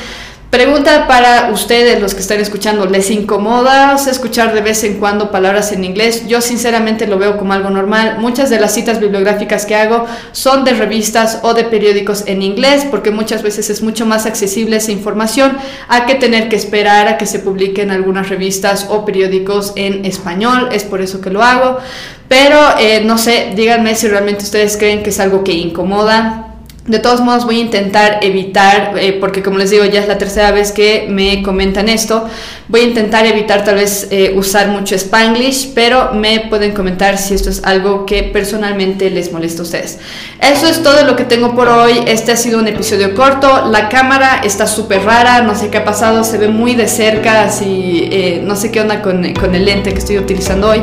Pregunta 0.51 1.07
para 1.07 1.53
ustedes, 1.53 2.01
los 2.01 2.13
que 2.13 2.23
están 2.23 2.41
escuchando, 2.41 2.85
¿les 2.87 3.09
incomoda 3.13 3.95
escuchar 3.95 4.53
de 4.53 4.61
vez 4.61 4.83
en 4.83 4.99
cuando 4.99 5.31
palabras 5.31 5.71
en 5.71 5.85
inglés? 5.85 6.27
Yo 6.27 6.41
sinceramente 6.41 7.07
lo 7.07 7.21
veo 7.21 7.39
como 7.39 7.53
algo 7.53 7.71
normal. 7.71 8.17
Muchas 8.19 8.51
de 8.51 8.59
las 8.59 8.75
citas 8.75 8.99
bibliográficas 8.99 9.65
que 9.65 9.77
hago 9.77 10.07
son 10.33 10.65
de 10.65 10.73
revistas 10.73 11.39
o 11.45 11.55
de 11.55 11.63
periódicos 11.63 12.25
en 12.27 12.43
inglés, 12.43 12.85
porque 12.91 13.13
muchas 13.13 13.45
veces 13.45 13.71
es 13.71 13.81
mucho 13.81 14.07
más 14.07 14.27
accesible 14.27 14.79
esa 14.79 14.91
información 14.91 15.57
a 15.87 16.05
que 16.07 16.17
tener 16.17 16.49
que 16.49 16.57
esperar 16.57 17.07
a 17.07 17.17
que 17.17 17.27
se 17.27 17.39
publiquen 17.39 17.93
algunas 17.93 18.29
revistas 18.29 18.89
o 18.91 19.05
periódicos 19.05 19.73
en 19.77 20.05
español. 20.05 20.71
Es 20.73 20.83
por 20.83 21.01
eso 21.01 21.21
que 21.21 21.31
lo 21.31 21.45
hago. 21.45 21.79
Pero 22.27 22.59
eh, 22.81 23.03
no 23.05 23.19
sé, 23.19 23.53
díganme 23.55 23.95
si 23.95 24.09
realmente 24.09 24.43
ustedes 24.43 24.77
creen 24.77 25.05
que 25.05 25.11
es 25.11 25.21
algo 25.21 25.45
que 25.45 25.53
incomoda 25.53 26.50
de 26.87 26.99
todos 26.99 27.21
modos 27.21 27.45
voy 27.45 27.59
a 27.59 27.61
intentar 27.61 28.19
evitar, 28.23 28.95
eh, 28.99 29.13
porque 29.21 29.43
como 29.43 29.59
les 29.59 29.71
digo, 29.71 29.85
ya 29.85 30.01
es 30.01 30.09
la 30.09 30.17
tercera 30.17 30.51
vez 30.51 30.73
que 30.73 31.07
me 31.09 31.43
comentan 31.43 31.89
esto, 31.89 32.27
voy 32.69 32.81
a 32.81 32.85
intentar 32.85 33.27
evitar 33.27 33.65
tal 33.65 33.75
vez 33.75 34.09
eh, 34.11 34.33
usar 34.35 34.69
mucho 34.69 34.95
spanglish, 34.95 35.73
pero 35.75 36.13
me 36.15 36.47
pueden 36.49 36.73
comentar 36.73 37.19
si 37.19 37.35
esto 37.35 37.51
es 37.51 37.63
algo 37.65 38.07
que 38.07 38.23
personalmente 38.23 39.11
les 39.11 39.31
molesta 39.31 39.61
a 39.61 39.65
ustedes. 39.65 39.99
Eso 40.41 40.67
es 40.67 40.83
todo 40.83 41.05
lo 41.05 41.17
que 41.17 41.25
tengo 41.25 41.55
por 41.55 41.69
hoy, 41.69 42.03
este 42.07 42.33
ha 42.33 42.37
sido 42.37 42.59
un 42.59 42.67
episodio 42.67 43.15
corto, 43.15 43.67
la 43.71 43.91
cámara 43.91 44.41
está 44.43 44.67
súper 44.67 45.05
rara, 45.05 45.43
no 45.43 45.55
sé 45.55 45.69
qué 45.69 45.79
ha 45.79 45.85
pasado, 45.85 46.25
se 46.25 46.39
ve 46.39 46.49
muy 46.49 46.75
de 46.75 46.89
cerca, 46.89 47.45
así, 47.45 48.09
eh, 48.11 48.41
no 48.43 48.57
sé 48.57 48.73
qué 48.73 48.81
onda 48.81 49.03
con, 49.03 49.35
con 49.35 49.55
el 49.55 49.67
lente 49.67 49.93
que 49.93 49.99
estoy 49.99 50.19
utilizando 50.19 50.71
hoy, 50.71 50.83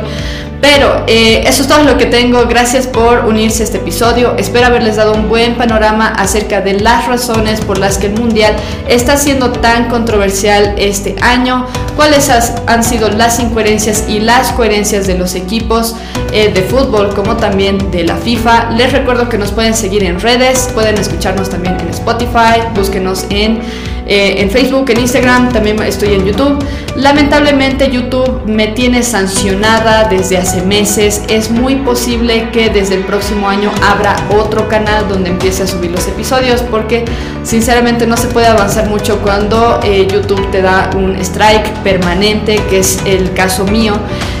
pero 0.60 1.04
eh, 1.06 1.44
eso 1.46 1.62
es 1.62 1.68
todo 1.68 1.84
lo 1.84 1.96
que 1.96 2.06
tengo. 2.06 2.46
Gracias 2.46 2.86
por 2.86 3.24
unirse 3.26 3.62
a 3.62 3.64
este 3.64 3.78
episodio. 3.78 4.34
Espero 4.38 4.66
haberles 4.66 4.96
dado 4.96 5.12
un 5.12 5.28
buen 5.28 5.54
panorama 5.54 6.08
acerca 6.08 6.60
de 6.60 6.80
las 6.80 7.06
razones 7.06 7.60
por 7.60 7.78
las 7.78 7.98
que 7.98 8.06
el 8.06 8.14
Mundial 8.14 8.54
está 8.88 9.16
siendo 9.16 9.52
tan 9.52 9.88
controversial 9.88 10.74
este 10.78 11.16
año, 11.20 11.66
cuáles 11.96 12.30
han 12.66 12.84
sido 12.84 13.08
las 13.08 13.38
incoherencias 13.40 14.04
y 14.08 14.20
las 14.20 14.52
coherencias 14.52 15.06
de 15.06 15.16
los 15.16 15.34
equipos 15.34 15.94
eh, 16.32 16.52
de 16.52 16.62
fútbol 16.62 17.14
como 17.14 17.36
también 17.36 17.90
de 17.90 18.04
la 18.04 18.16
FIFA. 18.16 18.70
Les 18.72 18.92
recuerdo 18.92 19.28
que 19.28 19.38
nos 19.38 19.52
pueden 19.52 19.74
seguir 19.74 20.04
en 20.04 20.20
redes, 20.20 20.70
pueden 20.74 20.98
escucharnos 20.98 21.48
también 21.50 21.78
en 21.80 21.88
Spotify, 21.88 22.60
búsquenos 22.74 23.26
en 23.30 23.60
eh, 24.08 24.40
en 24.40 24.50
Facebook, 24.50 24.88
en 24.90 25.00
Instagram, 25.00 25.52
también 25.52 25.80
estoy 25.82 26.14
en 26.14 26.24
YouTube. 26.24 26.64
Lamentablemente 26.96 27.90
YouTube 27.90 28.42
me 28.46 28.68
tiene 28.68 29.02
sancionada 29.02 30.08
desde 30.08 30.38
hace 30.38 30.62
meses. 30.62 31.22
Es 31.28 31.50
muy 31.50 31.76
posible 31.76 32.48
que 32.50 32.70
desde 32.70 32.94
el 32.94 33.04
próximo 33.04 33.48
año 33.48 33.70
abra 33.82 34.16
otro 34.30 34.66
canal 34.66 35.06
donde 35.08 35.28
empiece 35.28 35.62
a 35.62 35.66
subir 35.66 35.90
los 35.90 36.08
episodios 36.08 36.62
porque 36.62 37.04
sinceramente 37.44 38.06
no 38.06 38.16
se 38.16 38.28
puede 38.28 38.46
avanzar 38.46 38.88
mucho 38.88 39.20
cuando 39.20 39.78
eh, 39.84 40.08
YouTube 40.10 40.50
te 40.50 40.62
da 40.62 40.90
un 40.96 41.14
strike 41.16 41.70
permanente, 41.84 42.56
que 42.70 42.78
es 42.78 43.00
el 43.04 43.34
caso 43.34 43.66
mío. 43.66 43.92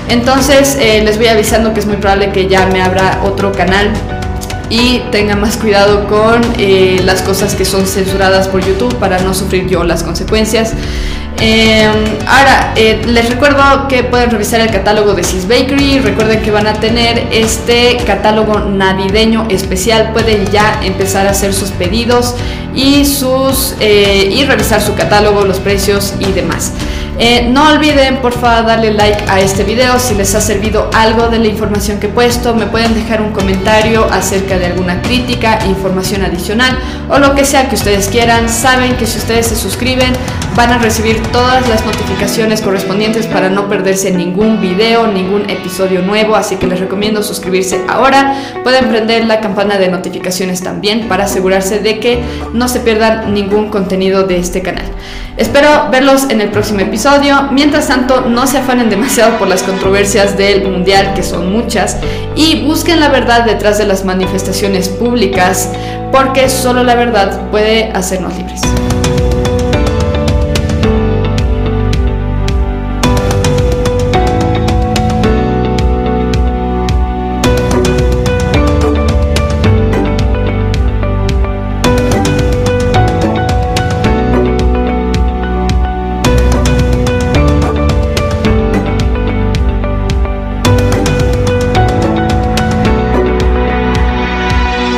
Entonces 0.08 0.78
eh, 0.80 1.02
les 1.04 1.18
voy 1.18 1.26
avisando 1.28 1.74
que 1.74 1.80
es 1.80 1.86
muy 1.86 1.96
probable 1.96 2.32
que 2.32 2.48
ya 2.48 2.66
me 2.66 2.80
abra 2.80 3.20
otro 3.22 3.52
canal 3.52 3.92
y 4.70 5.00
tenga 5.10 5.36
más 5.36 5.56
cuidado 5.56 6.06
con 6.06 6.40
eh, 6.58 7.00
las 7.04 7.22
cosas 7.22 7.54
que 7.54 7.64
son 7.64 7.86
censuradas 7.86 8.48
por 8.48 8.64
YouTube 8.64 8.94
para 8.96 9.18
no 9.20 9.34
sufrir 9.34 9.66
yo 9.68 9.84
las 9.84 10.02
consecuencias. 10.02 10.74
Em, 11.40 11.92
ahora, 12.26 12.72
eh, 12.74 13.00
les 13.06 13.28
recuerdo 13.28 13.86
que 13.86 14.02
pueden 14.02 14.30
revisar 14.30 14.60
el 14.60 14.70
catálogo 14.70 15.14
de 15.14 15.22
Sis 15.22 15.46
Bakery. 15.46 16.00
Recuerden 16.00 16.42
que 16.42 16.50
van 16.50 16.66
a 16.66 16.74
tener 16.74 17.28
este 17.30 17.96
catálogo 18.04 18.58
navideño 18.58 19.46
especial. 19.48 20.12
Pueden 20.12 20.50
ya 20.50 20.80
empezar 20.82 21.28
a 21.28 21.30
hacer 21.30 21.54
sus 21.54 21.70
pedidos 21.70 22.34
y, 22.74 23.04
sus, 23.04 23.76
eh, 23.78 24.28
y 24.32 24.44
revisar 24.44 24.82
su 24.82 24.96
catálogo, 24.96 25.44
los 25.44 25.58
precios 25.58 26.14
y 26.18 26.32
demás. 26.32 26.72
Eh, 27.20 27.48
no 27.50 27.68
olviden 27.68 28.18
por 28.18 28.32
favor 28.32 28.64
darle 28.64 28.92
like 28.92 29.24
a 29.28 29.40
este 29.40 29.64
video 29.64 29.98
si 29.98 30.14
les 30.14 30.36
ha 30.36 30.40
servido 30.40 30.88
algo 30.94 31.26
de 31.28 31.40
la 31.40 31.48
información 31.48 31.98
que 31.98 32.06
he 32.06 32.10
puesto. 32.10 32.54
Me 32.54 32.66
pueden 32.66 32.94
dejar 32.94 33.20
un 33.20 33.32
comentario 33.32 34.04
acerca 34.04 34.56
de 34.56 34.66
alguna 34.66 35.02
crítica, 35.02 35.58
información 35.66 36.22
adicional 36.22 36.78
o 37.10 37.18
lo 37.18 37.34
que 37.34 37.44
sea 37.44 37.68
que 37.68 37.74
ustedes 37.74 38.06
quieran. 38.06 38.48
Saben 38.48 38.94
que 38.94 39.06
si 39.06 39.18
ustedes 39.18 39.48
se 39.48 39.56
suscriben 39.56 40.12
van 40.58 40.72
a 40.72 40.78
recibir 40.78 41.22
todas 41.30 41.68
las 41.68 41.86
notificaciones 41.86 42.62
correspondientes 42.62 43.28
para 43.28 43.48
no 43.48 43.68
perderse 43.68 44.10
ningún 44.10 44.60
video, 44.60 45.06
ningún 45.06 45.48
episodio 45.48 46.02
nuevo. 46.02 46.34
Así 46.34 46.56
que 46.56 46.66
les 46.66 46.80
recomiendo 46.80 47.22
suscribirse 47.22 47.80
ahora. 47.86 48.34
Pueden 48.64 48.88
prender 48.88 49.24
la 49.26 49.40
campana 49.40 49.78
de 49.78 49.86
notificaciones 49.86 50.60
también 50.60 51.06
para 51.06 51.26
asegurarse 51.26 51.78
de 51.78 52.00
que 52.00 52.24
no 52.54 52.66
se 52.66 52.80
pierdan 52.80 53.32
ningún 53.32 53.68
contenido 53.68 54.24
de 54.24 54.38
este 54.38 54.60
canal. 54.60 54.86
Espero 55.36 55.90
verlos 55.92 56.26
en 56.28 56.40
el 56.40 56.50
próximo 56.50 56.80
episodio. 56.80 57.50
Mientras 57.52 57.86
tanto, 57.86 58.22
no 58.22 58.48
se 58.48 58.58
afanen 58.58 58.90
demasiado 58.90 59.38
por 59.38 59.46
las 59.46 59.62
controversias 59.62 60.36
del 60.36 60.68
mundial, 60.68 61.14
que 61.14 61.22
son 61.22 61.52
muchas, 61.52 61.98
y 62.34 62.64
busquen 62.66 62.98
la 62.98 63.10
verdad 63.10 63.44
detrás 63.44 63.78
de 63.78 63.86
las 63.86 64.04
manifestaciones 64.04 64.88
públicas, 64.88 65.70
porque 66.10 66.48
solo 66.48 66.82
la 66.82 66.96
verdad 66.96 67.48
puede 67.52 67.92
hacernos 67.92 68.36
libres. 68.36 68.62